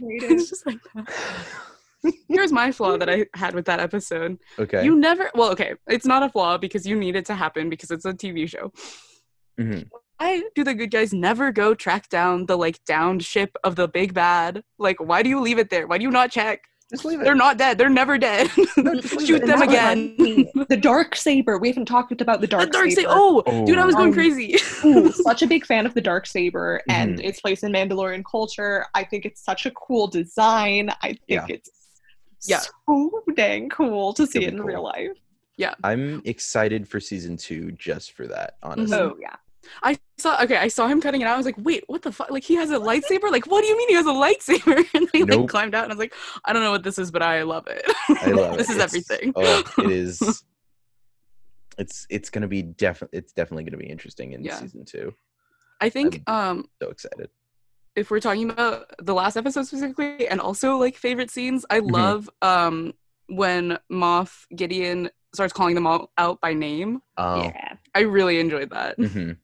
It's 0.00 0.50
just 0.50 0.66
like 0.66 0.78
that. 0.94 1.09
Here's 2.28 2.52
my 2.52 2.70
flaw 2.72 2.96
that 2.98 3.09
I 3.09 3.26
had 3.35 3.54
with 3.54 3.64
that 3.66 3.80
episode. 3.80 4.38
Okay. 4.59 4.85
You 4.85 4.96
never, 4.96 5.30
well, 5.35 5.50
okay, 5.52 5.74
it's 5.88 6.04
not 6.06 6.22
a 6.22 6.28
flaw 6.28 6.59
because 6.59 6.87
you 6.87 6.94
need 6.96 7.16
it 7.16 7.24
to 7.26 7.35
happen 7.35 7.68
because 7.70 7.90
it's 7.90 8.04
a 8.04 8.12
TV 8.12 8.46
show. 8.48 8.70
Mhm. 9.59 9.88
Why 10.18 10.42
do 10.55 10.64
the 10.64 10.74
good 10.74 10.90
guys 10.90 11.12
never 11.12 11.52
go 11.52 11.74
track 11.74 12.09
down 12.09 12.46
the 12.46 12.57
like 12.57 12.83
downed 12.85 13.22
ship 13.24 13.57
of 13.64 13.76
the 13.76 13.88
big 13.88 14.14
bad? 14.14 14.62
Like, 14.79 14.98
why 14.98 15.22
do 15.22 15.29
you 15.29 15.40
leave 15.40 15.59
it 15.59 15.70
there? 15.70 15.87
Why 15.87 15.98
do 15.98 16.05
you 16.05 16.11
not 16.11 16.31
check? 16.31 16.64
Just 16.90 17.05
leave 17.05 17.20
it. 17.20 17.24
They're 17.24 17.35
not 17.35 17.59
dead. 17.59 17.79
They're 17.79 17.88
never 17.90 18.16
dead. 18.16 18.48
just 18.55 18.76
leave 18.79 19.05
Shoot 19.26 19.44
them 19.44 19.61
again. 19.61 20.14
The 20.68 20.76
dark 20.81 21.16
saber. 21.16 21.59
We 21.59 21.68
haven't 21.68 21.87
talked 21.87 22.12
about 22.20 22.40
the 22.40 22.46
The 22.46 22.50
dark, 22.59 22.70
dark 22.70 22.85
saber. 22.90 23.00
saber. 23.00 23.11
Oh, 23.12 23.42
dude, 23.66 23.76
I 23.79 23.85
was 23.85 23.96
going 23.96 24.09
Um, 24.09 24.14
crazy. 24.14 24.57
Ooh, 24.85 25.11
such 25.12 25.42
a 25.42 25.48
big 25.48 25.66
fan 25.66 25.85
of 25.85 25.94
the 25.94 26.00
dark 26.00 26.26
saber 26.29 26.81
and 26.88 27.18
Mhm. 27.18 27.24
its 27.24 27.40
place 27.40 27.64
in 27.64 27.72
Mandalorian 27.72 28.22
culture. 28.31 28.87
I 28.94 29.02
think 29.02 29.24
it's 29.26 29.42
such 29.44 29.66
a 29.66 29.72
cool 29.72 30.07
design. 30.07 30.90
I 31.02 31.09
think 31.09 31.20
Yeah. 31.26 31.46
it's 31.48 31.70
Yeah. 32.46 32.61
so 32.87 33.22
dang 33.35 33.68
cool 33.68 34.12
to 34.14 34.24
see 34.26 34.38
It'll 34.38 34.46
it 34.48 34.50
be 34.52 34.57
in 34.57 34.59
cool. 34.62 34.66
real 34.68 34.83
life. 34.85 35.18
Yeah, 35.57 35.74
I'm 35.83 36.22
excited 36.24 36.87
for 36.87 37.00
season 37.00 37.37
two 37.37 37.72
just 37.72 38.12
for 38.12 38.29
that. 38.29 38.59
Honestly. 38.62 38.96
Oh 38.96 39.16
yeah. 39.20 39.35
I 39.83 39.98
saw 40.18 40.42
okay, 40.42 40.57
I 40.57 40.68
saw 40.68 40.87
him 40.88 41.00
cutting 41.00 41.20
it 41.20 41.24
out. 41.24 41.35
I 41.35 41.37
was 41.37 41.46
like, 41.46 41.57
wait, 41.59 41.85
what 41.87 42.02
the 42.02 42.12
fuck? 42.12 42.31
Like 42.31 42.44
he 42.44 42.55
has 42.57 42.70
a 42.70 42.79
lightsaber? 42.79 43.31
Like, 43.31 43.46
what 43.46 43.62
do 43.62 43.66
you 43.68 43.76
mean 43.76 43.88
he 43.88 43.94
has 43.94 44.07
a 44.07 44.11
lightsaber? 44.11 44.85
And 44.94 45.09
he 45.12 45.22
Nope. 45.24 45.40
like 45.40 45.48
climbed 45.48 45.74
out 45.74 45.85
and 45.85 45.92
I 45.92 45.94
was 45.94 46.00
like, 46.00 46.14
I 46.44 46.52
don't 46.52 46.62
know 46.62 46.70
what 46.70 46.83
this 46.83 46.98
is, 46.98 47.11
but 47.11 47.22
I 47.22 47.42
love 47.42 47.66
it. 47.66 47.83
I 48.09 48.31
love 48.31 48.55
it. 48.55 48.59
this 48.59 48.70
it. 48.70 48.76
is 48.76 48.76
It's- 48.76 48.94
everything. 49.11 49.33
Oh, 49.37 49.62
it 49.79 49.90
is. 49.90 50.44
It's 51.79 52.07
it's 52.09 52.31
gonna 52.31 52.48
be 52.48 52.62
definitely 52.62 53.18
it's 53.18 53.33
definitely 53.33 53.64
gonna 53.64 53.76
be 53.76 53.87
interesting 53.90 54.33
in 54.33 54.42
Yeah. 54.42 54.57
season 54.59 54.85
two. 54.85 55.14
I 55.81 55.90
think 55.90 56.22
um 56.29 56.68
So 56.81 56.88
excited. 56.88 57.29
if 57.94 58.11
we're 58.11 58.20
talking 58.20 58.48
about 58.50 58.90
the 58.98 59.12
last 59.14 59.37
episode 59.37 59.66
specifically 59.66 60.26
and 60.29 60.40
also 60.40 60.79
like 60.79 60.96
favorite 60.96 61.31
scenes, 61.31 61.66
I 61.68 61.81
Mhm. 61.81 61.90
love 61.92 62.31
um 62.40 62.94
when 63.29 63.76
Moff 63.92 64.46
Gideon 64.55 65.11
starts 65.35 65.52
calling 65.52 65.74
them 65.74 65.87
all 65.87 66.11
out 66.16 66.40
by 66.40 66.55
name. 66.55 67.02
Um, 67.18 67.40
Yeah. 67.42 67.74
I 67.94 68.00
really 68.00 68.40
enjoyed 68.40 68.70
that. 68.70 68.96
mhm. 68.98 69.37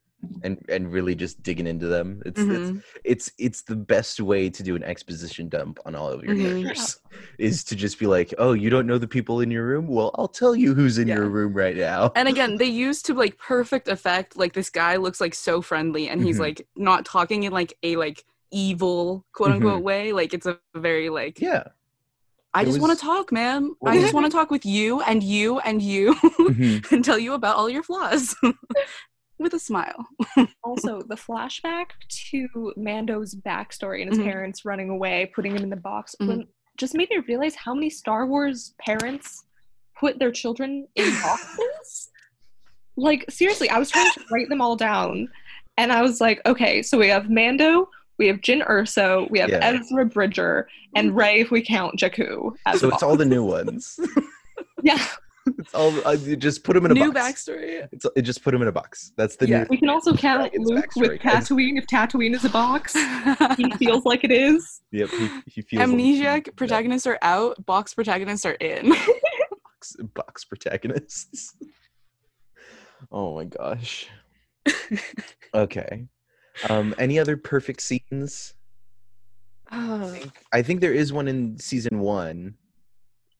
And 0.45 0.57
and 0.67 0.91
really 0.91 1.15
just 1.15 1.41
digging 1.41 1.67
into 1.67 1.87
them. 1.87 2.21
It's 2.25 2.41
it's 2.41 2.49
Mhm. 2.49 2.83
it's 3.05 3.31
it's 3.37 3.61
the 3.61 3.77
best 3.77 4.19
way 4.19 4.49
to 4.49 4.61
do 4.61 4.75
an 4.75 4.83
exposition 4.83 5.47
dump 5.47 5.79
on 5.85 5.95
all 5.95 6.09
of 6.09 6.21
your 6.21 6.35
Mhm. 6.35 6.63
characters 6.65 6.97
is 7.39 7.63
to 7.63 7.77
just 7.77 7.97
be 7.97 8.07
like, 8.07 8.33
oh, 8.37 8.51
you 8.51 8.69
don't 8.69 8.85
know 8.85 8.97
the 8.97 9.07
people 9.07 9.39
in 9.39 9.49
your 9.51 9.65
room? 9.65 9.87
Well, 9.87 10.11
I'll 10.15 10.27
tell 10.27 10.53
you 10.53 10.73
who's 10.73 10.97
in 10.97 11.07
your 11.07 11.29
room 11.29 11.53
right 11.53 11.77
now. 11.77 12.11
And 12.15 12.27
again, 12.27 12.57
they 12.57 12.65
used 12.65 13.05
to 13.05 13.13
like 13.13 13.37
perfect 13.37 13.87
effect. 13.87 14.35
Like 14.35 14.51
this 14.51 14.69
guy 14.69 14.97
looks 14.97 15.21
like 15.21 15.33
so 15.33 15.61
friendly, 15.61 16.09
and 16.09 16.21
he's 16.21 16.37
Mhm. 16.37 16.41
like 16.41 16.67
not 16.75 17.05
talking 17.05 17.43
in 17.43 17.53
like 17.53 17.77
a 17.81 17.95
like 17.95 18.25
evil 18.51 19.25
quote 19.31 19.51
unquote 19.51 19.81
way. 19.81 20.11
Like 20.11 20.33
it's 20.33 20.45
a 20.45 20.59
very 20.75 21.09
like 21.09 21.39
yeah. 21.39 21.63
I 22.53 22.63
It 22.63 22.65
just 22.65 22.81
want 22.81 22.99
to 22.99 23.03
talk, 23.03 23.31
man. 23.31 23.71
Well, 23.79 23.93
I 23.93 23.99
just 24.01 24.13
want 24.13 24.25
to 24.27 24.31
talk 24.31 24.51
with 24.51 24.65
you 24.65 25.01
and 25.01 25.23
you 25.23 25.59
and 25.59 25.81
you 25.81 26.15
Mhm. 26.15 26.83
and 26.91 27.03
tell 27.05 27.17
you 27.17 27.33
about 27.33 27.55
all 27.55 27.69
your 27.69 27.81
flaws 27.83 28.35
with 29.43 29.53
a 29.53 29.59
smile. 29.59 30.07
Also, 30.63 31.01
the 31.07 31.15
flashback 31.15 31.87
to 32.31 32.73
Mando's 32.77 33.35
backstory 33.35 34.01
and 34.01 34.09
his 34.09 34.19
Mhm. 34.19 34.23
parents 34.31 34.65
running 34.65 34.89
away, 34.89 35.31
putting 35.35 35.51
him 35.55 35.63
in 35.63 35.69
the 35.69 35.75
box, 35.75 36.15
Mhm. 36.21 36.47
just 36.77 36.95
made 36.95 37.09
me 37.09 37.17
realize 37.27 37.55
how 37.55 37.73
many 37.75 37.89
Star 37.89 38.25
Wars 38.25 38.73
parents 38.79 39.43
put 39.99 40.17
their 40.19 40.31
children 40.31 40.87
in 40.95 41.05
boxes. 41.23 42.09
like, 42.95 43.25
seriously, 43.29 43.69
I 43.69 43.79
was 43.79 43.89
trying 43.89 44.11
to 44.11 44.21
write 44.31 44.49
them 44.49 44.61
all 44.61 44.75
down, 44.75 45.27
and 45.77 45.91
I 45.91 46.01
was 46.03 46.21
like, 46.21 46.39
okay, 46.45 46.81
so 46.83 46.97
we 46.99 47.07
have 47.09 47.27
Mando, 47.29 47.89
we 48.19 48.27
have 48.27 48.37
Jyn 48.41 48.63
Erso, 48.67 49.29
we 49.31 49.39
have 49.39 49.49
Yeah. 49.49 49.59
Ezra 49.63 50.05
Bridger, 50.05 50.67
and 50.95 51.15
Rey 51.15 51.41
if 51.41 51.49
we 51.49 51.63
count 51.63 51.99
Jakku. 51.99 52.55
As 52.67 52.79
So 52.81 52.89
it's 52.89 53.01
all 53.01 53.15
the 53.17 53.25
new 53.25 53.43
ones. 53.43 53.99
yeah. 54.83 55.03
It's 55.45 55.73
all 55.73 55.91
uh, 56.07 56.11
you 56.11 56.35
just 56.35 56.63
put 56.63 56.73
them 56.73 56.85
in 56.85 56.91
a 56.91 56.93
New 56.93 57.11
box. 57.11 57.45
backstory. 57.45 57.87
It's 57.91 58.05
it 58.15 58.21
just 58.21 58.43
put 58.43 58.51
them 58.51 58.61
in 58.61 58.67
a 58.67 58.71
box. 58.71 59.11
That's 59.17 59.35
the 59.35 59.47
Yeah. 59.47 59.59
new 59.63 59.67
We 59.71 59.77
can 59.77 59.89
also 59.89 60.15
count 60.15 60.39
Dragon's 60.41 60.69
Luke 60.69 60.85
backstory, 60.85 61.09
with 61.09 61.21
'cause- 61.21 61.49
Tatooine 61.49 61.77
if 61.77 61.85
Tatooine 61.87 62.33
is 62.35 62.45
a 62.45 62.49
box. 62.49 62.93
he 63.57 63.69
feels 63.77 64.05
like 64.05 64.23
it 64.23 64.31
is. 64.31 64.81
Yep, 64.91 65.09
he, 65.09 65.29
he 65.47 65.61
feels 65.61 65.79
like- 65.89 65.89
Amnesiac 65.97 66.47
Yeah. 66.47 66.53
protagonists 66.55 67.07
are 67.07 67.19
out. 67.21 67.65
Box 67.65 67.93
protagonists 67.93 68.45
are 68.45 68.53
in. 68.53 68.89
box, 69.63 69.95
box 70.13 70.45
protagonists. 70.45 71.55
oh 73.11 73.35
my 73.35 73.45
gosh. 73.45 74.07
Okay. 75.53 76.07
Um, 76.69 76.95
any 76.97 77.19
other 77.19 77.35
perfect 77.35 77.81
scenes? 77.81 78.53
I 79.69 80.07
think, 80.09 80.31
I 80.53 80.61
think 80.61 80.81
there 80.81 80.93
is 80.93 81.11
one 81.11 81.27
in 81.27 81.57
season 81.57 81.99
one. 81.99 82.55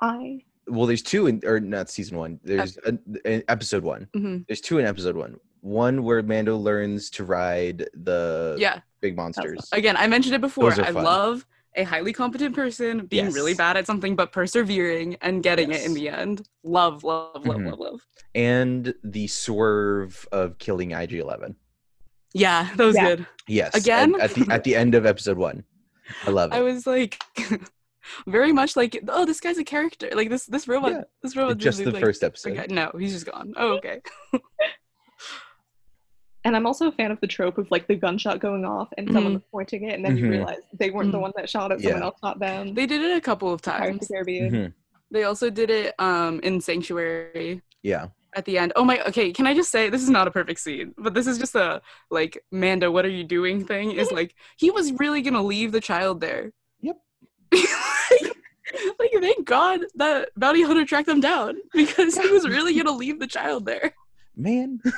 I 0.01 0.39
Well, 0.68 0.86
there's 0.86 1.01
two 1.01 1.28
in, 1.28 1.41
or 1.45 1.59
not 1.59 1.89
season 1.89 2.18
one. 2.18 2.39
There's 2.43 2.78
a, 2.86 2.97
in 3.26 3.43
episode 3.47 3.84
one. 3.84 4.07
Mhm. 4.16 4.45
There's 4.47 4.61
two 4.61 4.78
in 4.80 4.86
episode 4.86 5.16
one. 5.16 5.38
One 5.61 6.03
where 6.03 6.22
Mando 6.24 6.57
learns 6.57 7.09
to 7.11 7.24
ride 7.24 7.88
the 7.93 8.55
Yeah. 8.59 8.80
big 9.01 9.16
monsters. 9.16 9.68
Again, 9.72 9.95
I 9.97 10.07
mentioned 10.07 10.36
it 10.36 10.41
before. 10.41 10.72
I 10.74 10.91
fun. 10.91 11.03
love 11.03 11.45
a 11.76 11.84
highly 11.84 12.14
competent 12.14 12.53
person 12.55 13.05
being 13.07 13.32
really 13.32 13.53
bad 13.55 13.78
at 13.78 13.88
something 13.88 14.16
but 14.16 14.32
persevering 14.32 15.16
and 15.22 15.41
getting 15.41 15.72
it 15.72 15.84
in 15.86 15.93
the 15.93 16.07
end. 16.09 16.47
Love, 16.64 17.03
love, 17.03 17.45
love, 17.45 17.57
Mhm. 17.57 17.72
love, 17.72 17.80
love. 17.80 18.01
And 18.36 18.93
the 19.03 19.28
swerve 19.28 20.28
of 20.32 20.57
killing 20.59 20.91
IG 20.93 21.14
Eleven. 21.20 21.55
Yeah, 22.34 22.70
that 22.76 22.84
was 22.86 22.95
Yeah. 22.95 23.16
good. 23.16 23.28
Yes. 23.47 23.76
Again? 23.76 24.16
At, 24.16 24.22
at 24.22 24.34
the 24.36 24.53
at 24.53 24.64
the 24.64 24.76
end 24.76 24.95
of 24.95 25.05
episode 25.05 25.38
one. 25.38 25.64
I 26.26 26.30
love 26.32 26.51
it. 26.53 26.55
I 26.55 26.61
was 26.61 26.86
like 26.88 27.22
very 28.28 28.51
much 28.51 28.76
like, 28.76 28.99
oh, 29.08 29.26
this 29.26 29.39
guy's 29.39 29.58
a 29.58 29.64
character. 29.64 30.10
Like 30.14 30.30
this 30.30 30.45
this 30.45 30.68
robot 30.68 30.91
Yeah. 30.91 31.01
this 31.22 31.36
robot 31.36 31.58
just 31.58 31.84
the 31.84 31.91
like, 31.91 32.01
first 32.04 32.24
episode. 32.24 32.58
okay, 32.58 32.74
no, 32.74 32.91
he's 32.97 33.14
just 33.14 33.26
gone. 33.26 33.54
Oh, 33.58 33.74
okay. 33.78 34.01
And 36.45 36.58
I'm 36.58 36.66
also 36.66 36.88
a 36.89 36.91
fan 36.91 37.10
of 37.10 37.22
the 37.22 37.28
trope 37.28 37.58
of 37.58 37.72
like 37.72 37.88
the 37.88 37.95
gunshot 37.95 38.39
going 38.41 38.66
off 38.66 38.89
and 38.97 39.08
someone 39.08 39.32
Mhm. 39.32 39.36
was 39.36 39.43
pointing 39.49 39.86
it, 39.86 39.93
and 39.93 40.04
then 40.04 40.18
you 40.18 40.26
Mhm. 40.26 40.30
realize 40.32 40.58
they 40.74 40.89
weren't 40.89 41.14
the 41.14 41.18
Mhm. 41.18 41.22
one 41.22 41.32
that 41.38 41.49
shot 41.49 41.72
it; 41.72 41.80
someone 41.80 42.01
Yeah. 42.01 42.06
else 42.06 42.18
shot 42.22 42.38
them. 42.39 42.74
They 42.74 42.86
did 42.86 43.01
it 43.01 43.16
a 43.16 43.22
couple 43.22 43.54
of 43.54 43.62
times. 43.62 44.06
the 44.08 44.14
Caribbean. 44.14 44.51
Mhm. 44.51 44.74
They 45.10 45.24
also 45.24 45.49
did 45.49 45.70
it 45.70 45.95
um 45.99 46.41
in 46.43 46.60
Sanctuary 46.60 47.62
Yeah. 47.82 48.08
at 48.36 48.43
the 48.43 48.58
end. 48.58 48.74
Oh 48.76 48.84
my 48.84 49.01
okay, 49.08 49.32
can 49.32 49.47
I 49.47 49.54
just 49.54 49.72
say 49.72 49.89
this 49.89 50.04
is 50.04 50.10
not 50.10 50.28
a 50.28 50.32
perfect 50.32 50.60
scene, 50.60 50.93
but 50.97 51.14
this 51.14 51.28
is 51.28 51.38
just 51.38 51.56
a 51.56 51.82
like 52.12 52.43
Mando, 52.51 52.91
what 52.91 53.06
are 53.06 53.10
you 53.20 53.24
doing 53.24 53.66
thing 53.66 53.91
is 53.91 54.12
like 54.20 54.36
he 54.58 54.70
was 54.70 54.91
really 54.99 55.22
gonna 55.22 55.41
leave 55.43 55.72
the 55.72 55.80
child 55.80 56.20
there. 56.20 56.51
Yep. 56.82 56.97
like, 58.99 59.11
thank 59.19 59.45
God 59.45 59.82
that 59.95 60.30
bounty 60.36 60.63
hunter 60.63 60.86
tracked 60.86 61.07
them 61.07 61.19
down 61.21 61.57
because 61.74 62.17
he 62.17 62.28
was 62.30 62.47
really 62.47 62.76
gonna 62.76 62.91
leave 62.95 63.19
the 63.19 63.28
child 63.28 63.65
there. 63.65 63.93
Man. 64.36 64.82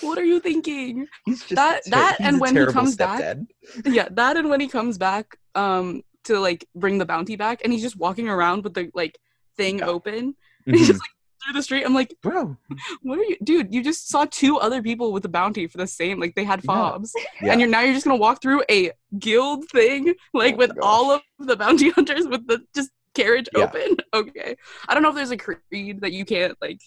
What 0.00 0.16
are 0.18 0.24
you 0.24 0.40
thinking? 0.40 1.08
He's 1.26 1.40
just 1.40 1.56
That- 1.56 1.84
ter- 1.84 1.90
that 1.90 2.16
he's 2.18 2.26
and 2.26 2.36
a 2.36 2.38
when 2.38 2.56
he 2.56 2.66
comes 2.66 2.96
back- 2.96 3.36
Yeah, 3.84 4.08
that 4.12 4.36
and 4.38 4.48
when 4.48 4.60
he 4.60 4.68
comes 4.68 4.96
back 4.96 5.36
um 5.54 6.02
to 6.24 6.38
like 6.38 6.66
bring 6.74 6.96
the 6.98 7.04
bounty 7.04 7.36
back 7.36 7.60
and 7.64 7.72
he's 7.72 7.82
just 7.82 7.96
walking 7.96 8.28
around 8.30 8.64
with 8.64 8.72
the 8.74 8.90
like 8.94 9.18
thing 9.58 9.82
open. 9.82 10.34
And 10.66 10.76
he's 10.76 10.86
just 10.86 11.00
like 11.00 11.10
through 11.44 11.52
the 11.54 11.62
street. 11.62 11.84
I'm 11.84 11.94
like, 11.94 12.14
Bro. 12.22 12.56
what 13.02 13.18
are 13.18 13.22
you 13.24 13.36
dude 13.44 13.72
you 13.72 13.82
just 13.82 14.08
saw 14.08 14.26
two 14.30 14.58
other 14.58 14.82
people 14.82 15.12
with 15.12 15.22
the 15.22 15.28
bounty 15.28 15.66
for 15.66 15.78
the 15.78 15.86
same 15.86 16.18
like 16.20 16.34
they 16.34 16.44
had 16.44 16.62
fobs 16.62 17.12
Yeah. 17.40 17.52
and 17.52 17.60
you're 17.60 17.70
now 17.70 17.80
you're 17.80 17.94
just 17.94 18.04
gonna 18.06 18.16
walk 18.18 18.42
through 18.42 18.62
a 18.70 18.92
guild 19.18 19.68
thing 19.70 20.14
like 20.34 20.54
Oh 20.54 20.58
with 20.58 20.70
gosh. 20.74 20.78
all 20.82 21.10
of 21.12 21.22
the 21.38 21.56
bounty 21.56 21.90
hunters 21.96 22.26
with 22.26 22.46
the 22.46 22.60
just 22.74 22.90
carriage 23.14 23.48
Yeah. 23.56 23.64
open 23.64 23.96
okay 24.14 24.56
i 24.88 24.94
don't 24.94 25.02
know 25.02 25.08
if 25.10 25.14
there's 25.14 25.30
a 25.30 25.36
creed 25.36 26.00
that 26.02 26.12
you 26.12 26.24
can't 26.24 26.56
like 26.60 26.80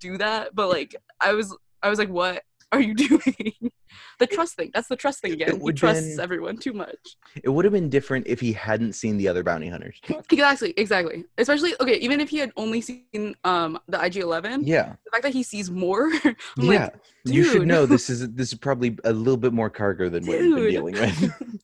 do 0.00 0.18
that 0.18 0.54
but 0.54 0.68
like 0.68 0.94
i 1.20 1.32
was 1.32 1.56
i 1.82 1.88
was 1.88 1.98
like 1.98 2.08
what 2.10 2.42
are 2.72 2.80
you 2.80 2.94
doing 3.08 3.70
the 4.18 4.26
trust 4.26 4.54
thing 4.56 4.70
that's 4.74 4.88
the 4.88 4.96
trust 4.96 5.20
thing 5.20 5.32
again 5.32 5.60
he 5.60 5.72
trusts 5.72 6.16
been- 6.16 6.20
everyone 6.20 6.56
too 6.56 6.72
much 6.72 7.16
It 7.44 7.50
would 7.50 7.64
have 7.64 7.72
been 7.72 7.88
different 7.90 8.26
if 8.26 8.40
he 8.40 8.52
hadn't 8.52 8.94
seen 8.94 9.16
the 9.18 9.28
other 9.28 9.42
bounty 9.42 9.68
hunters. 9.68 10.00
exactly 10.30 10.72
exactly 10.76 11.24
especially 11.38 11.74
okay 11.80 11.96
even 11.96 12.20
if 12.20 12.28
he 12.30 12.38
had 12.38 12.52
only 12.56 12.80
seen 12.80 13.34
um 13.44 13.78
the 13.88 14.02
ig-11 14.04 14.60
Yeah. 14.64 14.94
the 15.04 15.10
fact 15.10 15.22
that 15.24 15.32
he 15.32 15.42
sees 15.42 15.70
more 15.70 16.10
i'm 16.24 16.34
yeah. 16.56 16.84
like 16.84 16.94
you 17.24 17.44
should 17.44 17.68
know 17.68 17.86
this 17.86 18.10
is 18.10 18.28
this 18.32 18.52
is 18.52 18.58
probably 18.58 18.96
a 19.04 19.12
little 19.12 19.36
bit 19.36 19.52
more 19.52 19.70
cargo 19.70 20.08
than 20.08 20.26
what 20.26 20.40
you've 20.40 20.56
been 20.56 20.70
dealing 20.70 20.94
with. 20.94 21.20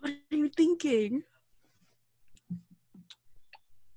what 0.00 0.12
are 0.12 0.36
you 0.36 0.48
thinking? 0.56 1.22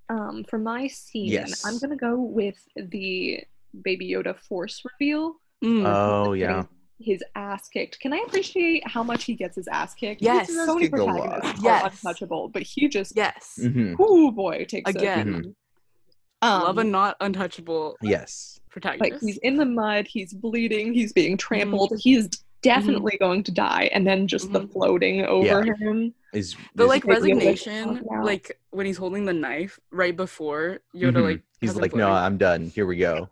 Um, 0.10 0.44
for 0.50 0.60
my 0.60 0.88
scene, 0.88 1.28
Yes. 1.32 1.66
I'm 1.66 1.80
gonna 1.80 1.96
go 1.96 2.20
with 2.20 2.58
the 2.76 3.40
Baby 3.84 4.12
Yoda 4.12 4.38
Force 4.38 4.84
reveal. 5.00 5.36
Mm. 5.64 5.86
Oh 5.86 6.34
yeah. 6.34 6.64
His 7.00 7.24
ass 7.36 7.68
kicked. 7.70 8.00
Can 8.00 8.14
I 8.14 8.24
appreciate 8.28 8.88
how 8.88 9.04
much 9.04 9.24
he 9.26 9.34
gets 9.36 9.56
his 9.56 9.68
ass 9.68 9.94
kicked? 9.94 10.22
Yes. 10.22 10.48
Because 10.48 10.66
so 10.66 10.76
many 10.76 10.88
Kicked 10.88 11.00
a 11.00 11.04
lot. 11.06 11.16
protagonists 11.18 11.60
are 11.60 11.66
Yes. 11.66 12.00
untouchable, 12.04 12.50
but 12.50 12.62
he 12.62 12.88
just, 12.88 13.14
yes. 13.16 13.60
hmm 13.62 13.96
oh 14.00 14.32
boy, 14.32 14.66
takes 14.66 14.90
it. 14.90 14.98
Again, 14.98 15.56
Um, 16.42 16.64
love 16.64 16.78
a 16.78 16.84
not 16.84 17.16
untouchable 17.22 17.98
Yes. 18.02 18.60
like 18.66 18.70
protagonist. 18.72 19.26
he's 19.26 19.38
in 19.38 19.58
the 19.58 19.66
mud, 19.66 20.08
he's 20.08 20.34
bleeding, 20.34 20.94
he's 20.94 21.12
being 21.14 21.36
trampled, 21.38 21.94
he's 22.00 22.30
definitely 22.62 23.18
going 23.20 23.44
to 23.44 23.52
die, 23.52 23.90
and 23.94 24.06
then 24.08 24.28
just 24.28 24.52
the 24.54 24.62
Mhm. 24.62 24.72
floating 24.72 25.26
over 25.26 25.64
him. 25.74 26.14
Is 26.34 26.56
the 26.76 26.86
like 26.86 27.04
Like, 27.06 27.16
resignation, 27.16 27.84
talking 28.02 28.22
like 28.24 28.58
when 28.72 28.86
he's 28.86 28.98
holding 28.98 29.26
the 29.26 29.34
knife 29.34 29.78
right 29.92 30.16
before 30.16 30.80
Yoda, 30.96 31.14
Mhm. 31.18 31.24
like 31.24 31.42
he's 31.60 31.70
has 31.72 31.78
him 31.78 31.82
like, 31.82 31.96
no. 31.96 32.10
I'm 32.12 32.38
done. 32.38 32.70
Here 32.70 32.86
we 32.86 32.98
go. 32.98 33.30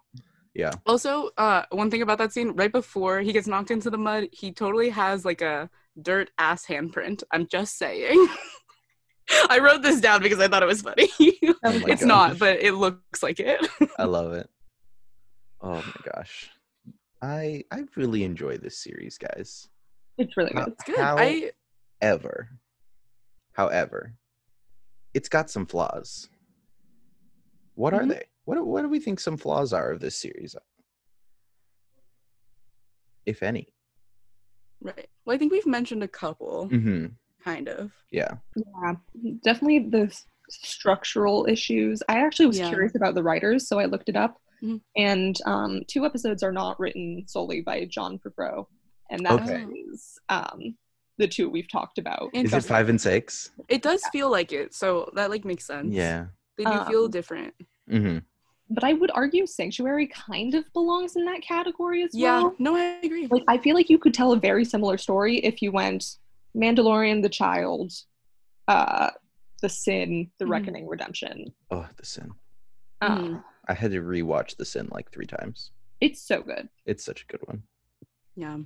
Yeah. 0.54 0.72
Also, 0.86 1.30
uh, 1.38 1.64
one 1.72 1.90
thing 1.90 2.02
about 2.02 2.18
that 2.18 2.34
scene, 2.34 2.52
right 2.52 2.72
before 2.72 3.22
he 3.22 3.32
gets 3.32 3.48
knocked 3.48 3.72
into 3.72 3.90
the 3.90 3.98
mud, 3.98 4.28
he 4.32 4.52
totally 4.52 4.90
has 4.90 5.24
like 5.24 5.42
a 5.42 5.70
dirt 6.02 6.30
ass 6.38 6.66
handprint. 6.66 7.24
I'm 7.32 7.48
just 7.48 7.78
saying. 7.78 8.28
I 9.50 9.60
wrote 9.60 9.82
this 9.82 10.02
down 10.02 10.22
because 10.22 10.40
I 10.40 10.48
thought 10.50 10.64
it 10.64 10.66
was 10.68 10.82
funny. 10.82 11.10
Oh 11.64 11.78
my 11.80 11.92
it's 11.92 12.04
not, 12.04 12.40
but 12.40 12.60
it 12.64 12.74
looks 12.74 13.22
like 13.22 13.40
it. 13.40 13.66
I 14.00 14.06
love 14.06 14.34
it. 14.34 14.50
Oh 15.62 15.76
my 15.76 16.12
gosh. 16.12 16.50
I 17.22 17.64
I 17.72 17.84
really 17.96 18.24
enjoy 18.24 18.58
this 18.58 18.80
series, 18.80 19.18
guys. 19.20 19.70
It's 20.18 20.36
really 20.36 20.52
How- 20.56 20.66
good. 20.66 20.74
It's 20.74 20.84
good. 20.86 20.98
How- 20.98 21.18
I 21.20 21.52
Ever. 22.02 22.50
However, 23.54 24.16
it's 25.14 25.30
got 25.30 25.52
some 25.52 25.68
flaws. 25.68 26.30
What 27.76 27.94
are 27.94 28.02
Mhm. 28.02 28.10
they? 28.10 28.24
What 28.46 28.56
do- 28.56 28.66
what 28.66 28.82
do 28.82 28.90
we 28.90 29.00
think 29.00 29.20
some 29.20 29.38
flaws 29.38 29.72
are 29.74 29.92
of 29.92 30.00
this 30.00 30.18
series? 30.18 30.56
If 33.26 33.44
any. 33.44 33.74
right. 34.82 35.08
Well, 35.26 35.36
I 35.36 35.38
think 35.38 35.52
we've 35.52 35.68
mentioned 35.68 36.02
a 36.04 36.08
couple, 36.08 36.68
hmm 36.68 37.06
kind 37.44 37.70
of. 37.70 37.92
Yeah. 38.12 38.38
Yeah, 38.56 38.94
definitely 39.44 39.90
the 39.90 40.06
s- 40.08 40.26
structural 40.50 41.46
issues. 41.48 42.02
I 42.10 42.20
actually 42.20 42.48
was 42.48 42.58
Yeah. 42.60 42.70
curious 42.70 42.96
about 42.96 43.14
the 43.16 43.22
writers, 43.24 43.68
so 43.68 43.78
I 43.80 43.86
looked 43.86 44.10
it 44.10 44.16
up. 44.16 44.40
Mhm. 44.64 44.82
And 44.96 45.38
um, 45.46 45.82
two 45.88 46.04
episodes 46.06 46.42
are 46.44 46.52
not 46.52 46.80
written 46.80 47.24
solely 47.28 47.62
by 47.62 47.86
Jon 47.86 48.20
Favreau, 48.20 48.66
and 49.12 49.24
that 49.26 49.42
Okay. 49.44 49.64
is 49.92 50.20
um, 50.30 50.76
the 51.18 51.28
two 51.28 51.48
we've 51.50 51.70
talked 51.70 51.98
about. 52.00 52.30
Is 52.34 52.54
it 52.54 52.64
five 52.64 52.90
and 52.90 53.00
six? 53.02 53.52
It 53.70 53.82
does 53.84 54.04
feel 54.12 54.30
like 54.32 54.52
it, 54.52 54.74
so 54.74 55.12
that 55.16 55.30
like 55.30 55.46
makes 55.46 55.66
sense. 55.66 55.94
Yeah. 55.94 56.28
They 56.58 56.64
do 56.66 56.86
feel 56.86 57.06
Um, 57.06 57.12
different. 57.12 57.54
hmm 57.88 58.18
But 58.74 58.86
I 58.86 58.94
would 58.94 59.12
argue 59.14 59.46
Sanctuary 59.46 60.08
kind 60.08 60.56
of 60.56 60.72
belongs 60.72 61.18
in 61.18 61.26
that 61.26 61.42
category 61.42 62.04
as 62.04 62.16
Yeah. 62.16 62.42
well. 62.44 62.56
No, 62.58 62.76
I 62.78 63.00
agree. 63.04 63.28
Like 63.28 63.44
I 63.50 63.58
feel 63.58 63.76
like 63.76 63.90
you 63.90 64.00
could 64.00 64.14
tell 64.14 64.32
a 64.32 64.38
very 64.40 64.64
similar 64.64 64.98
story 64.98 65.38
if 65.40 65.62
you 65.62 65.74
went 65.74 66.18
Mandalorian, 66.56 67.22
the 67.22 67.30
Child, 67.30 67.92
uh, 68.70 69.10
the 69.62 69.68
Sin, 69.70 70.32
the 70.38 70.46
Mhm. 70.46 70.50
Reckoning, 70.52 70.88
Redemption. 70.88 71.54
Oh, 71.70 71.88
the 71.98 72.06
sin. 72.06 72.32
Uh, 73.02 73.18
Mhm. 73.18 73.44
I 73.68 73.74
had 73.74 73.92
to 73.92 74.02
rewatch 74.02 74.56
the 74.56 74.66
sin 74.66 74.88
like 74.92 75.12
three 75.12 75.26
times. 75.28 75.72
It's 76.00 76.22
so 76.22 76.42
good. 76.42 76.70
It's 76.86 77.04
such 77.04 77.24
a 77.24 77.26
good 77.28 77.42
one. 77.48 77.64
Yeah. 78.36 78.60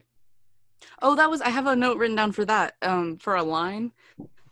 Oh, 1.01 1.15
that 1.15 1.29
was 1.31 1.41
I 1.41 1.49
have 1.49 1.65
a 1.65 1.75
note 1.75 1.97
written 1.97 2.15
down 2.15 2.31
for 2.31 2.45
that. 2.45 2.75
Um, 2.83 3.17
for 3.17 3.35
a 3.35 3.43
line. 3.43 3.91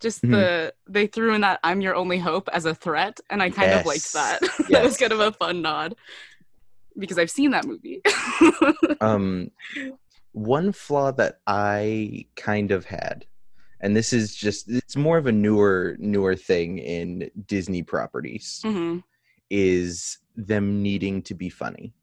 Just 0.04 0.22
Mhm. 0.24 0.32
the 0.32 0.74
they 0.88 1.08
threw 1.08 1.34
in 1.34 1.42
that 1.42 1.62
I'm 1.64 1.80
your 1.80 1.96
only 1.96 2.20
hope 2.20 2.50
as 2.52 2.66
a 2.66 2.76
threat, 2.76 3.22
and 3.30 3.42
I 3.42 3.50
kind 3.50 3.74
of 3.74 3.86
liked 3.86 4.04
Yes. 4.04 4.12
that. 4.14 4.42
that 4.70 4.84
was 4.84 4.98
kind 4.98 5.14
of 5.14 5.22
a 5.22 5.32
fun 5.32 5.62
nod. 5.62 5.96
Because 6.98 7.18
I've 7.18 7.32
seen 7.32 7.52
that 7.52 7.66
movie. 7.66 8.02
um 9.02 9.50
one 10.34 10.72
flaw 10.72 11.12
that 11.12 11.40
i 11.48 12.26
kind 12.36 12.72
of 12.72 12.86
had 12.86 13.26
and 13.82 13.96
this 13.96 14.12
is 14.14 14.36
just 14.36 14.70
it's 14.70 14.96
more 14.96 15.18
of 15.18 15.26
a 15.28 15.32
newer 15.32 15.96
newer 16.00 16.36
thing 16.36 16.80
in 16.80 17.30
disney 17.48 17.82
properties 17.84 18.60
hmm 18.64 18.98
is 19.50 20.20
them 20.36 20.82
needing 20.82 21.22
to 21.22 21.34
be 21.36 21.50
funny 21.50 21.94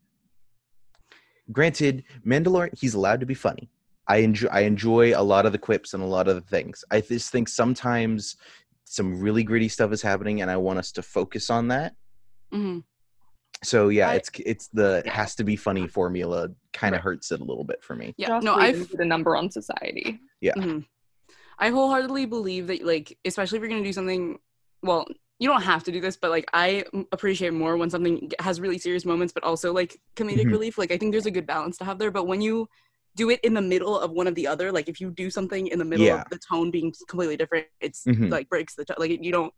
granted 1.53 2.05
mandalorian 2.25 2.77
he's 2.79 2.95
allowed 2.95 3.21
to 3.21 3.27
be 3.27 3.35
funny 3.35 3.69
i 4.11 4.17
enjoy 4.17 4.49
i 4.51 4.61
enjoy 4.61 5.13
a 5.19 5.23
lot 5.33 5.47
of 5.47 5.53
the 5.53 5.59
quips 5.59 5.95
and 5.95 6.03
a 6.03 6.07
lot 6.17 6.27
of 6.29 6.35
the 6.35 6.41
things 6.55 6.85
i 6.91 7.01
just 7.01 7.31
think 7.33 7.49
sometimes 7.49 8.37
some 8.85 9.21
really 9.21 9.45
gritty 9.45 9.69
stuff 9.69 9.93
is 9.93 10.03
happening 10.03 10.43
and 10.43 10.51
i 10.51 10.57
want 10.57 10.79
us 10.79 10.91
to 10.93 11.03
focus 11.03 11.49
on 11.51 11.69
that 11.69 11.95
hmm 12.53 12.79
so 13.63 13.89
yeah 13.89 14.11
I- 14.11 14.15
it's 14.17 14.31
it's 14.53 14.69
the 14.69 15.03
Yeah. 15.05 15.13
has 15.13 15.35
to 15.37 15.45
be 15.45 15.55
funny 15.57 15.87
formula 15.87 16.49
kind 16.73 16.95
of 16.95 16.99
Right. 17.01 17.05
hurts 17.05 17.31
it 17.33 17.41
a 17.41 17.45
little 17.45 17.65
bit 17.65 17.83
for 17.83 17.95
me 17.95 18.15
Yeah. 18.17 18.29
Joss 18.29 18.43
no, 18.45 18.55
I've 18.55 18.89
did 18.89 19.01
a 19.01 19.05
number 19.05 19.37
on 19.37 19.51
society. 19.51 20.19
Mhm. 20.43 20.87
I 21.59 21.69
wholeheartedly 21.69 22.25
believe 22.25 22.69
that, 22.69 22.83
like, 22.83 23.19
especially 23.27 23.59
if 23.59 23.61
you're 23.63 23.69
gonna 23.75 23.85
do 23.85 23.93
something, 23.93 24.39
well, 24.83 25.05
you 25.39 25.47
don't 25.47 25.61
have 25.73 25.85
to 25.85 25.93
do 25.93 26.01
this, 26.01 26.17
but 26.17 26.31
like, 26.31 26.47
I 26.55 26.85
appreciate 27.13 27.53
more 27.53 27.77
when 27.77 27.91
something 27.91 28.31
has 28.41 28.61
really 28.63 28.79
serious 28.79 29.05
moments, 29.05 29.33
but 29.35 29.45
also 29.45 29.73
like 29.75 30.01
comedic 30.17 30.47
Mhm. 30.47 30.53
relief. 30.53 30.79
Like, 30.79 30.91
I 30.91 30.97
think 30.97 31.13
there's 31.13 31.27
a 31.27 31.31
good 31.39 31.47
balance 31.47 31.77
to 31.79 31.85
have 31.85 31.99
there. 31.99 32.11
But 32.11 32.27
when 32.27 32.41
you 32.41 32.67
do 33.17 33.31
it 33.31 33.41
in 33.43 33.55
the 33.55 33.63
middle 33.63 33.99
of 33.99 34.11
one 34.13 34.27
of 34.27 34.35
the 34.35 34.47
other, 34.47 34.71
like, 34.73 34.89
if 34.89 35.01
you 35.01 35.11
do 35.11 35.31
something 35.31 35.67
in 35.69 35.79
the 35.79 35.85
middle 35.85 36.07
Yeah. 36.07 36.23
of 36.23 36.29
the 36.31 36.39
tone 36.39 36.71
being 36.71 36.93
completely 37.09 37.37
different, 37.37 37.67
it's 37.81 38.05
Mhm. 38.05 38.31
like 38.31 38.49
breaks 38.49 38.75
the 38.75 38.85
tone. 38.85 38.97
Like, 38.99 39.23
you 39.23 39.33
don't. 39.33 39.53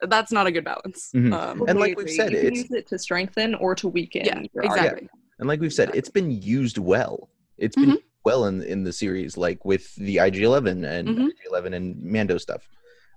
That's 0.00 0.32
not 0.32 0.46
a 0.46 0.52
good 0.52 0.64
balance. 0.64 1.10
Mhm. 1.14 1.32
Um, 1.32 1.64
And 1.68 1.78
like 1.78 1.96
we've 1.96 2.10
said, 2.10 2.32
you 2.32 2.38
can 2.38 2.46
it's- 2.48 2.62
use 2.62 2.72
it 2.72 2.86
to 2.88 2.98
strengthen 2.98 3.54
or 3.54 3.74
to 3.76 3.88
weaken. 3.88 4.24
yeah, 4.24 4.40
your 4.52 4.64
exactly. 4.64 4.88
argument. 4.88 5.10
And 5.38 5.48
like 5.48 5.60
we've 5.60 5.72
said, 5.72 5.84
Exactly. 5.90 5.98
it's 5.98 6.08
been 6.10 6.30
used 6.42 6.78
well. 6.78 7.30
It's 7.58 7.76
been 7.76 7.98
well 8.24 8.46
in 8.46 8.62
in 8.62 8.84
the 8.84 8.92
series, 8.92 9.36
like 9.36 9.64
with 9.64 9.94
the 9.96 10.18
IG 10.18 10.42
Eleven 10.42 10.84
and 10.84 11.08
Mhm. 11.08 11.28
IG 11.30 11.36
Eleven 11.48 11.74
and 11.74 12.02
Mando 12.02 12.38
stuff. 12.38 12.68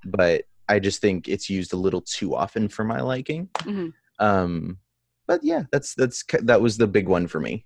But 0.06 0.46
I 0.70 0.80
just 0.80 1.00
think 1.02 1.28
it's 1.28 1.50
used 1.50 1.74
a 1.74 1.78
little 1.78 2.02
too 2.02 2.36
often 2.36 2.68
for 2.70 2.84
my 2.84 3.02
liking. 3.02 3.50
Mhm. 3.60 3.94
Um, 4.20 4.78
but 5.28 5.44
yeah, 5.44 5.64
that's 5.72 5.96
that's 5.96 6.24
that 6.44 6.62
was 6.62 6.78
the 6.78 6.88
big 6.88 7.08
one 7.08 7.28
for 7.28 7.40
me. 7.40 7.66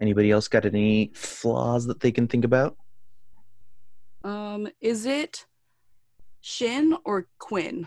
Anybody 0.00 0.30
else 0.30 0.48
got 0.48 0.64
any 0.64 1.10
flaws 1.14 1.86
that 1.86 2.00
they 2.00 2.10
can 2.10 2.26
think 2.26 2.44
about? 2.44 2.76
Um, 4.24 4.68
is 4.80 5.06
it 5.06 5.46
Shin 6.40 6.96
or 7.04 7.26
Quinn? 7.38 7.86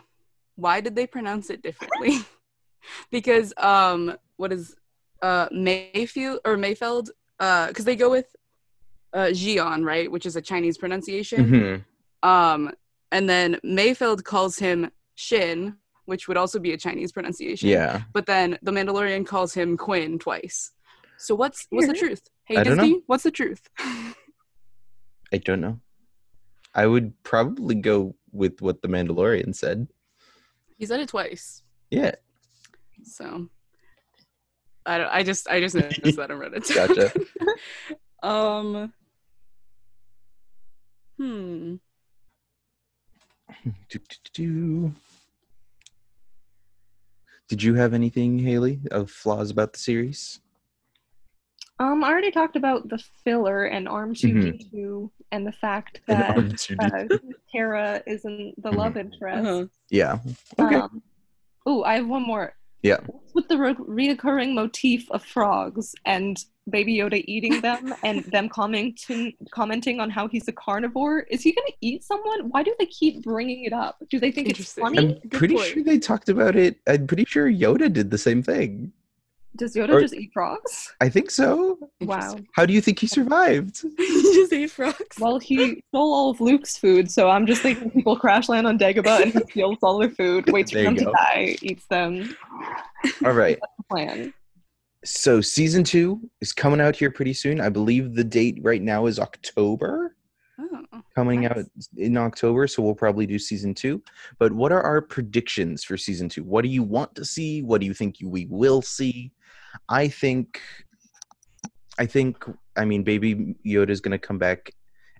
Why 0.56 0.80
did 0.80 0.96
they 0.96 1.08
pronounce 1.08 1.50
it 1.50 1.64
differently? 1.64 2.20
because 3.12 3.54
um, 3.58 4.16
what 4.38 4.54
is 4.54 4.76
uh 5.22 5.48
Mayfield 5.52 6.40
or 6.46 6.56
Mayfeld? 6.58 7.10
Uh, 7.40 7.68
because 7.68 7.86
they 7.86 7.96
go 7.96 8.10
with 8.12 8.36
uh 9.14 9.28
Jian, 9.32 9.84
right, 9.84 10.12
which 10.12 10.26
is 10.26 10.36
a 10.36 10.42
Chinese 10.42 10.78
pronunciation. 10.78 11.86
Mhm. 12.24 12.28
Um, 12.30 12.72
and 13.12 13.28
then 13.30 13.60
Mayfeld 13.66 14.24
calls 14.24 14.58
him 14.60 14.92
Shin, 15.16 15.76
which 16.06 16.28
would 16.28 16.38
also 16.38 16.60
be 16.60 16.74
a 16.74 16.78
Chinese 16.78 17.12
pronunciation. 17.12 17.70
Yeah, 17.70 18.04
But 18.14 18.26
then 18.26 18.58
the 18.62 18.72
Mandalorian 18.72 19.26
calls 19.26 19.54
him 19.54 19.78
Quinn 19.78 20.20
twice. 20.20 20.72
So 21.18 21.36
what's 21.36 21.68
what's 21.70 21.88
the 21.88 21.94
truth? 22.04 22.22
Hey 22.46 22.58
I. 22.58 22.64
Disney, 22.64 23.02
what's 23.08 23.24
the 23.24 23.32
truth? 23.32 23.70
I 23.80 25.38
don't 25.44 25.62
know. 25.62 25.80
I 26.76 26.86
would 26.88 27.14
probably 27.24 27.76
go 27.76 28.16
with 28.32 28.62
what 28.62 28.82
the 28.82 28.88
Mandalorian 28.88 29.56
said. 29.56 29.88
he 30.78 30.86
said 30.86 31.00
it 31.00 31.10
twice. 31.10 31.62
Yeah, 31.92 32.12
So 33.04 33.48
I 34.86 34.98
don't 34.98 35.10
I 35.10 35.24
just 35.24 35.48
I 35.48 35.60
just 35.60 35.76
noticed 35.76 36.18
that 36.18 36.32
on 36.32 36.40
Reddit. 36.40 36.74
Gotcha. 36.74 37.12
um 38.24 38.94
Hmm. 41.18 41.76
Do, 43.90 44.00
do, 44.00 44.18
do. 44.34 44.94
Did 47.48 47.62
you 47.62 47.76
have 47.76 47.94
anything, 47.94 48.40
Haley, 48.40 48.80
of 48.90 49.12
flaws 49.12 49.52
about 49.52 49.74
the 49.74 49.80
series? 49.80 50.40
Um, 51.80 52.04
I 52.04 52.10
already 52.10 52.32
talked 52.32 52.56
about 52.56 52.88
the 52.90 53.00
filler 53.24 53.66
and 53.66 53.88
Arm 53.88 54.14
2D2 54.14 55.10
and 55.32 55.46
the 55.46 55.52
fact 55.52 56.02
that 56.08 56.38
Arm 56.38 56.50
2D2. 56.52 57.12
uh, 57.12 57.18
Cara 57.52 58.04
isn't 58.06 58.62
the 58.62 58.70
Mhm. 58.70 58.76
love 58.76 58.98
interest. 58.98 59.40
Uh-huh. 59.48 59.66
Yeah. 59.90 60.20
Okay. 60.60 60.76
Um, 60.76 61.02
oh, 61.66 61.84
I 61.84 61.96
have 61.96 62.08
one 62.08 62.24
more. 62.24 62.56
Yeah. 62.84 62.98
What's 63.08 63.34
with 63.34 63.48
the 63.48 63.58
re- 63.58 63.74
reoccurring 63.74 64.54
motif 64.54 65.10
of 65.12 65.24
frogs 65.24 65.96
and 66.06 66.38
Baby 66.70 66.98
Yoda 66.98 67.24
eating 67.26 67.60
them 67.62 67.94
and 68.04 68.24
them 68.26 68.50
commenting 68.50 69.34
commenting 69.52 70.00
on 70.00 70.10
how 70.10 70.28
he's 70.28 70.48
a 70.48 70.52
carnivore? 70.52 71.22
Is 71.22 71.42
he 71.42 71.54
going 71.54 71.68
to 71.68 71.74
eat 71.82 72.04
someone? 72.04 72.50
Why 72.50 72.62
do 72.62 72.76
they 72.78 72.86
keep 72.86 73.24
bringing 73.24 73.64
it 73.64 73.74
up? 73.74 73.98
Do 74.10 74.20
they 74.20 74.32
think 74.32 74.50
it's 74.50 74.74
funny? 74.74 74.98
I'm 75.00 75.20
Good 75.20 75.32
pretty 75.32 75.56
point. 75.56 75.68
sure 75.68 75.84
they 75.84 75.98
talked 75.98 76.30
about 76.30 76.56
it. 76.56 76.78
I'm 76.88 77.08
pretty 77.08 77.26
sure 77.26 77.50
Yoda 77.50 77.92
did 77.92 78.12
the 78.12 78.18
same 78.18 78.44
thing. 78.44 78.92
Does 79.56 79.76
Yoda 79.76 79.90
Or- 79.94 80.02
just 80.02 80.16
eat 80.16 80.32
frogs? 80.34 80.92
I 81.00 81.10
think 81.10 81.30
so. 81.30 81.78
Wow. 82.02 82.38
How 82.54 82.66
do 82.66 82.74
you 82.74 82.82
think 82.82 82.98
he 83.00 83.06
survived? 83.08 83.84
he 83.98 84.22
just 84.34 84.52
ate 84.52 84.72
frogs. 84.72 85.18
Well, 85.20 85.38
he 85.38 85.84
stole 85.90 86.14
all 86.14 86.30
of 86.32 86.42
Luke's 86.42 86.76
food, 86.78 87.12
so 87.12 87.30
I'm 87.30 87.46
just 87.46 87.62
thinking 87.62 87.92
people 87.92 88.16
crash 88.16 88.50
land 88.50 88.66
on 88.66 88.80
Dagobah 88.80 89.22
and 89.22 89.32
he 89.34 89.40
steals 89.52 89.78
all 89.84 90.00
their 90.00 90.10
food, 90.10 90.50
waits 90.52 90.72
for 90.72 90.82
them 90.82 90.96
you 90.96 91.06
to 91.06 91.12
die, 91.12 91.56
eats 91.62 91.86
them. 91.88 92.36
All 93.24 93.34
right. 93.34 93.60
Plan. 93.92 94.34
So 95.06 95.40
season 95.42 95.84
two 95.84 96.20
is 96.42 96.54
coming 96.54 96.82
out 96.82 96.96
here 96.96 97.12
pretty 97.12 97.34
soon. 97.34 97.62
I 97.62 97.70
believe 97.70 98.16
the 98.16 98.24
date 98.24 98.58
right 98.62 98.82
now 98.82 99.06
is 99.06 99.20
October. 99.20 100.16
oh. 100.60 100.80
Coming 101.16 101.42
Nice. 101.42 101.52
out 101.52 101.66
in 101.98 102.18
October, 102.18 102.68
so 102.68 102.82
we'll 102.82 102.96
probably 102.96 103.28
do 103.28 103.38
season 103.38 103.74
two. 103.76 104.02
But 104.40 104.52
what 104.54 104.72
are 104.72 104.82
our 104.82 105.00
predictions 105.02 105.84
for 105.84 105.96
season 105.98 106.28
two? 106.30 106.44
What 106.44 106.64
do 106.64 106.70
you 106.70 106.82
want 106.82 107.14
to 107.16 107.26
see? 107.26 107.62
What 107.62 107.82
do 107.82 107.86
you 107.88 107.94
think 107.94 108.20
you- 108.20 108.30
we 108.30 108.46
will 108.50 108.82
see? 108.82 109.32
I 109.90 110.08
think, 110.08 110.62
I 112.00 112.06
think, 112.06 112.44
I 112.76 112.86
mean, 112.86 113.04
Baby 113.04 113.56
Yoda 113.66 113.90
is 113.90 114.02
going 114.02 114.12
to 114.12 114.18
come 114.18 114.38
back 114.38 114.72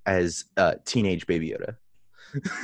as 0.06 0.46
uh, 0.58 0.76
teenage 0.86 1.28
Baby 1.28 1.50
Yoda. 1.52 1.76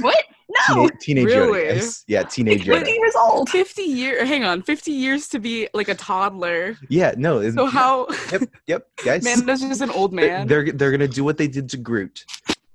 What? 0.02 0.24
No! 0.68 0.88
Teenage, 0.90 1.00
teenage 1.00 1.26
Really? 1.26 1.60
Yoda. 1.60 1.76
Yes. 1.76 2.04
Yeah, 2.08 2.24
teenage 2.24 2.64
He's 2.64 2.74
50 2.74 2.92
years 2.92 3.16
old. 3.16 3.50
50 3.50 3.84
year 3.84 4.26
hang 4.26 4.44
on 4.44 4.64
50 4.64 4.92
years 4.92 5.28
to 5.28 5.38
be 5.40 5.70
like 5.76 5.90
a 5.90 5.94
toddler 5.94 6.76
Yeah, 6.90 7.14
no. 7.16 7.38
it- 7.38 7.54
so 7.54 7.68
how 7.68 8.08
Yep, 8.32 8.42
yep, 8.66 8.88
guys. 9.06 9.24
Mando's 9.24 9.62
just 9.62 9.82
an 9.82 9.92
old 9.92 10.12
man 10.12 10.48
They're 10.48 10.72
they're 10.72 10.90
gonna 10.90 11.08
do 11.08 11.24
what 11.24 11.38
they 11.38 11.48
did 11.48 11.70
to 11.70 11.78
Groot 11.78 12.26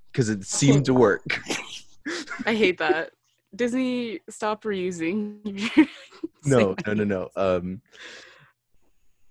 because 0.09 0.29
it 0.29 0.45
seemed 0.45 0.85
to 0.85 0.93
work. 0.93 1.41
i 2.45 2.55
hate 2.55 2.77
that 2.77 3.11
disney 3.53 4.21
stop 4.29 4.63
reusing 4.63 5.41
no, 6.45 6.75
no, 6.87 6.93
no, 6.93 7.03
no. 7.03 7.29
Um, 7.35 7.81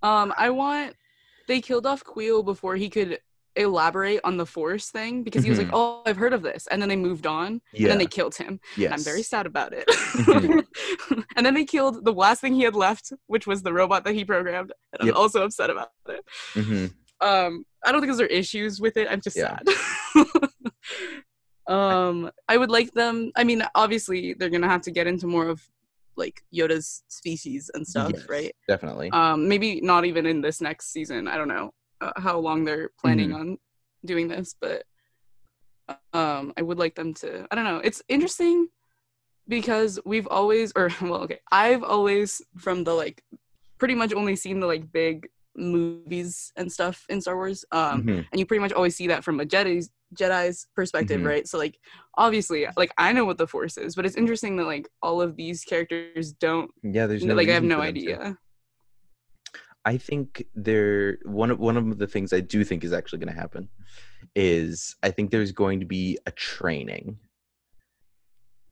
um 0.05 0.33
i 0.37 0.49
want 0.51 0.95
they 1.49 1.61
killed 1.61 1.87
off 1.87 2.05
Kuiil 2.05 2.45
before 2.45 2.77
he 2.77 2.89
could 2.89 3.19
elaborate 3.57 4.21
on 4.25 4.37
the 4.37 4.45
force 4.47 4.91
thing 4.91 5.23
because 5.23 5.45
he 5.45 5.51
was 5.51 5.59
like 5.59 5.69
Mhm. 5.69 5.75
oh 5.81 6.03
i've 6.07 6.17
heard 6.17 6.33
of 6.33 6.43
this 6.43 6.67
and 6.71 6.81
then 6.83 6.89
they 6.89 6.97
moved 6.97 7.27
on 7.27 7.47
and 7.47 7.61
yeah, 7.73 7.89
then 7.89 7.99
they 7.99 8.07
killed 8.07 8.35
him 8.35 8.59
yes. 8.77 8.87
and 8.87 8.95
i'm 8.95 9.05
very 9.05 9.23
sad 9.23 9.47
about 9.47 9.73
it 9.73 9.87
Mhm. 9.89 10.65
and 11.37 11.47
then 11.47 11.55
they 11.55 11.65
killed 11.65 12.05
the 12.05 12.13
last 12.13 12.41
thing 12.41 12.55
he 12.55 12.63
had 12.63 12.75
left 12.75 13.13
which 13.29 13.47
was 13.47 13.63
the 13.63 13.73
robot 13.73 14.05
that 14.05 14.15
he 14.15 14.25
programmed 14.25 14.73
and 14.93 15.09
i'm 15.09 15.17
also 15.17 15.45
upset 15.45 15.71
about 15.71 15.91
it 16.09 16.25
Mhm. 16.55 16.93
um 17.21 17.65
i 17.85 17.93
don't 17.93 18.01
think 18.01 18.13
those 18.13 18.21
are 18.21 18.27
issues 18.27 18.81
with 18.81 18.97
it 18.97 19.07
i'm 19.11 19.21
just 19.21 19.37
Yeah. 19.37 19.57
sad 19.57 19.65
um 21.77 22.31
i 22.49 22.57
would 22.57 22.71
like 22.71 22.93
them 22.93 23.31
i 23.37 23.45
mean 23.45 23.63
obviously 23.77 24.35
they're 24.35 24.51
gonna 24.51 24.69
have 24.69 24.83
to 24.83 24.91
get 24.91 25.07
into 25.07 25.27
more 25.29 25.49
of 25.49 25.63
like 26.17 26.43
yoda's 26.55 27.03
species 27.09 27.71
and 27.75 27.87
stuff 27.87 28.13
Yes, 28.15 28.27
right 28.29 28.55
Definitely. 28.69 29.11
um 29.13 29.49
maybe 29.49 29.81
not 29.81 30.05
even 30.05 30.27
in 30.27 30.41
this 30.41 30.61
next 30.61 30.93
season 30.93 31.27
i 31.29 31.37
don't 31.37 31.49
know 31.49 31.71
uh, 32.01 32.13
how 32.17 32.39
long 32.39 32.65
they're 32.65 32.91
planning 33.01 33.31
Mm-hmm. 33.31 33.41
on 33.41 33.59
doing 34.05 34.29
this 34.29 34.55
but 34.61 34.85
um 36.13 36.53
i 36.57 36.63
would 36.63 36.79
like 36.79 36.95
them 36.95 37.13
to 37.15 37.47
i 37.51 37.55
don't 37.55 37.65
know 37.65 37.79
it's 37.79 38.03
interesting 38.09 38.69
because 39.49 39.99
we've 40.07 40.27
always 40.29 40.73
or 40.77 40.91
well 41.03 41.23
okay 41.23 41.41
i've 41.53 41.83
always 41.83 42.41
from 42.59 42.85
the 42.85 42.93
like 42.93 43.23
pretty 43.79 43.95
much 43.95 44.13
only 44.15 44.37
seen 44.37 44.61
the 44.61 44.67
like 44.67 44.91
big 44.93 45.29
movies 45.57 46.53
and 46.57 46.71
stuff 46.73 47.05
in 47.09 47.21
star 47.21 47.37
wars 47.37 47.65
um 47.73 48.03
Mhm. 48.03 48.27
and 48.31 48.39
you 48.41 48.47
pretty 48.47 48.61
much 48.61 48.73
always 48.73 48.97
see 48.97 49.07
that 49.09 49.23
from 49.25 49.41
a 49.41 49.45
jedi's 49.45 49.91
jedi's 50.15 50.67
perspective 50.75 51.21
Mhm. 51.21 51.27
right 51.27 51.49
so 51.49 51.59
like 51.59 51.79
obviously 52.17 52.67
like 52.77 52.93
i 52.99 53.13
know 53.13 53.25
what 53.25 53.39
the 53.39 53.47
force 53.47 53.77
is 53.77 53.95
but 53.95 54.07
it's 54.07 54.17
interesting 54.17 54.57
that 54.57 54.65
like 54.67 54.89
all 55.03 55.21
of 55.21 55.37
these 55.37 55.65
characters 55.65 56.33
don't 56.33 56.71
Yeah, 56.83 57.07
there's 57.07 57.25
no 57.25 57.35
like 57.35 57.49
i 57.49 57.53
have 57.53 57.63
no 57.65 57.77
them 57.81 57.95
to. 57.95 58.01
idea 58.01 58.39
I 59.87 59.99
think 59.99 60.47
there 60.55 61.19
one 61.25 61.51
of 61.51 61.59
one 61.59 61.77
of 61.77 61.99
the 61.99 62.07
things 62.07 62.33
I 62.33 62.41
do 62.41 62.65
think 62.65 62.85
is 62.85 62.95
actually 62.95 63.19
going 63.19 63.35
to 63.35 63.39
happen 63.39 63.69
is 64.35 64.97
I 65.03 65.11
think 65.11 65.31
there's 65.31 65.53
going 65.53 65.79
to 65.81 65.85
be 65.85 66.19
a 66.25 66.31
training 66.31 67.19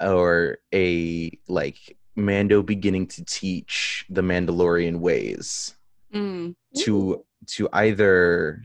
or 0.00 0.56
a 0.74 1.30
like 1.48 1.98
Mando 2.16 2.62
beginning 2.62 3.06
to 3.08 3.24
teach 3.26 4.06
the 4.08 4.22
Mandalorian 4.22 5.00
ways 5.00 5.74
Mm. 6.14 6.54
to 6.78 7.24
to 7.48 7.68
either 7.74 8.62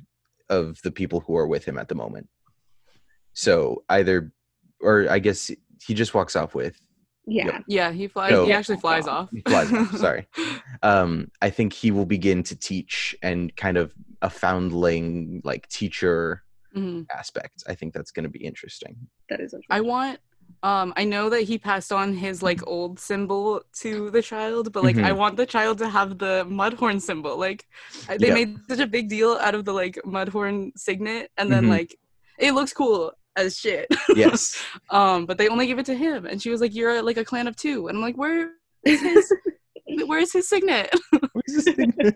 of 0.49 0.82
the 0.84 0.91
people 0.91 1.19
who 1.21 1.36
are 1.36 1.47
with 1.47 1.65
him 1.65 1.78
at 1.78 1.89
the 1.89 1.95
moment. 1.95 2.30
So 3.38 3.83
either 3.89 4.31
or 4.81 5.07
I 5.09 5.19
guess 5.19 5.51
he 5.85 5.93
just 5.93 6.13
walks 6.15 6.35
off 6.35 6.55
with 6.55 6.75
Yeah. 7.27 7.59
Yeah, 7.67 7.91
he 7.91 8.07
flies. 8.07 8.31
So- 8.31 8.45
he 8.47 8.51
actually 8.51 8.79
flies 8.79 9.05
off. 9.07 9.29
he 9.31 9.41
flies 9.41 9.71
off, 9.71 9.95
sorry. 10.05 10.23
um 10.91 11.11
i 11.47 11.49
think 11.57 11.69
he 11.73 11.89
will 11.95 12.05
begin 12.17 12.39
to 12.49 12.55
teach 12.55 13.15
and 13.29 13.41
kind 13.65 13.77
of 13.81 13.88
a 14.21 14.29
foundling 14.29 15.41
like 15.51 15.63
teacher 15.79 16.19
Mhm. 16.75 17.05
aspect 17.21 17.57
i 17.71 17.73
think 17.77 17.89
that's 17.95 18.11
going 18.15 18.27
to 18.29 18.33
be 18.39 18.43
interesting 18.51 18.93
That 19.29 19.39
is 19.45 19.51
I 19.69 19.81
want. 19.93 20.17
Um, 20.63 20.88
I 21.01 21.03
know 21.13 21.25
that 21.33 21.43
he 21.49 21.55
passed 21.69 21.91
on 22.01 22.07
his 22.25 22.38
like 22.49 22.61
old 22.75 22.93
symbol 23.09 23.45
to 23.83 24.09
the 24.15 24.21
child, 24.31 24.63
but 24.73 24.81
like 24.88 24.97
I 25.09 25.11
Mhm. 25.11 25.17
want 25.21 25.35
the 25.41 25.45
child 25.55 25.75
to 25.83 25.89
have 25.97 26.09
the 26.25 26.35
mudhorn 26.59 26.99
symbol. 27.09 27.33
Like 27.47 27.61
they 28.21 28.27
Yeah. 28.29 28.39
made 28.39 28.51
such 28.71 28.79
a 28.88 28.89
big 28.97 29.05
deal 29.15 29.31
out 29.45 29.55
of 29.57 29.63
the 29.67 29.73
like 29.83 29.95
mudhorn 30.15 30.55
signet, 30.85 31.25
and 31.39 31.47
then 31.53 31.65
Mhm. 31.65 31.75
like 31.77 31.91
it 32.47 32.51
looks 32.57 32.73
cool 32.81 32.99
as 33.38 33.57
shit. 33.57 33.88
yes 34.15 34.61
um, 34.89 35.25
but 35.25 35.38
they 35.38 35.47
only 35.47 35.67
give 35.67 35.79
it 35.79 35.85
to 35.85 35.95
him, 35.95 36.25
and 36.25 36.41
she 36.41 36.49
was 36.49 36.59
like, 36.61 36.75
"You're 36.75 37.01
like 37.01 37.17
a 37.17 37.23
clan 37.25 37.47
of 37.47 37.55
two. 37.55 37.88
and 37.88 37.97
I'm 37.97 38.01
like, 38.01 38.17
"Where 38.17 38.51
is 38.85 39.01
his? 39.01 39.33
where's 40.05 40.33
his 40.33 40.49
signet?" 40.49 40.93
Where's 41.11 41.63
this 41.65 41.75
thing? 41.75 41.93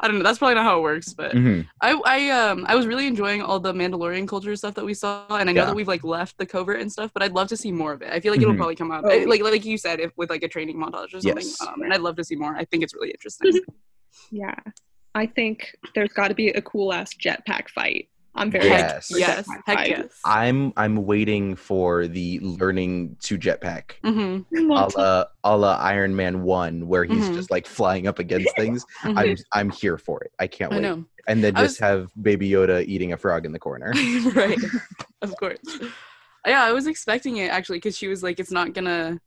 I 0.00 0.08
don't 0.08 0.18
know. 0.18 0.24
That's 0.24 0.38
probably 0.38 0.56
not 0.56 0.64
how 0.64 0.78
it 0.78 0.82
works, 0.82 1.12
but 1.14 1.32
Mhm. 1.32 1.64
I, 1.80 1.92
I 2.04 2.30
um 2.30 2.64
I 2.68 2.74
was 2.74 2.86
really 2.88 3.06
enjoying 3.06 3.40
all 3.40 3.60
the 3.60 3.72
Mandalorian 3.72 4.26
culture 4.26 4.56
stuff 4.56 4.74
that 4.74 4.84
we 4.84 4.94
saw, 4.94 5.26
and 5.36 5.48
I 5.48 5.52
know 5.52 5.60
Yeah. 5.62 5.66
that 5.66 5.76
we've 5.76 5.86
like 5.86 6.02
left 6.02 6.38
the 6.38 6.46
covert 6.46 6.80
and 6.80 6.90
stuff, 6.90 7.12
but 7.14 7.22
I'd 7.22 7.32
love 7.32 7.46
to 7.48 7.56
see 7.56 7.70
more 7.70 7.92
of 7.92 8.02
it. 8.02 8.10
I 8.12 8.18
feel 8.18 8.32
like 8.32 8.40
it'll 8.40 8.54
Mhm. 8.54 8.56
probably 8.56 8.74
come 8.74 8.90
out 8.90 9.04
Oh. 9.04 9.10
I- 9.10 9.24
like 9.26 9.40
like 9.42 9.64
you 9.64 9.78
said, 9.78 10.00
if 10.00 10.10
with 10.16 10.28
like 10.30 10.42
a 10.42 10.48
training 10.48 10.76
montage 10.76 11.14
or 11.14 11.20
something. 11.20 11.36
Yes. 11.36 11.60
Um, 11.62 11.82
and 11.82 11.94
I'd 11.94 12.00
love 12.00 12.16
to 12.16 12.24
see 12.24 12.34
more. 12.34 12.56
I 12.56 12.64
think 12.64 12.82
it's 12.82 12.94
really 12.94 13.10
interesting. 13.10 13.52
Yeah. 14.32 14.56
I 15.14 15.26
think 15.26 15.74
there's 15.94 16.12
got 16.12 16.28
to 16.28 16.34
be 16.34 16.48
a 16.48 16.60
cool 16.62 16.92
ass 16.92 17.14
jetpack 17.14 17.68
fight. 17.70 18.08
I'm 18.38 18.50
very 18.50 18.66
Yes. 18.66 19.10
excited 19.10 19.20
Yes. 19.20 19.46
Heck 19.66 19.88
yes. 19.88 20.20
I'm 20.24 20.72
I'm 20.76 21.04
waiting 21.06 21.56
for 21.56 22.06
the 22.06 22.38
learning 22.40 23.16
to 23.24 23.36
jetpack. 23.38 23.92
mm-hmm. 24.04 24.56
A 24.72 24.88
la, 24.96 25.24
a 25.44 25.56
la 25.56 25.76
Iron 25.76 26.14
Man 26.16 26.42
one, 26.42 26.86
where 26.88 27.04
he's 27.04 27.24
Mhm. 27.28 27.34
just 27.34 27.50
like 27.50 27.66
flying 27.66 28.06
up 28.06 28.18
against 28.18 28.48
things. 28.56 28.84
I'm 29.02 29.36
I'm 29.52 29.70
here 29.70 29.98
for 29.98 30.22
it. 30.22 30.32
I 30.38 30.46
can't 30.46 30.72
I 30.72 30.76
wait. 30.76 30.82
know. 30.82 31.04
And 31.26 31.44
then 31.44 31.56
I 31.56 31.62
just 31.62 31.80
have 31.80 32.10
Baby 32.22 32.48
Yoda 32.48 32.84
eating 32.86 33.12
a 33.12 33.16
frog 33.18 33.44
in 33.44 33.52
the 33.52 33.58
corner. 33.58 33.92
right. 34.34 34.58
Of 35.22 35.36
course. 35.36 35.58
Yeah, 36.46 36.62
I 36.62 36.70
was 36.72 36.86
expecting 36.86 37.38
it 37.38 37.50
actually 37.50 37.78
because 37.78 37.96
she 37.98 38.06
was 38.06 38.22
like, 38.22 38.38
it's 38.40 38.52
not 38.52 38.72
gonna. 38.72 39.20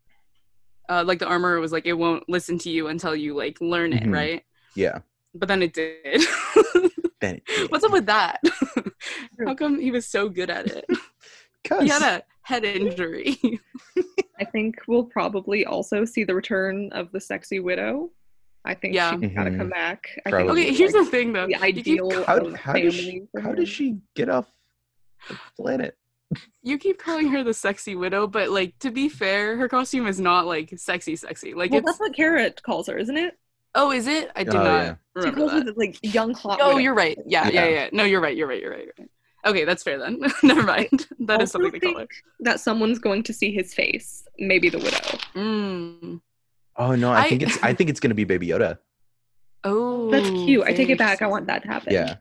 Uh, 0.90 1.04
like 1.06 1.20
the 1.20 1.28
armor 1.28 1.60
was 1.60 1.72
like, 1.72 1.86
it 1.86 1.94
won't 1.94 2.28
listen 2.28 2.58
to 2.60 2.70
you 2.70 2.88
until 2.88 3.16
you 3.16 3.36
like 3.36 3.60
learn 3.62 3.92
it, 3.94 4.04
Mhm. 4.04 4.14
right? 4.14 4.44
Yeah. 4.76 5.00
But 5.36 5.48
then 5.50 5.62
it 5.64 5.74
did. 5.74 6.22
Then 7.22 7.40
it 7.48 7.72
What's 7.72 7.84
up 7.84 7.92
with 7.92 8.08
that? 8.08 8.42
How 9.46 9.54
come 9.56 9.80
he 9.80 9.92
was 9.92 10.06
so 10.08 10.28
good 10.28 10.50
at 10.50 10.68
it? 10.68 10.86
Cause 11.64 11.82
He 11.84 11.88
had 11.90 12.02
a 12.02 12.24
head 12.44 12.64
injury. 12.66 13.38
I 14.40 14.46
think 14.46 14.76
we'll 14.88 15.04
probably 15.06 15.66
also 15.66 16.04
see 16.04 16.24
the 16.24 16.34
return 16.36 16.90
of 16.92 17.12
the 17.12 17.22
sexy 17.22 17.60
widow. 17.60 18.10
I 18.66 18.74
think 18.74 18.96
Yeah. 18.96 19.12
she's 19.20 19.32
gotta 19.34 19.52
Mhm. 19.52 19.58
come 19.58 19.70
back. 19.70 20.08
I 20.26 20.32
think 20.32 20.50
okay, 20.50 20.74
here's 20.74 20.94
like, 20.94 21.06
the 21.06 21.12
thing 21.12 21.34
though. 21.34 21.46
the 21.46 21.52
You 21.54 21.58
keep, 21.60 21.64
ideal 21.78 22.24
how, 22.26 22.38
of 22.38 22.56
how 22.56 22.74
does 22.74 22.96
family 22.96 23.28
she 23.34 23.40
how 23.40 23.50
her. 23.50 23.56
does 23.56 23.70
she 23.70 23.98
get 24.16 24.30
off 24.30 24.48
the 25.30 25.38
planet? 25.56 25.96
you 26.64 26.78
keep 26.78 26.98
calling 26.98 27.28
her 27.28 27.44
the 27.44 27.54
sexy 27.54 27.96
widow, 27.96 28.26
but 28.26 28.50
like 28.50 28.78
to 28.80 28.90
be 28.92 29.10
fair, 29.10 29.58
her 29.58 29.68
costume 29.68 30.08
is 30.08 30.20
not 30.20 30.48
like 30.48 30.74
sexy, 30.78 31.16
sexy. 31.16 31.54
Like 31.54 31.72
Well, 31.72 31.80
it's 31.80 31.86
that's 31.86 32.00
what 32.00 32.16
Cara 32.16 32.52
calls 32.64 32.88
her, 32.88 32.98
isn't 32.98 33.18
it? 33.18 33.38
Oh, 33.76 33.92
is 33.92 34.08
it? 34.08 34.32
I 34.36 34.44
did 34.44 34.56
Oh, 34.56 34.64
not 34.64 34.66
yeah. 34.66 34.94
She 34.94 35.30
remember 35.30 35.38
calls 35.40 35.52
that. 35.54 35.66
the, 35.66 35.74
like 35.80 35.98
young 36.02 36.34
hot. 36.34 36.60
Oh, 36.62 36.68
widow. 36.70 36.78
you're 36.80 36.94
right. 36.94 37.18
Yeah, 37.26 37.48
yeah, 37.50 37.66
Yeah. 37.66 37.70
yeah, 37.70 37.90
No, 37.94 38.04
you're 38.04 38.22
right. 38.22 38.36
You're 38.36 38.48
right. 38.48 38.62
You're 38.62 38.72
right. 38.72 38.86
You're 38.86 38.94
right. 39.00 39.10
Okay, 39.46 39.66
that's 39.66 39.82
fair 39.84 39.98
then. 39.98 40.22
Never 40.44 40.64
mind. 40.64 41.08
That 41.22 41.42
is 41.42 41.54
Also 41.54 41.60
something 41.64 41.80
to 41.80 41.80
call 41.80 41.94
her. 41.94 41.98
think 42.00 42.12
that 42.42 42.60
someone's 42.60 43.00
going 43.00 43.24
to 43.24 43.34
see 43.34 43.52
his 43.52 43.74
face. 43.74 44.24
Maybe 44.38 44.70
the 44.70 44.78
widow. 44.78 45.18
Mm. 45.36 46.22
Oh 46.78 46.96
no, 46.96 47.12
I, 47.12 47.22
I- 47.24 47.30
think 47.30 47.42
it's 47.44 47.58
I 47.64 47.74
think 47.74 47.90
it's 47.90 48.00
gonna 48.00 48.14
be 48.16 48.24
Baby 48.24 48.48
Yoda. 48.48 48.78
Oh, 49.64 50.10
That's 50.10 50.28
cute. 50.28 50.64
I 50.66 50.74
take 50.74 50.90
it 50.90 50.98
back. 50.98 51.22
I 51.22 51.28
want 51.28 51.46
that 51.46 51.62
to 51.62 51.68
happen. 51.68 51.94
Yeah. 51.94 52.16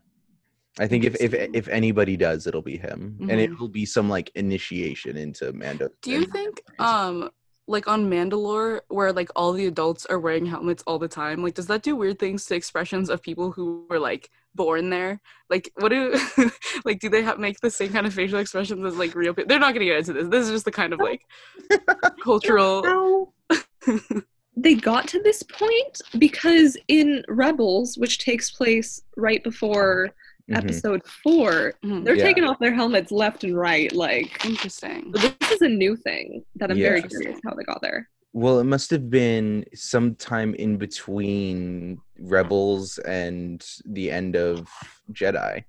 I 0.78 0.86
think 0.86 1.04
if, 1.04 1.16
if 1.20 1.32
if 1.34 1.68
anybody 1.68 2.14
does, 2.16 2.46
it'll 2.46 2.60
be 2.60 2.76
him, 2.76 3.16
and 3.20 3.30
Mhm. 3.30 3.38
it'll 3.54 3.68
be 3.68 3.86
some 3.86 4.10
like 4.10 4.30
initiation 4.34 5.16
into 5.16 5.50
Mando. 5.54 5.88
Do 6.02 6.10
you 6.10 6.26
think, 6.26 6.60
um, 6.78 7.30
like 7.70 7.88
on 7.88 8.10
Mandalore, 8.10 8.80
where 8.88 9.12
like 9.12 9.30
all 9.36 9.52
the 9.52 9.66
adults 9.66 10.04
are 10.06 10.18
wearing 10.18 10.44
helmets 10.46 10.82
all 10.86 10.98
the 10.98 11.08
time, 11.08 11.42
like 11.42 11.54
does 11.54 11.68
that 11.68 11.82
do 11.82 11.96
weird 11.96 12.18
things 12.18 12.44
to 12.46 12.54
expressions 12.54 13.08
of 13.08 13.22
people 13.22 13.52
who 13.52 13.86
were 13.88 13.98
like 13.98 14.30
born 14.54 14.90
there? 14.90 15.20
Like, 15.48 15.70
what 15.76 15.90
do 15.90 16.18
like 16.84 17.00
do 17.00 17.08
they 17.08 17.22
have 17.22 17.38
make 17.38 17.60
the 17.60 17.70
same 17.70 17.92
kind 17.92 18.06
of 18.06 18.14
facial 18.14 18.38
expressions 18.38 18.84
as 18.84 18.96
like 18.96 19.14
real 19.14 19.32
people? 19.32 19.48
They're 19.48 19.58
not 19.58 19.74
gonna 19.74 19.86
get 19.86 19.98
into 19.98 20.12
this. 20.12 20.28
This 20.28 20.46
is 20.46 20.52
just 20.52 20.64
the 20.64 20.72
kind 20.72 20.92
of 20.92 21.00
like 21.00 21.22
cultural. 22.22 23.32
They 24.56 24.74
got 24.74 25.08
to 25.08 25.22
this 25.22 25.42
point 25.42 26.02
because 26.18 26.76
in 26.88 27.24
Rebels, 27.28 27.96
which 27.96 28.18
takes 28.18 28.50
place 28.50 29.00
right 29.16 29.42
before. 29.42 30.10
Episode 30.50 31.02
four, 31.22 31.74
Mhm. 31.84 32.04
they're 32.04 32.14
Yeah. 32.16 32.24
taking 32.24 32.44
off 32.44 32.58
their 32.58 32.72
helmets 32.74 33.10
left 33.12 33.44
and 33.44 33.56
right. 33.56 33.92
Like 33.92 34.44
Interesting. 34.44 35.12
this 35.12 35.34
is 35.52 35.62
a 35.62 35.68
new 35.68 35.96
thing 35.96 36.44
that 36.56 36.70
I'm 36.70 36.78
very 36.78 37.00
Yeah. 37.00 37.06
curious 37.06 37.40
how 37.44 37.54
they 37.54 37.64
got 37.64 37.80
there. 37.82 38.08
Well, 38.32 38.60
it 38.60 38.64
must 38.64 38.90
have 38.90 39.10
been 39.10 39.64
sometime 39.74 40.54
in 40.54 40.76
between 40.76 42.00
Rebels 42.18 42.98
and 42.98 43.64
the 43.86 44.10
end 44.10 44.36
of 44.36 44.68
Jedi. 45.12 45.64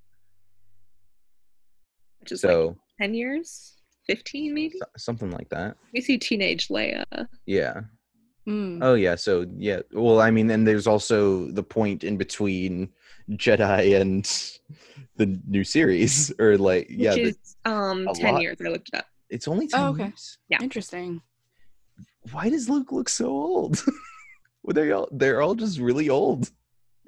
Which 2.19 2.31
is 2.31 2.43
like 2.43 2.51
So 2.51 2.77
ten 2.99 3.13
years, 3.13 3.77
fifteen 4.05 4.53
maybe. 4.53 4.77
so- 4.77 4.85
something 4.97 5.31
like 5.31 5.49
that. 5.49 5.77
We 5.93 6.01
see 6.01 6.17
teenage 6.17 6.67
Leia. 6.67 7.03
Yeah. 7.45 7.81
Mm. 8.47 8.79
Oh 8.81 8.93
yeah. 8.95 9.15
So 9.15 9.45
yeah. 9.57 9.81
Well, 9.91 10.19
I 10.19 10.29
mean, 10.31 10.49
and 10.51 10.67
there's 10.67 10.87
also 10.87 11.47
the 11.51 11.63
point 11.63 12.03
in 12.03 12.17
between 12.17 12.89
Jedi 13.31 13.99
and 13.99 14.25
the 15.17 15.39
new 15.47 15.63
series, 15.63 16.31
or 16.39 16.57
like 16.57 16.87
yeah, 16.89 17.15
which 17.15 17.35
the- 17.63 17.71
um 17.71 18.07
ten 18.15 18.33
lot. 18.35 18.41
years. 18.41 18.57
I 18.65 18.69
looked 18.69 18.89
it 18.93 18.97
up. 18.97 19.05
it's 19.29 19.47
only 19.47 19.67
ten 19.67 19.79
Oh, 19.81 19.87
okay. 19.89 20.05
years. 20.05 20.37
Yeah. 20.49 20.59
Interesting. 20.61 21.21
Why 22.31 22.49
does 22.49 22.69
Luke 22.69 22.91
look 22.91 23.09
so 23.09 23.27
old? 23.27 23.83
well, 24.63 24.73
they 24.73 24.91
all 24.91 25.07
they're 25.11 25.41
all 25.41 25.55
just 25.55 25.79
really 25.79 26.09
old. 26.09 26.51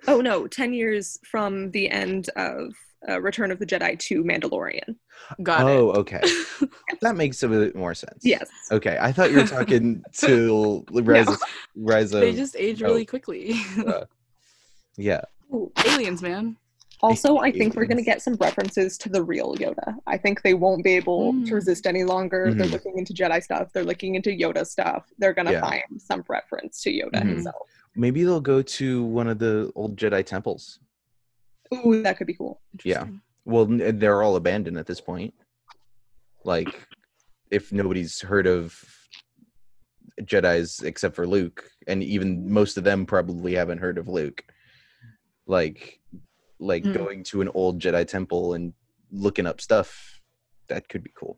Oh 0.08 0.22
no, 0.22 0.48
ten 0.48 0.74
years 0.74 1.18
from 1.30 1.72
the 1.72 1.90
end 1.90 2.30
of 2.36 2.74
uh, 3.08 3.22
Return 3.22 3.52
of 3.52 3.60
the 3.60 3.66
Jedi 3.66 3.98
to 4.00 4.24
Mandalorian. 4.24 4.96
Got 5.42 5.62
oh, 5.62 5.92
okay. 5.92 6.22
That 7.02 7.16
makes 7.16 7.44
a 7.44 7.48
bit 7.50 7.76
more 7.76 7.94
sense. 7.94 8.22
Yes. 8.24 8.50
Okay, 8.72 8.98
I 9.00 9.12
thought 9.12 9.32
you 9.32 9.38
were 9.38 9.48
talking 9.48 10.04
to 10.20 10.86
Rise, 10.92 11.28
of, 11.28 11.42
Rise 11.76 12.14
of. 12.14 12.22
they 12.22 12.34
just 12.34 12.56
age 12.58 12.82
oh. 12.82 12.88
really 12.88 13.06
quickly. 13.06 13.56
uh, 13.86 14.06
yeah, 14.98 15.22
Aliens, 15.86 16.22
man. 16.22 16.58
Also, 17.02 17.38
I 17.40 17.52
think 17.52 17.76
we're 17.76 17.86
going 17.86 17.98
to 17.98 18.04
get 18.04 18.22
some 18.22 18.36
references 18.36 18.98
to 19.00 19.10
the 19.10 19.22
real 19.22 19.56
Yoda. 19.56 19.96
I 20.08 20.18
think 20.18 20.42
they 20.42 20.54
won't 20.54 20.84
be 20.86 20.92
able 20.94 21.34
Mm. 21.34 21.46
to 21.48 21.56
resist 21.56 21.86
any 21.86 22.06
longer. 22.06 22.54
They're 22.54 22.66
Mhm. 22.68 22.72
looking 22.72 22.98
into 22.98 23.14
Jedi 23.14 23.44
stuff. 23.44 23.74
They're 23.74 23.84
looking 23.84 24.16
into 24.16 24.30
Yoda 24.30 24.66
stuff. 24.66 25.12
They're 25.18 25.34
going 25.34 25.48
to 25.48 25.54
Yeah. 25.54 25.62
find 25.62 25.84
some 26.02 26.24
reference 26.30 26.82
to 26.84 26.92
Yoda 26.92 27.16
Mhm. 27.22 27.28
himself. 27.30 27.68
maybe 27.96 28.24
they'll 28.24 28.42
go 28.42 28.60
to 28.64 29.04
one 29.04 29.28
of 29.28 29.38
the 29.38 29.72
old 29.76 29.96
Jedi 29.98 30.26
temples. 30.26 30.80
Ooh, 31.86 32.02
that 32.02 32.18
could 32.18 32.26
be 32.26 32.34
cool. 32.34 32.60
Yeah. 32.84 33.06
Well, 33.46 33.66
they're 33.68 34.24
all 34.24 34.36
abandoned 34.36 34.78
at 34.80 34.88
this 34.88 35.00
point. 35.02 35.34
Like, 36.44 36.88
if 37.52 37.72
nobody's 37.72 38.20
heard 38.22 38.48
of 38.48 38.84
Jedi's 40.22 40.82
except 40.82 41.16
for 41.16 41.28
Luke, 41.28 41.70
and 41.88 42.02
even 42.04 42.50
most 42.52 42.78
of 42.78 42.84
them 42.84 43.06
probably 43.06 43.54
haven't 43.54 43.78
heard 43.80 43.98
of 44.00 44.08
Luke. 44.08 44.44
Like, 45.46 46.00
like 46.60 46.84
Hmm. 46.84 46.94
going 46.94 47.24
to 47.26 47.42
an 47.42 47.50
old 47.54 47.80
Jedi 47.82 48.08
temple 48.08 48.54
and 48.54 48.74
looking 49.12 49.46
up 49.48 49.60
stuff, 49.62 50.20
that 50.70 50.88
could 50.90 51.04
be 51.04 51.12
cool. 51.16 51.38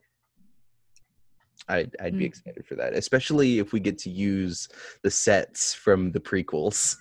I'd 1.67 1.95
I'd 1.99 2.13
be 2.17 2.25
Hmm. 2.25 2.27
excited 2.27 2.65
for 2.67 2.75
that, 2.75 2.93
especially 2.93 3.59
if 3.59 3.73
we 3.73 3.79
get 3.79 3.97
to 3.99 4.09
use 4.09 4.67
the 5.01 5.09
sets 5.11 5.73
from 5.73 6.11
the 6.11 6.19
prequels. 6.19 6.95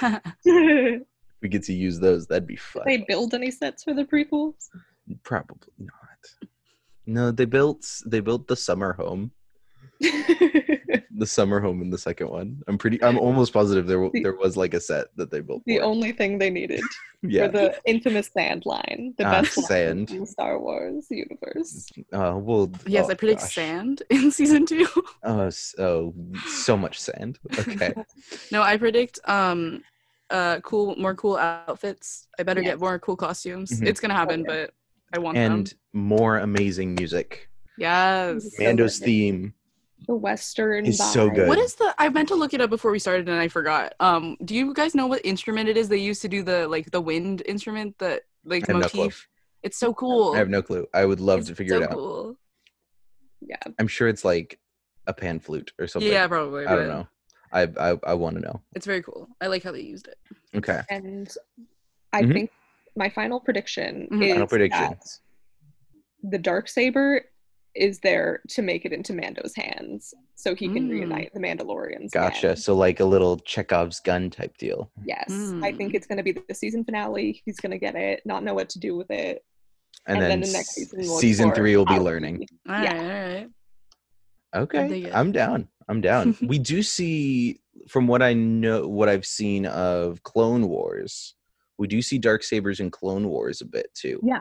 If 0.44 1.42
we 1.42 1.48
get 1.50 1.64
to 1.64 1.72
use 1.74 1.98
those, 2.00 2.26
that'd 2.28 2.46
be 2.46 2.56
fun. 2.56 2.84
they 2.86 2.98
build 3.06 3.34
any 3.34 3.50
sets 3.50 3.84
for 3.84 3.92
the 3.92 4.04
prequels? 4.04 4.54
Probably 5.22 5.72
not. 5.78 6.48
No, 7.06 7.30
they 7.30 7.44
built 7.44 7.84
they 8.06 8.20
built 8.20 8.46
the 8.48 8.56
summer 8.56 8.92
home. 8.94 9.32
The 11.18 11.26
summer 11.26 11.60
home 11.60 11.80
in 11.80 11.88
the 11.90 11.96
second 11.98 12.28
one. 12.28 12.62
I'm 12.68 12.76
pretty. 12.76 13.02
I'm 13.02 13.18
almost 13.18 13.52
positive 13.52 13.86
there 13.86 13.98
The- 14.12 14.22
there 14.22 14.36
was 14.36 14.56
like 14.56 14.74
a 14.74 14.80
set 14.80 15.06
that 15.16 15.30
they 15.30 15.40
built. 15.40 15.62
the 15.66 15.78
for 15.78 15.84
only 15.84 16.12
thing 16.12 16.38
they 16.38 16.50
needed 16.50 16.82
yeah. 17.22 17.46
for 17.46 17.52
the 17.52 17.78
infamous 17.86 18.28
sand 18.36 18.64
line, 18.66 19.14
the 19.16 19.24
Ah, 19.24 19.40
best 19.40 19.56
line 19.56 19.66
sand. 19.66 20.10
in 20.10 20.20
the 20.20 20.26
Star 20.26 20.58
Wars 20.60 21.06
universe. 21.10 21.88
Uh, 22.12 22.34
well. 22.36 22.70
yes, 22.86 23.06
oh, 23.08 23.12
I 23.12 23.14
predict 23.14 23.40
gosh. 23.40 23.54
sand 23.54 24.02
in 24.10 24.30
season 24.30 24.66
two. 24.66 24.86
Oh, 25.22 25.48
so 25.50 26.14
so 26.48 26.76
much 26.76 27.00
sand. 27.00 27.38
Okay. 27.58 27.94
no, 28.52 28.60
I 28.62 28.76
predict 28.76 29.18
um 29.26 29.82
uh 30.30 30.60
cool 30.60 30.96
more 30.96 31.14
cool 31.14 31.36
outfits. 31.38 32.28
I 32.38 32.42
better 32.42 32.60
Yes. 32.60 32.72
get 32.72 32.80
more 32.80 32.98
cool 32.98 33.16
costumes. 33.16 33.70
Mhm. 33.80 33.86
It's 33.86 34.00
gonna 34.00 34.14
happen, 34.14 34.40
yeah. 34.40 34.46
but 34.52 34.70
I 35.14 35.18
want 35.18 35.38
and 35.38 35.68
them. 35.68 35.76
more 35.94 36.38
amazing 36.38 36.94
music. 36.94 37.48
Yes. 37.78 38.56
So 38.56 38.62
Mando's 38.64 38.98
good. 38.98 39.04
theme. 39.06 39.54
The 40.06 40.14
Western 40.14 40.86
Is 40.86 40.98
so 40.98 41.30
good. 41.30 41.48
What 41.48 41.58
is 41.58 41.74
the 41.74 41.94
I 41.98 42.08
meant 42.10 42.28
to 42.28 42.34
look 42.34 42.54
it 42.54 42.60
up 42.60 42.70
before 42.70 42.90
we 42.90 42.98
started 42.98 43.28
and 43.28 43.38
I 43.40 43.48
forgot. 43.48 43.94
Um 43.98 44.36
do 44.44 44.54
you 44.54 44.72
guys 44.74 44.94
know 44.94 45.06
what 45.06 45.24
instrument 45.24 45.68
it 45.68 45.76
is 45.76 45.88
they 45.88 45.96
used 45.96 46.22
to 46.22 46.28
do 46.28 46.42
the 46.42 46.68
like 46.68 46.90
the 46.90 47.00
wind 47.00 47.42
instrument 47.46 47.98
that 47.98 48.22
like 48.44 48.64
I 48.68 48.72
have 48.72 48.76
no 48.76 48.80
motif? 48.82 49.28
it's 49.62 49.78
so 49.78 49.92
cool. 49.94 50.34
I 50.34 50.38
have 50.38 50.48
no 50.48 50.62
clue. 50.62 50.86
I 50.94 51.04
would 51.04 51.20
love 51.20 51.40
It's 51.40 51.48
to 51.48 51.54
figure 51.54 51.74
so 51.76 51.82
it 51.82 51.84
out. 51.84 51.90
Cool. 51.92 52.38
Yeah. 53.40 53.56
I'm 53.78 53.88
sure 53.88 54.06
it's 54.08 54.24
like 54.24 54.60
a 55.06 55.12
pan 55.14 55.40
flute 55.40 55.72
or 55.78 55.86
something. 55.86 56.10
Yeah, 56.12 56.26
probably. 56.28 56.66
I 56.66 56.76
don't 56.76 56.88
know. 56.88 57.08
I 57.52 57.62
I, 57.62 57.98
I 58.04 58.14
want 58.14 58.36
to 58.36 58.42
know. 58.42 58.60
It's 58.74 58.86
very 58.86 59.02
cool. 59.02 59.28
I 59.40 59.46
like 59.46 59.62
how 59.64 59.72
they 59.72 59.80
used 59.80 60.08
it. 60.08 60.18
Okay. 60.54 60.80
And 60.90 61.28
I 62.12 62.22
Mhm. 62.22 62.32
think 62.32 62.50
my 62.96 63.08
final 63.08 63.40
prediction 63.40 64.08
Mhm. 64.12 64.22
is 64.22 64.32
Final 64.32 64.46
prediction. 64.46 64.82
that 64.90 65.00
the 66.22 66.38
dark 66.38 66.68
saber 66.68 67.22
is 67.76 68.00
there 68.00 68.40
to 68.48 68.62
make 68.62 68.84
it 68.84 68.92
into 68.92 69.12
Mando's 69.12 69.54
hands, 69.54 70.12
so 70.34 70.54
he 70.54 70.68
can 70.68 70.88
Mm. 70.88 70.90
reunite 70.90 71.34
the 71.34 71.40
Mandalorians. 71.40 72.10
Gotcha. 72.10 72.48
again. 72.48 72.56
So 72.56 72.74
like 72.74 73.00
a 73.00 73.04
little 73.04 73.38
Chekhov's 73.38 74.00
gun 74.00 74.30
type 74.30 74.56
deal. 74.56 74.90
Yes, 75.04 75.24
I 75.62 75.72
think 75.72 75.92
Mm. 75.92 75.94
it's 75.96 76.06
going 76.06 76.18
to 76.18 76.22
be 76.24 76.32
the 76.32 76.54
season 76.54 76.84
finale. 76.84 77.42
He's 77.44 77.58
going 77.60 77.72
to 77.72 77.78
get 77.78 77.94
it, 77.94 78.22
not 78.24 78.42
know 78.44 78.54
what 78.54 78.68
to 78.70 78.78
do 78.78 78.96
with 78.96 79.10
it, 79.10 79.44
And, 80.06 80.18
and, 80.18 80.22
then, 80.22 80.40
then, 80.40 80.48
the 80.48 80.52
next 80.52 80.74
season, 80.74 81.00
we'll 81.00 81.18
season 81.18 81.52
three 81.52 81.76
will 81.76 81.84
be 81.84 81.94
how 81.94 82.00
learning. 82.02 82.40
he- 82.40 82.48
All 82.68 82.74
right, 82.74 82.84
Yeah. 82.84 83.02
all 83.02 83.34
right. 83.34 83.48
Okay. 84.54 85.10
I'm 85.12 85.32
down. 85.32 85.68
I'm 85.88 86.00
down. 86.00 86.36
we 86.42 86.58
do 86.58 86.82
see, 86.82 87.60
from 87.88 88.06
what 88.06 88.22
I 88.22 88.32
know, 88.32 88.88
what 88.88 89.08
I've 89.08 89.26
seen 89.26 89.66
of 89.66 90.22
Clone 90.22 90.68
Wars, 90.68 91.34
We 91.78 91.86
do 91.86 92.00
see 92.00 92.16
dark 92.16 92.42
sabers 92.42 92.80
in 92.80 92.90
Clone 92.90 93.28
Wars 93.28 93.60
a 93.60 93.66
bit 93.66 93.92
too. 93.94 94.18
Yeah. 94.22 94.40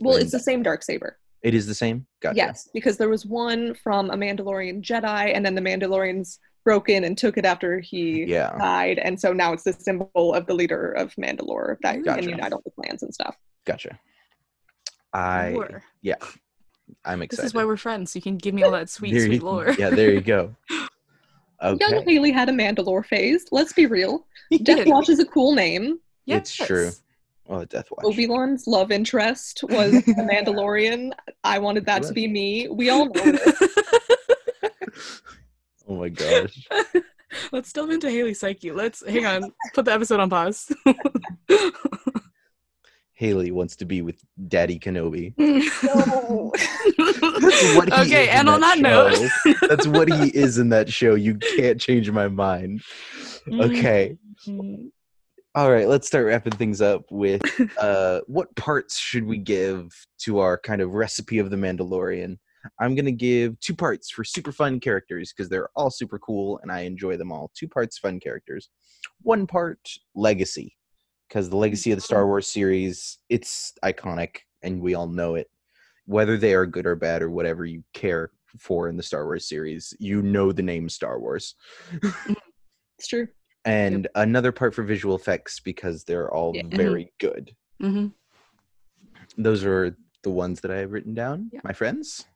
Well, 0.00 0.14
When- 0.14 0.22
it's 0.22 0.32
the 0.32 0.38
same 0.38 0.62
dark 0.62 0.82
saber. 0.82 1.18
It 1.42 1.54
is 1.54 1.66
the 1.66 1.74
same. 1.74 2.06
Gotcha. 2.20 2.36
Yes, 2.36 2.68
because 2.74 2.96
there 2.96 3.08
was 3.08 3.24
one 3.24 3.74
from 3.74 4.10
a 4.10 4.16
Mandalorian 4.16 4.82
Jedi, 4.82 5.32
and 5.34 5.44
then 5.46 5.54
the 5.54 5.60
Mandalorians 5.60 6.38
broke 6.64 6.88
in 6.88 7.04
and 7.04 7.16
took 7.16 7.38
it 7.38 7.44
after 7.44 7.78
he 7.80 8.24
Yeah. 8.24 8.56
died, 8.58 8.98
and 8.98 9.18
so 9.20 9.32
now 9.32 9.52
it's 9.52 9.62
the 9.64 9.72
symbol 9.72 10.34
of 10.34 10.46
the 10.46 10.54
leader 10.54 10.92
of 10.92 11.14
Mandalore 11.14 11.76
that 11.82 12.02
Gotcha. 12.02 12.20
can 12.22 12.28
unite 12.30 12.52
all 12.52 12.62
the 12.64 12.70
clans 12.72 13.02
and 13.02 13.14
stuff. 13.14 13.36
Gotcha. 13.64 13.98
I 15.12 15.50
Lore. 15.52 15.82
I'm 17.04 17.22
excited. 17.22 17.42
This 17.42 17.50
is 17.50 17.54
why 17.54 17.64
we're 17.64 17.76
friends. 17.76 18.14
You 18.16 18.22
can 18.22 18.36
give 18.36 18.54
me 18.54 18.62
all 18.62 18.70
that 18.72 18.88
sweet, 18.90 19.12
There 19.12 19.26
sweet 19.26 19.34
you- 19.40 19.46
lore. 19.46 19.74
Yeah, 19.78 19.90
there 19.90 20.10
you 20.12 20.20
go. 20.20 20.54
Young 21.62 21.82
Okay. 21.82 22.04
Haley 22.04 22.30
had 22.30 22.48
a 22.48 22.52
Mandalore 22.52 23.04
phase. 23.04 23.44
Let's 23.50 23.72
be 23.72 23.86
real. 23.86 24.26
He 24.50 24.58
Death. 24.58 24.86
Watch 24.86 25.08
is 25.08 25.18
a 25.18 25.24
cool 25.26 25.54
name. 25.54 25.98
It's 26.26 26.54
true. 26.54 26.90
Yes. 27.48 27.58
Oh, 27.60 27.64
Death 27.64 27.90
Watch. 27.90 28.04
Obi 28.04 28.26
Wan's 28.28 28.66
love 28.66 28.90
interest 28.90 29.62
was 29.64 29.94
a 29.96 30.00
Mandalorian. 30.00 31.12
I 31.44 31.58
wanted 31.58 31.86
that 31.86 32.02
to 32.04 32.12
be 32.12 32.28
me. 32.28 32.68
We 32.68 32.90
all 32.90 33.06
know 33.06 33.32
this. 33.32 33.62
oh 35.88 35.96
my 35.96 36.08
gosh. 36.08 36.68
Let's 37.52 37.72
delve 37.72 37.90
into 37.90 38.10
Haley's 38.10 38.40
psyche. 38.40 38.72
Let's 38.72 39.06
hang 39.06 39.26
on. 39.26 39.52
Put 39.74 39.84
the 39.84 39.92
episode 39.92 40.20
on 40.20 40.30
pause. 40.30 40.72
Haley 43.12 43.50
wants 43.50 43.76
to 43.76 43.84
be 43.84 44.00
with 44.00 44.22
Daddy 44.46 44.78
Kenobi. 44.78 45.34
No. 45.36 46.52
That's 46.96 47.76
what 47.76 47.92
he 47.92 48.00
okay, 48.02 48.24
is 48.24 48.34
and 48.34 48.48
on 48.48 48.60
that 48.60 48.76
show. 48.78 48.82
note, 48.82 49.58
That's 49.68 49.86
what 49.86 50.08
he 50.08 50.28
is 50.28 50.58
in 50.58 50.68
that 50.70 50.88
show. 50.90 51.16
You 51.16 51.34
can't 51.34 51.80
change 51.80 52.10
my 52.10 52.28
mind. 52.28 52.80
Okay. 53.52 54.16
Mm. 54.46 54.90
All 55.58 55.72
right, 55.72 55.88
let's 55.88 56.06
start 56.06 56.24
wrapping 56.24 56.52
things 56.52 56.80
up 56.80 57.02
with 57.10 57.42
uh, 57.80 58.20
what 58.28 58.54
parts 58.54 58.96
should 58.96 59.24
we 59.24 59.38
give 59.38 59.90
to 60.18 60.38
our 60.38 60.56
kind 60.56 60.80
of 60.80 60.92
recipe 60.92 61.40
of 61.40 61.50
the 61.50 61.56
Mandalorian? 61.56 62.38
I'm 62.78 62.94
going 62.94 63.06
to 63.06 63.10
give 63.10 63.58
two 63.58 63.74
parts 63.74 64.08
for 64.08 64.22
super 64.22 64.52
fun 64.52 64.78
characters 64.78 65.32
because 65.32 65.48
they're 65.48 65.68
all 65.74 65.90
super 65.90 66.20
cool 66.20 66.60
and 66.62 66.70
I 66.70 66.82
enjoy 66.82 67.16
them 67.16 67.32
all. 67.32 67.50
Two 67.56 67.66
parts 67.66 67.98
fun 67.98 68.20
characters. 68.20 68.70
One 69.22 69.48
part 69.48 69.80
legacy 70.14 70.76
because 71.28 71.50
the 71.50 71.56
legacy 71.56 71.90
of 71.90 71.96
the 71.96 72.02
Star 72.02 72.24
Wars 72.24 72.46
series, 72.46 73.18
it's 73.28 73.72
iconic 73.84 74.36
and 74.62 74.80
we 74.80 74.94
all 74.94 75.08
know 75.08 75.34
it. 75.34 75.48
Whether 76.04 76.36
they 76.36 76.54
are 76.54 76.66
good 76.66 76.86
or 76.86 76.94
bad 76.94 77.20
or 77.20 77.30
whatever 77.30 77.64
you 77.64 77.82
care 77.94 78.30
for 78.60 78.88
in 78.88 78.96
the 78.96 79.02
Star 79.02 79.24
Wars 79.24 79.48
series, 79.48 79.92
you 79.98 80.22
know 80.22 80.52
the 80.52 80.62
name 80.62 80.88
Star 80.88 81.18
Wars. 81.18 81.56
It's 82.00 83.08
true. 83.08 83.26
And 83.68 84.08
another 84.14 84.50
part 84.52 84.74
for 84.74 84.82
visual 84.82 85.14
effects 85.14 85.60
because 85.60 86.04
they're 86.04 86.32
all 86.32 86.54
Yeah. 86.54 86.62
very 86.68 87.12
good. 87.18 87.54
Mhm. 87.82 88.12
Those 89.36 89.64
are 89.64 89.96
the 90.22 90.30
ones 90.30 90.60
that 90.62 90.70
I 90.70 90.78
have 90.78 90.92
written 90.92 91.14
down, 91.14 91.50
Yeah. 91.52 91.60
my 91.64 91.72
friends. 91.72 92.26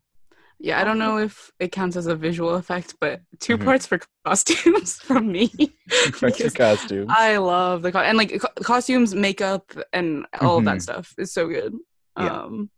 Yeah, 0.59 0.81
I 0.81 0.85
don't 0.85 0.99
know 0.99 1.19
if 1.19 1.51
it 1.59 1.73
counts 1.73 1.97
as 1.97 2.07
a 2.07 2.15
visual 2.15 2.55
effect, 2.55 2.95
but 3.01 3.23
2 3.41 3.57
Mhm. 3.59 3.65
parts 3.65 3.87
for 3.87 3.99
costumes 4.25 5.01
from 5.09 5.33
me. 5.33 5.51
Parts 6.21 6.41
for 6.41 6.51
costumes. 6.51 7.11
I 7.11 7.39
love 7.39 7.83
the 7.83 7.91
co- 7.91 7.99
and 7.99 8.17
like 8.17 8.41
co- 8.41 8.63
costumes, 8.63 9.15
makeup, 9.15 9.73
and 9.93 10.27
all 10.41 10.59
of 10.59 10.63
Mhm. 10.63 10.67
that 10.67 10.83
stuff 10.83 11.15
is 11.19 11.33
so 11.33 11.49
good. 11.49 11.75
Yeah. 12.17 12.43
Um, 12.43 12.71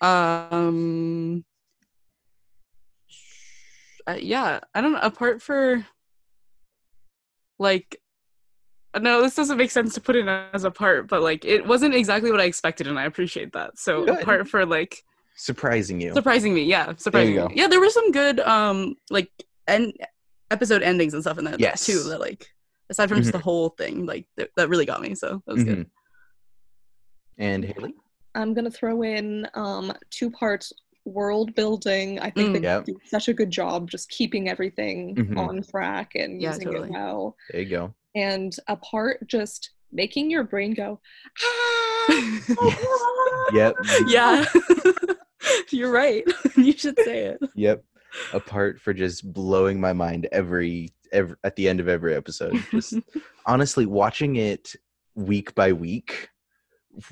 um, 0.00 1.44
uh, 4.08 4.18
yeah, 4.18 4.60
I 4.74 4.80
don't 4.80 4.92
know. 4.92 5.00
Apart 5.00 5.42
for 5.42 5.86
like, 7.60 8.00
no, 8.98 9.22
this 9.22 9.36
doesn't 9.36 9.56
make 9.58 9.70
sense 9.70 9.94
to 9.94 10.00
put 10.00 10.16
it 10.16 10.26
as 10.52 10.64
a 10.64 10.70
part, 10.70 11.06
but 11.08 11.22
like 11.22 11.44
it 11.44 11.64
wasn't 11.64 11.94
exactly 11.94 12.32
what 12.32 12.40
I 12.40 12.44
expected, 12.44 12.88
and 12.88 12.98
I 12.98 13.04
appreciate 13.04 13.52
that. 13.52 13.78
So 13.78 14.04
Good. 14.06 14.20
apart 14.22 14.48
for 14.48 14.66
like 14.66 15.04
Surprising 15.36 16.00
you. 16.00 16.12
surprising 16.12 16.52
me, 16.52 16.64
yeah, 16.64 16.92
surprising 16.96 17.34
go. 17.36 17.48
me. 17.48 17.54
Yeah, 17.56 17.68
there 17.68 17.78
were 17.80 17.88
some 17.90 18.10
good 18.10 18.40
um 18.40 18.96
like 19.10 19.30
end 19.68 19.92
episode 20.50 20.82
endings 20.82 21.14
and 21.14 21.22
stuff 21.22 21.38
in 21.38 21.44
that 21.44 21.60
Yes. 21.60 21.86
too. 21.86 22.02
That 22.04 22.18
like 22.20 22.48
aside 22.90 23.08
from 23.08 23.18
just 23.18 23.30
the 23.32 23.38
whole 23.38 23.68
thing, 23.70 24.04
like 24.06 24.26
that, 24.36 24.50
that 24.56 24.68
really 24.68 24.84
got 24.86 25.00
me. 25.00 25.14
So 25.14 25.40
that 25.46 25.54
was 25.54 25.62
good. 25.64 25.78
Mhm. 25.78 25.86
And 27.38 27.64
Haley? 27.64 27.94
I'm 28.34 28.52
gonna 28.54 28.70
throw 28.70 29.02
in 29.02 29.46
um, 29.54 29.92
two 30.10 30.30
parts 30.30 30.72
world 31.04 31.54
building. 31.54 32.18
I 32.20 32.30
think 32.30 32.50
Mm. 32.50 32.52
they 32.54 32.60
Yep. 32.60 32.84
do 32.86 32.96
such 33.04 33.28
a 33.28 33.34
good 33.34 33.50
job 33.50 33.90
just 33.90 34.08
keeping 34.10 34.48
everything 34.48 35.14
Mhm. 35.16 35.36
on 35.38 35.62
track 35.62 36.12
and 36.14 36.40
Yeah, 36.40 36.50
using 36.50 36.66
totally. 36.68 36.88
it 36.88 36.92
well. 36.92 37.36
There 37.50 37.60
you 37.62 37.68
go. 37.70 37.94
And 38.14 38.54
a 38.68 38.76
part 38.76 39.26
just 39.26 39.70
making 39.92 40.30
your 40.30 40.44
brain 40.44 40.72
go, 40.74 41.00
ah, 41.42 42.06
Yep. 43.52 43.74
yeah, 44.06 44.44
you're 45.70 45.90
right. 45.90 46.24
you 46.56 46.72
should 46.72 46.98
say 47.04 47.26
it. 47.26 47.38
Yep. 47.54 47.84
A 48.32 48.40
part 48.40 48.80
for 48.80 48.92
just 48.92 49.32
blowing 49.32 49.80
my 49.80 49.92
mind 49.92 50.28
every 50.32 50.90
every 51.12 51.36
at 51.44 51.56
the 51.56 51.68
end 51.68 51.80
of 51.80 51.88
every 51.88 52.14
episode. 52.14 52.56
Just 52.70 52.94
honestly 53.46 53.86
watching 53.86 54.36
it 54.36 54.74
week 55.14 55.54
by 55.54 55.72
week 55.72 56.28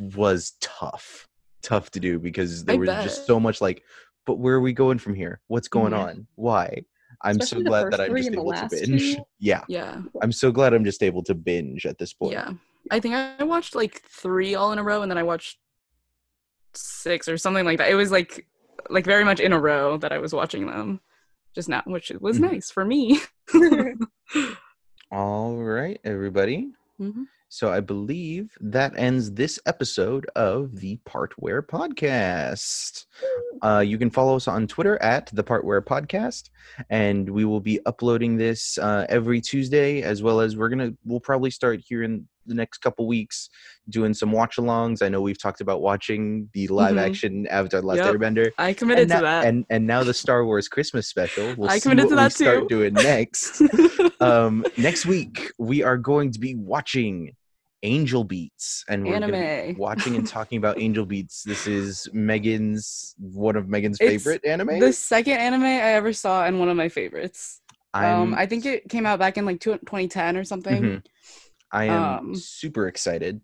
was 0.01 0.53
tough. 0.61 1.28
Tough 1.69 1.91
to 1.91 2.01
do 2.01 2.19
because 2.19 2.65
there 2.65 2.77
I 2.77 2.79
was 2.79 2.89
bet. 2.89 3.03
just 3.05 3.27
so 3.27 3.39
much 3.39 3.61
like, 3.61 3.85
but 4.25 4.39
where 4.39 4.55
are 4.55 4.61
we 4.61 4.73
going 4.73 4.99
from 4.99 5.15
here? 5.15 5.43
What's 5.49 5.69
going 5.69 5.93
Mhm. 5.93 5.99
on? 6.03 6.27
Why? 6.35 6.83
I'm 7.23 7.33
Especially 7.41 7.65
so 7.65 7.69
glad 7.69 7.91
that 7.93 8.01
I'm 8.01 8.17
just 8.17 8.33
able 8.33 8.53
to 8.55 8.69
binge. 8.71 9.17
two. 9.17 9.23
Yeah. 9.39 9.65
yeah, 9.69 10.01
I'm 10.23 10.33
so 10.33 10.51
glad 10.51 10.73
I'm 10.73 10.85
just 10.85 11.03
able 11.03 11.23
to 11.25 11.35
binge 11.35 11.85
at 11.85 11.99
this 11.99 12.15
point. 12.15 12.33
yeah. 12.33 12.53
I 12.91 13.01
think 13.01 13.15
I 13.15 13.45
watched 13.45 13.75
like 13.75 14.01
three 14.09 14.55
all 14.55 14.73
in 14.73 14.79
a 14.79 14.83
row, 14.83 15.03
and 15.03 15.11
then 15.11 15.19
I 15.19 15.23
watched 15.25 15.59
six 16.75 17.29
or 17.29 17.37
something 17.37 17.67
like 17.67 17.77
that. 17.79 17.91
It 17.91 17.97
was 17.97 18.11
like 18.11 18.47
like 18.89 19.05
very 19.05 19.25
much 19.25 19.41
in 19.41 19.53
a 19.53 19.61
row 19.61 19.99
that 19.99 20.11
I 20.13 20.19
was 20.19 20.33
watching 20.33 20.67
them 20.67 21.01
just 21.55 21.69
now, 21.69 21.83
which 21.85 22.11
was 22.19 22.39
Mhm. 22.39 22.51
nice 22.53 22.71
for 22.71 22.85
me. 22.85 23.21
All 25.13 25.57
right, 25.57 26.01
everybody. 26.05 26.73
Mhm. 27.01 27.27
So 27.51 27.73
I 27.73 27.81
believe 27.81 28.57
that 28.61 28.93
ends 28.99 29.33
this 29.33 29.59
episode 29.65 30.27
of 30.37 30.77
the 30.77 30.97
Part 31.07 31.33
Where 31.39 31.63
Podcast. 31.63 33.07
Uh, 33.63 33.79
you 33.79 33.97
can 33.97 34.11
follow 34.11 34.37
us 34.37 34.47
on 34.47 34.67
Twitter 34.67 35.01
at 35.03 35.31
the 35.33 35.43
Part 35.43 35.65
Where 35.65 35.81
Podcast, 35.81 36.51
and 36.91 37.29
we 37.29 37.47
will 37.47 37.61
be 37.61 37.81
uploading 37.87 38.37
this 38.37 38.77
uh, 38.77 39.07
every 39.09 39.41
Tuesday, 39.41 40.03
as 40.03 40.23
well 40.23 40.41
as 40.41 40.57
we're 40.57 40.69
gonna 40.69 40.93
we'll 41.07 41.21
probably 41.21 41.51
start 41.51 41.81
here 41.87 42.03
in 42.03 42.29
the 42.49 42.55
next 42.55 42.79
couple 42.79 43.07
weeks 43.07 43.49
doing 43.91 44.13
some 44.15 44.33
watch-alongs. 44.33 45.03
I 45.03 45.09
know 45.09 45.21
we've 45.21 45.41
talked 45.41 45.61
about 45.61 45.81
watching 45.83 46.49
the 46.55 46.67
live-action 46.69 47.47
Avatar: 47.49 47.81
The 47.81 47.87
Last 47.87 47.99
Yep. 47.99 48.15
Airbender, 48.15 48.51
I 48.59 48.73
committed 48.73 49.03
and 49.03 49.09
now, 49.11 49.19
to 49.21 49.25
that. 49.25 49.45
and 49.47 49.65
and 49.71 49.87
now 49.87 50.03
the 50.03 50.15
Star 50.15 50.45
Wars 50.45 50.69
Christmas 50.69 51.07
special. 51.09 51.55
We'll 51.57 51.71
I 51.71 51.79
committed 51.79 52.05
to 52.05 52.11
we 52.11 52.17
that 52.17 52.33
start 52.33 52.69
doing 52.69 52.95
next 52.95 53.63
um, 54.21 54.65
next 54.77 55.07
week 55.07 55.53
we 55.59 55.83
are 55.83 55.97
going 55.97 56.33
to 56.33 56.41
be 56.41 56.55
watching 56.55 57.35
Angel 57.85 58.25
Beats, 58.25 58.85
and 58.89 59.05
we're 59.05 59.21
going 59.21 59.31
to 59.31 59.37
Anime. 59.39 59.75
be 59.77 59.81
watching 59.81 60.17
and 60.17 60.27
talking 60.27 60.59
about 60.59 60.81
Angel 60.81 61.07
Beats. 61.07 61.45
This 61.45 61.69
is 61.69 62.09
Megan's 62.13 63.15
one 63.19 63.55
of 63.55 63.69
Megan's 63.69 63.99
It's 64.01 64.11
favorite 64.25 64.45
anime. 64.45 64.81
the 64.81 64.93
second 64.93 65.35
anime 65.35 65.63
I 65.63 65.93
ever 65.93 66.13
saw 66.13 66.45
and 66.45 66.59
one 66.59 66.69
of 66.69 66.77
my 66.77 66.89
favorites. 66.89 67.61
I'm, 67.95 68.21
um, 68.21 68.35
I 68.35 68.47
think 68.47 68.67
it 68.67 68.89
came 68.89 69.07
out 69.07 69.19
back 69.21 69.39
in 69.39 69.47
like 69.47 69.61
2010 69.61 70.37
or 70.37 70.43
something. 70.45 70.83
Mhm. 70.83 71.05
I 71.73 71.85
am 71.87 72.03
um, 72.03 72.35
super 72.35 72.89
excited. 72.89 73.41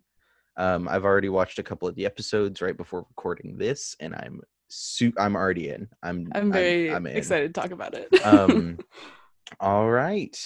Um, 0.57 0.89
I've 0.89 1.05
already 1.05 1.29
watched 1.29 1.59
a 1.59 1.62
couple 1.62 1.89
of 1.89 1.95
the 1.95 2.07
episodes 2.07 2.62
right 2.62 2.77
before 2.77 3.01
recording 3.09 3.59
this, 3.59 3.97
and 4.01 4.14
I'm 4.14 4.41
su- 4.68 5.12
I'm 5.18 5.37
already 5.37 5.68
in. 5.70 5.89
I'm 6.03 6.31
I'm 6.35 6.53
very 6.53 6.93
I'm, 6.93 7.07
in. 7.07 7.16
excited 7.16 7.53
to 7.55 7.61
talk 7.61 7.70
about 7.70 7.95
it. 7.95 8.09
Um, 8.25 8.79
all 9.61 9.91
right. 9.91 10.37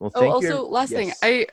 Well, 0.00 0.10
oh, 0.14 0.30
also, 0.30 0.64
you. 0.64 0.68
last 0.68 0.92
thing, 0.92 1.12
I 1.22 1.46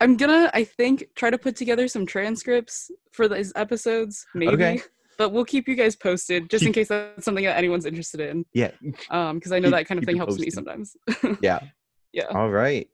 I'm 0.00 0.16
gonna 0.16 0.50
I 0.54 0.64
think 0.64 1.08
try 1.14 1.30
to 1.30 1.38
put 1.38 1.56
together 1.56 1.88
some 1.88 2.06
transcripts 2.06 2.90
for 3.12 3.28
these 3.28 3.52
episodes, 3.56 4.24
maybe. 4.34 4.52
Okay. 4.54 4.80
But 5.18 5.32
we'll 5.32 5.44
keep 5.44 5.66
you 5.66 5.74
guys 5.74 5.96
posted 5.96 6.48
just 6.48 6.64
in 6.64 6.72
case 6.72 6.88
that's 6.88 7.24
something 7.24 7.44
that 7.44 7.56
anyone's 7.56 7.86
interested 7.86 8.20
in. 8.20 8.46
yeah 8.52 8.70
Um, 9.10 9.38
because 9.38 9.50
I 9.50 9.58
know 9.58 9.66
Keep- 9.68 9.78
that 9.78 9.86
kind 9.88 9.98
of 9.98 10.04
thing 10.04 10.16
helps 10.16 10.38
me 10.38 10.48
sometimes. 10.48 10.96
yeah. 11.42 11.58
yeah. 12.12 12.26
All 12.26 12.48
right. 12.48 12.88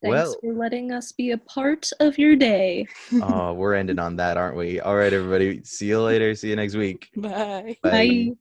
Thanks 0.00 0.14
well, 0.14 0.36
for 0.40 0.52
letting 0.52 0.92
us 0.92 1.10
be 1.10 1.32
a 1.32 1.38
part 1.38 1.90
of 1.98 2.18
your 2.18 2.36
day. 2.36 2.86
oh, 3.14 3.52
we're 3.54 3.74
ending 3.74 3.98
on 3.98 4.16
that, 4.16 4.36
aren't 4.36 4.56
we? 4.56 4.78
All 4.80 4.96
right, 4.96 5.12
everybody. 5.12 5.62
See 5.64 5.86
you 5.86 6.00
later. 6.00 6.34
See 6.36 6.50
you 6.50 6.56
next 6.56 6.74
week. 6.74 7.10
Bye. 7.16 7.76
Bye. 7.82 8.32